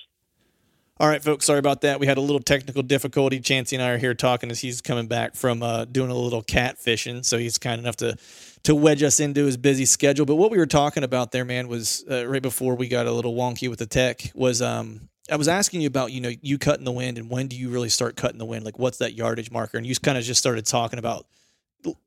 [1.01, 1.45] All right, folks.
[1.45, 1.99] Sorry about that.
[1.99, 3.41] We had a little technical difficulty.
[3.41, 6.43] Chancey and I are here talking as he's coming back from uh, doing a little
[6.43, 7.25] cat fishing.
[7.25, 8.17] So he's kind enough to
[8.63, 10.25] to wedge us into his busy schedule.
[10.27, 13.13] But what we were talking about there, man, was uh, right before we got a
[13.13, 14.31] little wonky with the tech.
[14.35, 17.49] Was um, I was asking you about you know you cutting the wind and when
[17.49, 18.65] do you really start cutting the wind?
[18.65, 19.79] Like what's that yardage marker?
[19.79, 21.27] And you kind of just started talking about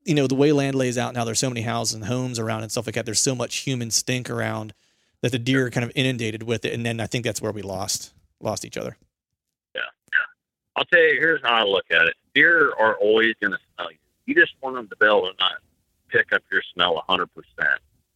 [0.06, 1.24] you know the way land lays out now.
[1.24, 3.06] There's so many houses and homes around and stuff like that.
[3.06, 4.74] There's so much human stink around
[5.22, 6.74] that the deer are kind of inundated with it.
[6.74, 8.98] And then I think that's where we lost lost each other.
[9.74, 9.82] Yeah.
[10.76, 12.16] I'll tell you, here's how I look at it.
[12.34, 13.98] Deer are always going to smell you.
[14.26, 15.54] You just want them to be able to not
[16.10, 17.28] pick up your smell 100%.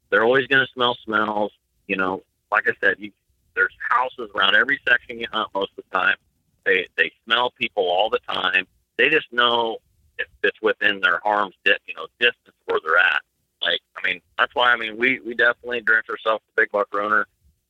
[0.09, 1.51] They're always going to smell smells.
[1.87, 2.21] You know,
[2.51, 3.11] like I said, you,
[3.55, 6.15] there's houses around every section you hunt most of the time.
[6.65, 8.67] They, they smell people all the time.
[8.97, 9.77] They just know
[10.17, 13.21] if it's within their arm's, di- you know, distance where they're at.
[13.61, 16.87] Like, I mean, that's why, I mean, we, we definitely drench ourselves with big buck
[16.93, 17.27] ruiner,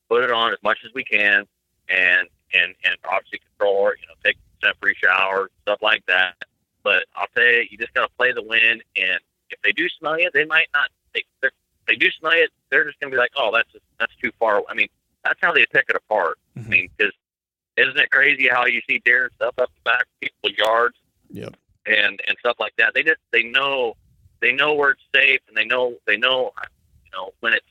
[0.09, 1.45] put it on as much as we can,
[1.89, 6.35] and, and, and obviously control it, you know, take scent-free showers, stuff like that.
[6.83, 9.19] But I'll tell you, you just got to play the wind, and
[9.49, 10.89] if they do smell you, they might not.
[11.13, 11.23] They
[11.87, 14.63] they do smell you, they're just gonna be like, oh, that's just, that's too far.
[14.69, 14.87] I mean,
[15.23, 16.37] that's how they pick it apart.
[16.55, 16.67] I Mhm.
[16.67, 17.13] mean, because
[17.77, 20.97] isn't it crazy how you see deer and stuff up the back people's yards
[21.29, 21.55] Yep.
[21.85, 22.93] and and stuff like that?
[22.93, 23.95] They just they know
[24.39, 26.51] they know where it's safe, and they know they know
[27.05, 27.65] you know when it's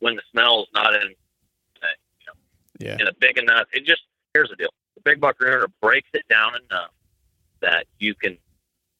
[0.00, 2.32] when the smell is not in you know,
[2.78, 2.96] Yeah.
[3.00, 3.68] in a big enough.
[3.72, 4.02] It just
[4.34, 6.92] here's the deal: the big buck ruiner breaks it down enough
[7.60, 8.38] that you can, you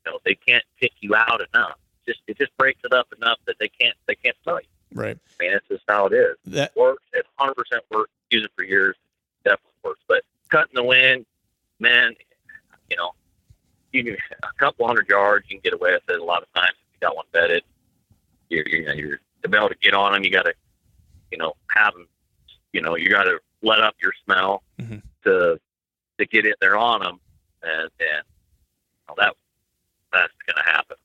[0.07, 1.78] know, they can't pick you out enough.
[2.07, 4.66] Just it just breaks it up enough that they can't they can't smell you.
[4.95, 5.16] Right.
[5.41, 6.36] I mean, it's just how it is.
[6.47, 7.03] That It works.
[7.12, 8.11] It 100 percent works.
[8.30, 8.97] Use it for years.
[9.45, 10.01] Definitely works.
[10.09, 11.26] But cutting the wind,
[11.78, 12.14] man,
[12.88, 13.12] you know,
[13.93, 16.53] you can a couple hundred yards, you can get away with it a lot of
[16.55, 17.62] times if you got one bedded.
[18.49, 20.55] You're, you're, you're to be able to get on them, you got to,
[21.30, 22.07] you know, have them.
[22.72, 25.03] You know, you got to let up your smell Mhm.
[25.24, 25.61] to
[26.18, 27.20] to get in there on them,
[27.62, 28.22] and and
[29.09, 29.34] well, that
[30.12, 30.96] that's going to happen.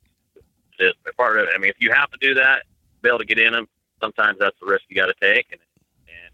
[0.79, 1.51] It's part of it.
[1.55, 2.63] I mean, if you have to do that,
[3.01, 3.67] be able to get in them,
[4.05, 5.59] sometimes that's the risk you got to take, and
[6.07, 6.33] and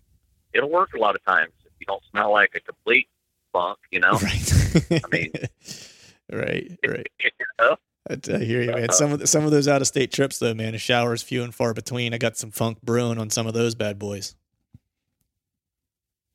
[0.54, 3.08] it'll work a lot of times if you don't smell like a complete
[3.54, 3.80] funk.
[3.92, 4.54] You know, right.
[4.92, 5.32] I mean-
[6.32, 6.72] right.
[6.88, 7.08] Right.
[7.20, 7.30] you
[7.60, 7.76] know?
[8.10, 8.90] I, hear you, man.
[8.92, 11.22] Some of the, some of those out of state trips, though, man, a shower is
[11.22, 12.14] few and far between.
[12.14, 14.36] I got some funk brewing on some of those bad boys.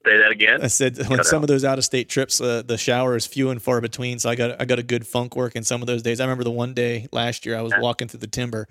[0.07, 0.63] Say that again.
[0.63, 1.45] I said on some out.
[1.45, 4.21] of those out of state trips, uh, the shower is few and far between.
[4.21, 6.21] So I got I got a good funk work in some of those days.
[6.21, 8.69] I remember the one day last year I was walking through the timber,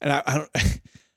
[0.00, 0.50] and I, I don't.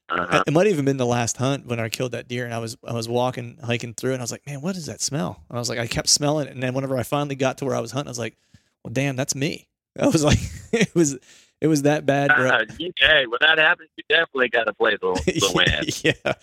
[0.09, 0.43] Uh-huh.
[0.47, 2.57] It might have even been the last hunt when I killed that deer, and I
[2.59, 5.43] was I was walking hiking through, and I was like, man, what is that smell?
[5.49, 7.65] And I was like, I kept smelling it, and then whenever I finally got to
[7.65, 8.35] where I was hunting, I was like,
[8.83, 9.67] well, damn, that's me.
[9.99, 10.39] I was like,
[10.71, 11.17] it was
[11.61, 12.49] it was that bad, bro.
[12.49, 16.03] Uh, you- hey, when that happens, you definitely got to play the, the wind.
[16.03, 16.33] yeah,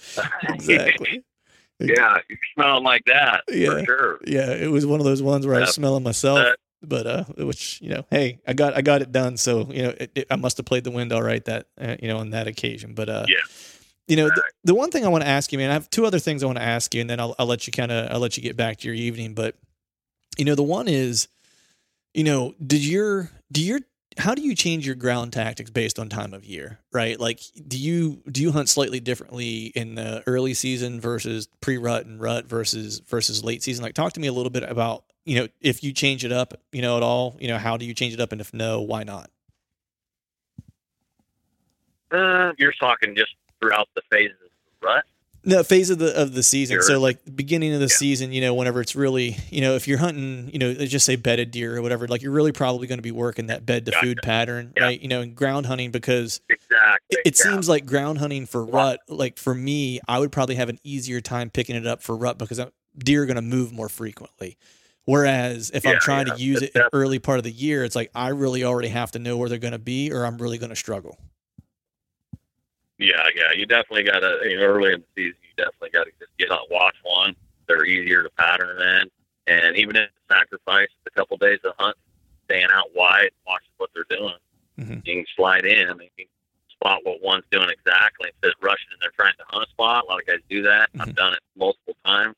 [0.55, 1.23] exactly.
[1.79, 3.85] Yeah, you're smelling like that Yeah.
[3.85, 4.19] sure.
[4.27, 6.53] Yeah, it was one of those ones where I was smelling myself, Uh,
[6.83, 9.37] but uh, which you know, hey, I got I got it done.
[9.37, 11.97] So you know, it, it- I must have played the wind all right that uh,
[12.01, 12.95] you know on that occasion.
[12.95, 13.37] But uh, Yeah.
[14.09, 16.07] You know, the, the one thing I want to ask you, man, I have two
[16.07, 18.11] other things I want to ask you, and then I'll I'll let you kind of
[18.13, 19.35] I'll let you get back to your evening.
[19.35, 19.57] But
[20.39, 21.29] you know, the one is,
[22.15, 23.81] you know, did your do your
[24.19, 27.19] how do you change your ground tactics based on time of year right?
[27.21, 32.21] Like do you do you hunt slightly differently in the early season versus pre-rut and
[32.21, 33.83] rut versus versus late season?
[33.83, 36.55] Like talk to me a little bit about you know if you change it up
[36.73, 38.81] you know at all you know how do you change it up and if no
[38.81, 39.31] why not?
[42.13, 44.51] Uh, you're talking just throughout the phases of
[44.81, 45.05] the rut.
[45.45, 47.97] no phase of the of the season so like beginning of the Yeah.
[47.97, 51.17] season you know whenever it's really you know if you're hunting you know just say
[51.17, 53.93] bedded deer or whatever like you're really probably going to be working that bed to
[53.93, 54.83] food pattern Yeah.
[54.85, 57.07] right you know and ground hunting because Exactly.
[57.11, 57.51] it, it yeah.
[57.53, 61.21] seems like ground hunting for rut like for me i would probably have an easier
[61.21, 64.57] time picking it up for rut because uh, deer are going to move more frequently
[65.05, 67.95] whereas if i'm trying yeah, to use it in early part of the year it's
[67.95, 70.59] like i really already have to know where they're going to be or i'm really
[70.59, 71.17] going to struggle
[72.99, 73.53] Yeah, yeah.
[73.55, 76.37] You definitely got to, you know, early in the season, you definitely got to just
[76.39, 77.37] get on watch one.
[77.69, 79.11] They're easier to pattern in.
[79.49, 81.97] And even if sacrifice a couple days of hunt,
[82.47, 84.35] staying out wide, watching what they're doing,
[84.79, 85.07] Mhm.
[85.07, 85.89] you can slide in.
[85.89, 86.33] I mean, you can
[86.71, 90.05] spot what one's doing exactly instead of rushing and they're trying to hunt a spot.
[90.05, 90.93] A lot of guys do that.
[90.93, 91.01] Mhm.
[91.03, 92.37] I've done it multiple times.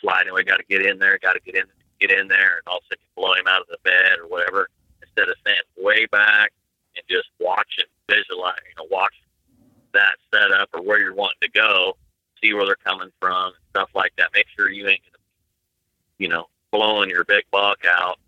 [0.00, 1.64] Sliding, we got to get in there, got to get in,
[2.00, 4.18] get in there, and all of a sudden you blow him out of the bed
[4.18, 4.68] or whatever.
[5.02, 6.52] Instead of staying way back
[6.96, 9.14] and just watch it, visualize, you know, watch
[9.96, 11.96] that setup or where you're wanting to go,
[12.42, 14.30] see where they're coming from, and stuff like that.
[14.34, 15.00] Make sure you ain't,
[16.18, 18.18] you know, blowing your big buck out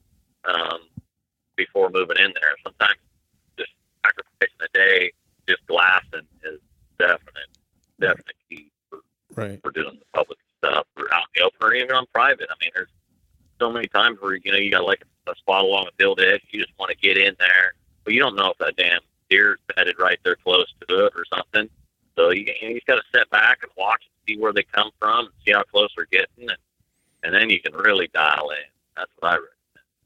[0.45, 0.81] um,
[1.57, 2.55] before moving in there.
[2.65, 2.99] Sometimes
[3.59, 3.71] just
[4.05, 5.13] sacrificing a day,
[5.47, 6.61] just glassing is
[6.99, 7.49] definite,
[8.01, 8.99] definite key for,
[9.35, 12.49] right for doing the public stuff or out in the open or even on private.
[12.51, 12.89] I mean, there's
[13.61, 16.43] so many times where you know you got like a spot along the field edge,
[16.51, 17.75] you just want to get in there,
[18.05, 19.01] but you don't know if that damn
[19.31, 21.69] deer's bedded right there close to it or something.
[22.17, 24.91] So you, you just got to sit back and watch and see where they come
[24.99, 26.59] from, and see how close they're getting, and
[27.23, 28.57] and then you can really dial in.
[28.97, 29.59] That's what I recommend.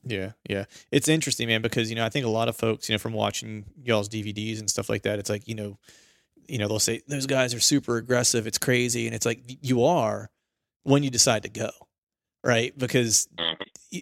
[0.05, 0.65] Yeah, yeah.
[0.90, 3.12] It's interesting, man, because you know, I think a lot of folks, you know, from
[3.12, 5.78] watching y'all's DVDs and stuff like that, it's like, you know,
[6.49, 9.85] you know, they'll say those guys are super aggressive, it's crazy, and it's like you
[9.85, 10.31] are
[10.82, 11.70] when you decide to go.
[12.44, 12.77] Right?
[12.77, 13.28] Because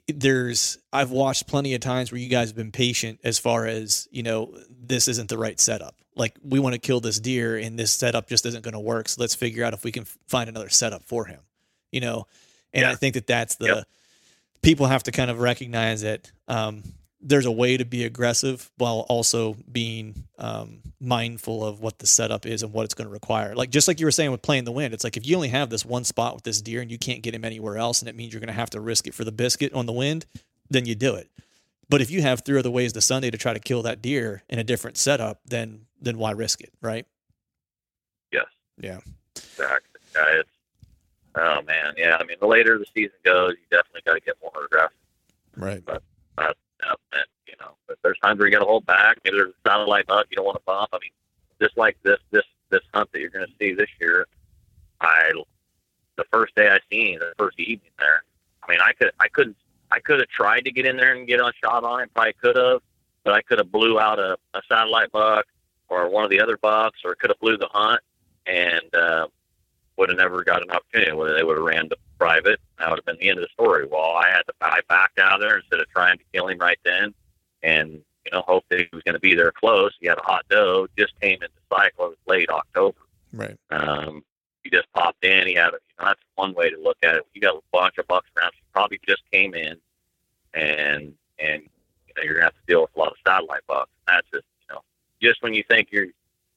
[0.09, 4.09] there's I've watched plenty of times where you guys have been patient as far as,
[4.11, 5.97] you know, this isn't the right setup.
[6.17, 9.09] Like we want to kill this deer and this setup just isn't going to work,
[9.09, 11.41] so let's figure out if we can find another setup for him.
[11.93, 12.27] You know,
[12.73, 13.85] and I think that that's the Yep.
[14.63, 16.83] people have to kind of recognize that um,
[17.23, 22.47] there's a way to be aggressive while also being um, mindful of what the setup
[22.47, 23.55] is and what it's going to require.
[23.55, 25.49] Like just like you were saying with playing the wind, it's like if you only
[25.49, 28.09] have this one spot with this deer and you can't get him anywhere else, and
[28.09, 30.27] it means you're going to have to risk it for the biscuit on the wind,
[30.71, 31.29] then you do it.
[31.89, 34.43] But if you have three other ways to Sunday to try to kill that deer
[34.49, 37.05] in a different setup, then then why risk it, right?
[38.33, 38.47] Yes.
[38.79, 39.01] Yeah.
[39.37, 40.01] Exactly.
[40.15, 40.51] Yeah, it's,
[41.35, 42.17] oh man, yeah.
[42.19, 44.97] I mean, the later the season goes, you definitely got to get more aggressive.
[45.57, 45.85] Right.
[46.39, 47.73] That's definite, you know.
[47.87, 49.19] But there's times where you got to hold back.
[49.25, 50.89] Maybe there's a satellite buck you don't want to bump.
[50.93, 51.13] I mean,
[51.61, 54.27] just like this this this hunt that you're going to see this year,
[55.01, 55.33] I
[56.17, 58.23] the first day I seen the first evening there.
[58.63, 59.57] I mean, I could I couldn't
[59.91, 62.15] I could have tried to get in there and get a shot on it.
[62.15, 62.81] Probably could have,
[63.25, 65.47] but I could have blew out a, a satellite buck
[65.89, 68.01] or one of the other bucks, or could have blew the hunt
[68.47, 69.27] and uh,
[70.01, 71.13] would have never got an opportunity.
[71.13, 73.53] Whether they would have ran to private, that would have been the end of the
[73.53, 73.87] story.
[73.87, 76.59] Well, I had to I backed out of there instead of trying to kill him
[76.59, 77.15] right then,
[77.63, 79.93] and you know, hope that he was going to be there close.
[80.01, 82.07] He had a hot doe, just came into cycle.
[82.07, 82.99] It was late October.
[83.33, 83.57] Right.
[83.71, 84.25] Um,
[84.63, 85.47] he just popped in.
[85.47, 87.27] He had, a, you know, that's one way to look at it.
[87.35, 88.53] You got a bunch of bucks around.
[88.55, 89.77] She probably just came in,
[90.55, 91.63] and and
[92.07, 93.91] you know, you're gonna have to deal with a lot of satellite bucks.
[94.07, 94.81] That's just, you know,
[95.23, 96.09] just when you think you're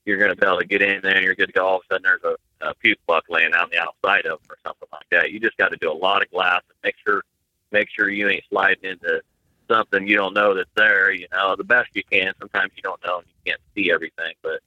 [0.05, 1.84] you're gonna be able to get in there and you're good to go, all of
[1.89, 4.57] a sudden there's a, a puke buck laying out on the outside of them or
[4.65, 5.31] something like that.
[5.31, 7.23] You just got to do a lot of glass and make sure
[7.71, 9.21] make sure you ain't sliding into
[9.67, 11.11] something you don't know that's there.
[11.11, 12.34] You know, the best you can.
[12.39, 14.59] Sometimes you don't know and you can't see everything, but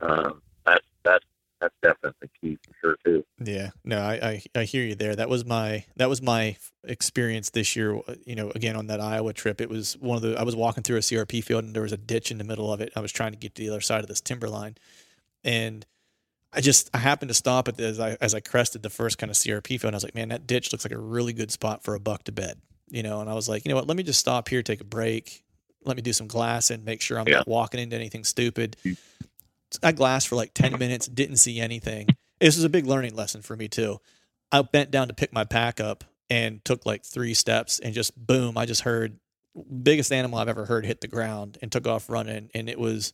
[0.00, 0.42] um,
[1.62, 3.24] that's definitely key for sure too.
[3.42, 4.12] Yeah, no, I,
[4.54, 5.16] I I hear you there.
[5.16, 7.96] That was my that was my experience this year.
[7.96, 10.54] uh, You know, again on that Iowa trip, it was one of the I was
[10.56, 12.92] walking through a CRP field and there was a ditch in the middle of it.
[12.94, 14.76] I was trying to get to the other side of this timber line,
[15.44, 15.86] and
[16.52, 19.16] I just I happened to stop at the, as I as I crested the first
[19.18, 19.84] kind of CRP field.
[19.84, 22.00] And I was like, man, that ditch looks like a really good spot for a
[22.00, 22.60] buck to bed.
[22.90, 23.86] You know, and I was like, you know what?
[23.86, 25.42] Let me just stop here, take a break.
[25.84, 27.36] Let me do some glass and make sure I'm Yeah.
[27.38, 28.76] not walking into anything stupid.
[29.82, 32.08] I glassed for like 10 minutes, didn't see anything.
[32.40, 34.00] This was a big learning lesson for me too.
[34.50, 38.16] I bent down to pick my pack up and took like three steps and just
[38.16, 39.18] boom, I just heard
[39.82, 42.50] biggest animal I've ever heard hit the ground and took off running.
[42.54, 43.12] And it was,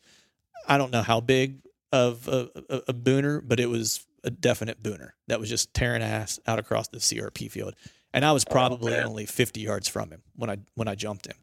[0.67, 1.61] I don't know how big
[1.93, 6.03] of a, a, a booner, but it was a definite booner that was just tearing
[6.03, 7.75] ass out across the CRP field.
[8.13, 9.07] And I was probably man.
[9.07, 11.37] only 50 yards from him when I, when I jumped him.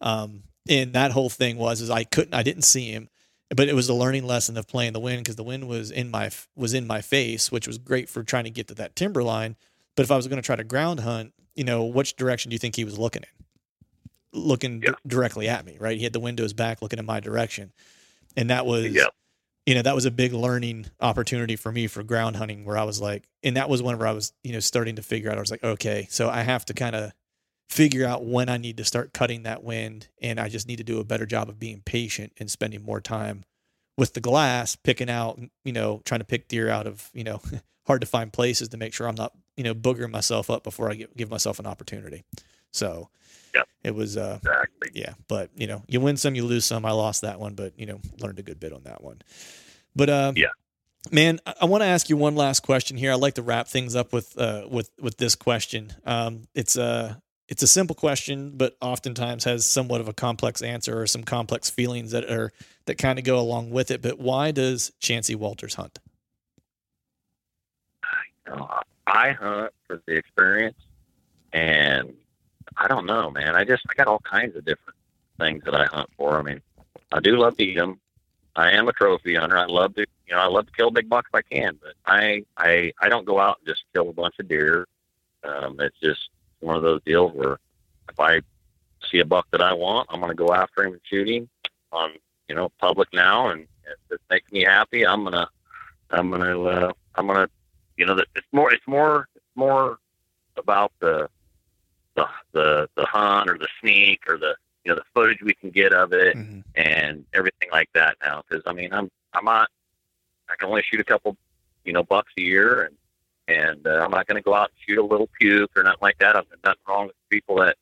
[0.00, 3.08] Um, and that whole thing was, is I couldn't, I didn't see him,
[3.50, 6.10] but it was a learning lesson of playing the wind because the wind was in
[6.10, 9.22] my, was in my face, which was great for trying to get to that timber
[9.22, 9.56] line.
[9.96, 12.54] But if I was going to try to ground hunt, you know, which direction do
[12.54, 13.44] you think he was looking in?
[14.32, 15.96] Looking d- directly at me, right?
[15.96, 17.72] He had the windows back looking in my direction.
[18.36, 19.04] And that was, Yeah.
[19.66, 22.82] you know, that was a big learning opportunity for me for ground hunting where I
[22.82, 25.40] was like, and that was whenever I was, you know, starting to figure out, I
[25.40, 27.12] was like, okay, so I have to kind of
[27.68, 30.08] figure out when I need to start cutting that wind.
[30.20, 33.00] And I just need to do a better job of being patient and spending more
[33.00, 33.44] time
[33.96, 37.40] with the glass, picking out, you know, trying to pick deer out of, you know,
[37.86, 40.90] hard to find places to make sure I'm not, you know, boogering myself up before
[40.90, 42.22] I give, myself an opportunity.
[42.72, 43.08] So
[43.54, 43.68] Yep.
[43.84, 44.90] it was, uh, Exactly.
[44.94, 46.84] yeah, but you know, you win some, you lose some.
[46.84, 49.22] I lost that one, but you know, learned a good bit on that one.
[49.94, 50.48] But uh, Yeah.
[51.12, 53.12] man, I, I want to ask you one last question here.
[53.12, 55.92] I'd like to wrap things up with uh with with this question.
[56.04, 61.00] Um, it's a it's a simple question, but oftentimes has somewhat of a complex answer
[61.00, 62.52] or some complex feelings that are
[62.86, 64.00] that kind of go along with it.
[64.00, 65.98] But why does Chancey Walters hunt?
[69.06, 70.78] I hunt for the experience,
[71.52, 72.14] and
[72.76, 73.54] I don't know, man.
[73.54, 74.96] I just I got all kinds of different
[75.38, 76.38] things that I hunt for.
[76.38, 76.60] I mean,
[77.12, 78.00] I do love to eat them.
[78.56, 79.58] I am a trophy hunter.
[79.58, 81.94] I love to, you know, I love to kill big buck if I can, but
[82.06, 84.86] I I I don't go out and just kill a bunch of deer.
[85.42, 86.30] Um, it's just
[86.64, 87.58] one of those deals where
[88.08, 88.40] if I
[89.10, 91.48] see a buck that I want, I'm going to go after him and shoot him
[91.92, 92.12] on,
[92.48, 95.48] you know, public now, and if it makes me happy, I'm gonna
[96.10, 97.48] I'm gonna uh, I'm gonna
[97.96, 99.98] you know it's more it's more it's more
[100.56, 101.28] about the
[102.16, 104.54] the the the hunt or the sneak or the
[104.84, 106.60] you know the footage we can get of it Mm-hmm.
[106.76, 109.68] and everything like that now because I mean I'm I'm not
[110.48, 111.36] I can only shoot a couple
[111.84, 112.96] you know bucks a year and
[113.48, 115.98] and uh, I'm not going to go out and shoot a little puke or nothing
[116.02, 116.36] like that.
[116.36, 117.76] I'm nothing wrong with people that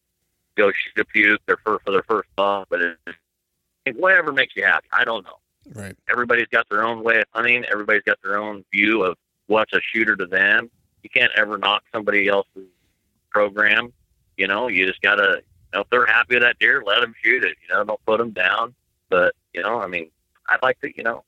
[0.56, 2.98] go shoot a puke their first for their first buck, but it's,
[3.86, 4.86] it's whatever makes you happy.
[4.92, 5.38] I don't know
[5.74, 5.96] Right.
[6.10, 7.64] everybody's got their own way of hunting.
[7.70, 9.16] Everybody's got their own view of
[9.46, 10.70] what's a shooter to them.
[11.02, 12.66] You can't ever knock somebody else's
[13.30, 13.92] program.
[14.36, 15.42] You know, you just gotta.
[15.72, 17.56] You know, if they're happy with that deer, let them shoot it.
[17.62, 18.74] You know, don't put them down.
[19.08, 20.10] But you know, I mean,
[20.48, 20.90] I'd like to.
[20.96, 21.24] You know,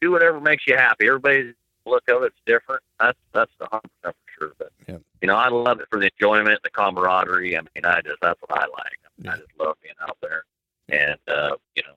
[0.00, 1.06] do whatever makes you happy.
[1.06, 1.54] Everybody's
[1.86, 2.82] look of it's different.
[2.98, 4.52] That's that's the hundred percent for sure.
[4.58, 5.02] But Yep.
[5.22, 7.56] you know, I love it for the enjoyment, the camaraderie.
[7.56, 8.98] I mean, I just that's what I like.
[9.04, 10.44] I, mean, I just love being out there
[10.88, 11.94] and uh, you know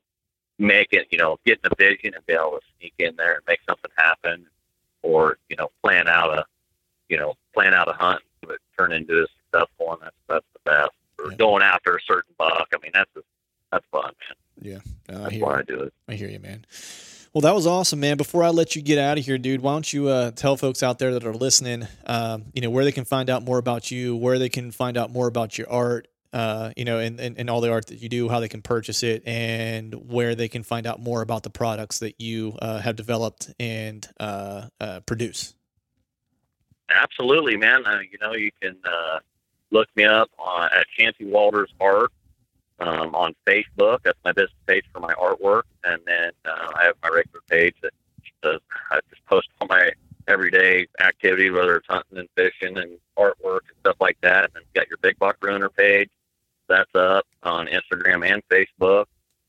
[0.60, 3.60] making you know, getting a vision and be able to sneak in there and make
[3.68, 4.45] something happen,
[5.01, 6.45] or you know, plan out a,
[7.10, 9.97] you know, plan out a hunt, but turn into a successful one.
[10.01, 10.91] That's that's the best.
[11.19, 11.38] Or Yeah.
[11.38, 12.68] going after a certain buck.
[12.73, 13.26] I mean, that's just,
[13.72, 14.38] that's fun, man.
[14.61, 15.14] Yeah.
[15.14, 15.57] Uh, I That's hear why it.
[15.60, 15.93] I do it.
[16.07, 16.65] I hear you, man.
[17.34, 18.18] Well, that was awesome, man.
[18.18, 20.84] Before I let you get out of here, dude, why don't you uh, tell folks
[20.84, 23.89] out there that are listening, um, you know, where they can find out more about
[23.89, 27.39] you, where they can find out more about your art, uh, you know, and, and,
[27.39, 30.47] and all the art that you do, how they can purchase it, and where they
[30.47, 34.99] can find out more about the products that you uh, have developed and uh, uh,
[35.07, 35.55] produce.
[36.88, 37.84] Absolutely, man.
[37.88, 39.18] Uh, you know, you can uh,
[39.72, 42.11] look me up on, at Chancey Walters Art
[42.80, 43.99] um, on Facebook.
[44.03, 47.76] That's my business page for my artwork, and then uh, I have my regular page
[47.81, 47.93] that
[48.41, 48.60] does,
[48.91, 49.91] I just post all my
[50.27, 54.45] everyday activity, whether it's hunting and fishing and artwork and stuff like that.
[54.45, 56.10] And then you got your Big Buck Ruiner page.
[56.68, 59.05] That's up on Instagram and Facebook.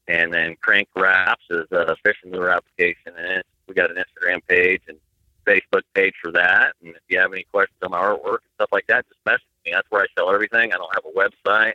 [0.07, 4.41] And then Crank Wraps is a fishing lure application, and it's, we got an Instagram
[4.47, 4.99] page and
[5.47, 6.75] Facebook page for that.
[6.83, 9.43] And if you have any questions on my artwork and stuff like that, just message
[9.65, 9.73] me.
[9.73, 10.73] That's where I sell everything.
[10.73, 11.73] I don't have a website.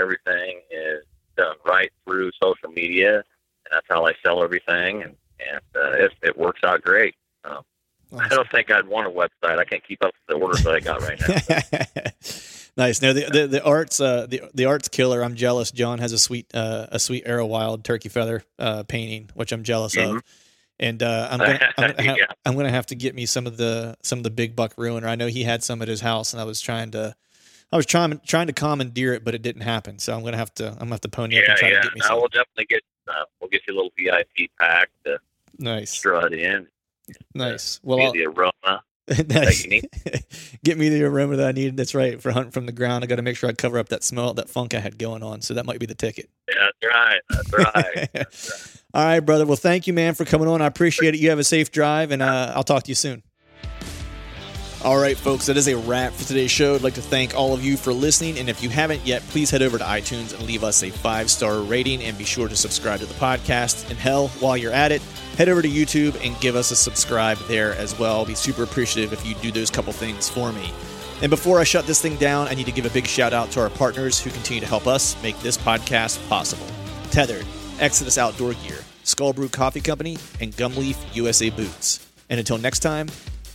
[0.00, 1.02] Everything is
[1.36, 5.02] done right through social media, and that's how I sell everything.
[5.02, 7.16] And and uh, it, it works out great.
[7.44, 7.62] Um,
[8.16, 9.58] I don't think I'd want a website.
[9.58, 11.20] I can't keep up with the orders that I got right
[12.76, 12.77] now.
[12.88, 13.02] Nice.
[13.02, 15.22] No, the, the the arts uh, the the arts killer.
[15.22, 15.70] I'm jealous.
[15.70, 19.62] John has a sweet uh, a sweet arrow wild turkey feather uh, painting, which I'm
[19.62, 20.16] jealous of.
[20.16, 20.20] Mhm.
[20.80, 22.26] And uh, I'm gonna I'm gonna, have, Yeah.
[22.46, 25.08] I'm gonna have to get me some of the some of the big buck ruiner.
[25.08, 27.16] I know he had some at his house, and I was trying to
[27.72, 29.98] I was trying trying to commandeer it, but it didn't happen.
[29.98, 31.80] So I'm gonna have to I'm gonna have to pony up Yeah, and try yeah.
[31.80, 32.82] to get me I will definitely get.
[33.08, 35.18] Uh, we'll get you a little VIP pack to
[35.58, 36.68] Nice, strut in.
[37.34, 37.80] nice.
[37.82, 38.82] Well, the aroma.
[39.28, 39.64] nice.
[39.64, 39.88] you need.
[40.64, 41.76] Get me the aroma that I need.
[41.76, 42.20] That's right.
[42.20, 44.34] For hunting from the ground, I got to make sure I cover up that smell,
[44.34, 45.40] that funk I had going on.
[45.40, 46.28] So that might be the ticket.
[46.46, 47.20] That's right.
[47.30, 48.08] That's right.
[48.12, 48.82] That's right.
[48.94, 49.46] All right, brother.
[49.46, 50.62] Well, thank you, man, for coming on.
[50.62, 51.20] I appreciate it.
[51.20, 53.22] You have a safe drive, and uh, I'll talk to you soon.
[54.84, 56.76] All right, folks, that is a wrap for today's show.
[56.76, 58.38] I'd like to thank all of you for listening.
[58.38, 61.32] And if you haven't yet, please head over to iTunes and leave us a five
[61.32, 63.90] star rating and be sure to subscribe to the podcast.
[63.90, 65.02] And hell, while you're at it,
[65.36, 68.18] head over to YouTube and give us a subscribe there as well.
[68.18, 70.72] I'll be super appreciative if you do those couple things for me.
[71.22, 73.50] And before I shut this thing down, I need to give a big shout out
[73.52, 76.66] to our partners who continue to help us make this podcast possible
[77.10, 77.44] Tethrd,
[77.80, 82.06] Exodus Outdoor Gear, Skull Brew Coffee Company, and Gumleaf USA Boots.
[82.30, 83.08] And until next time,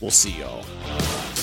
[0.03, 1.43] we'll see y'all.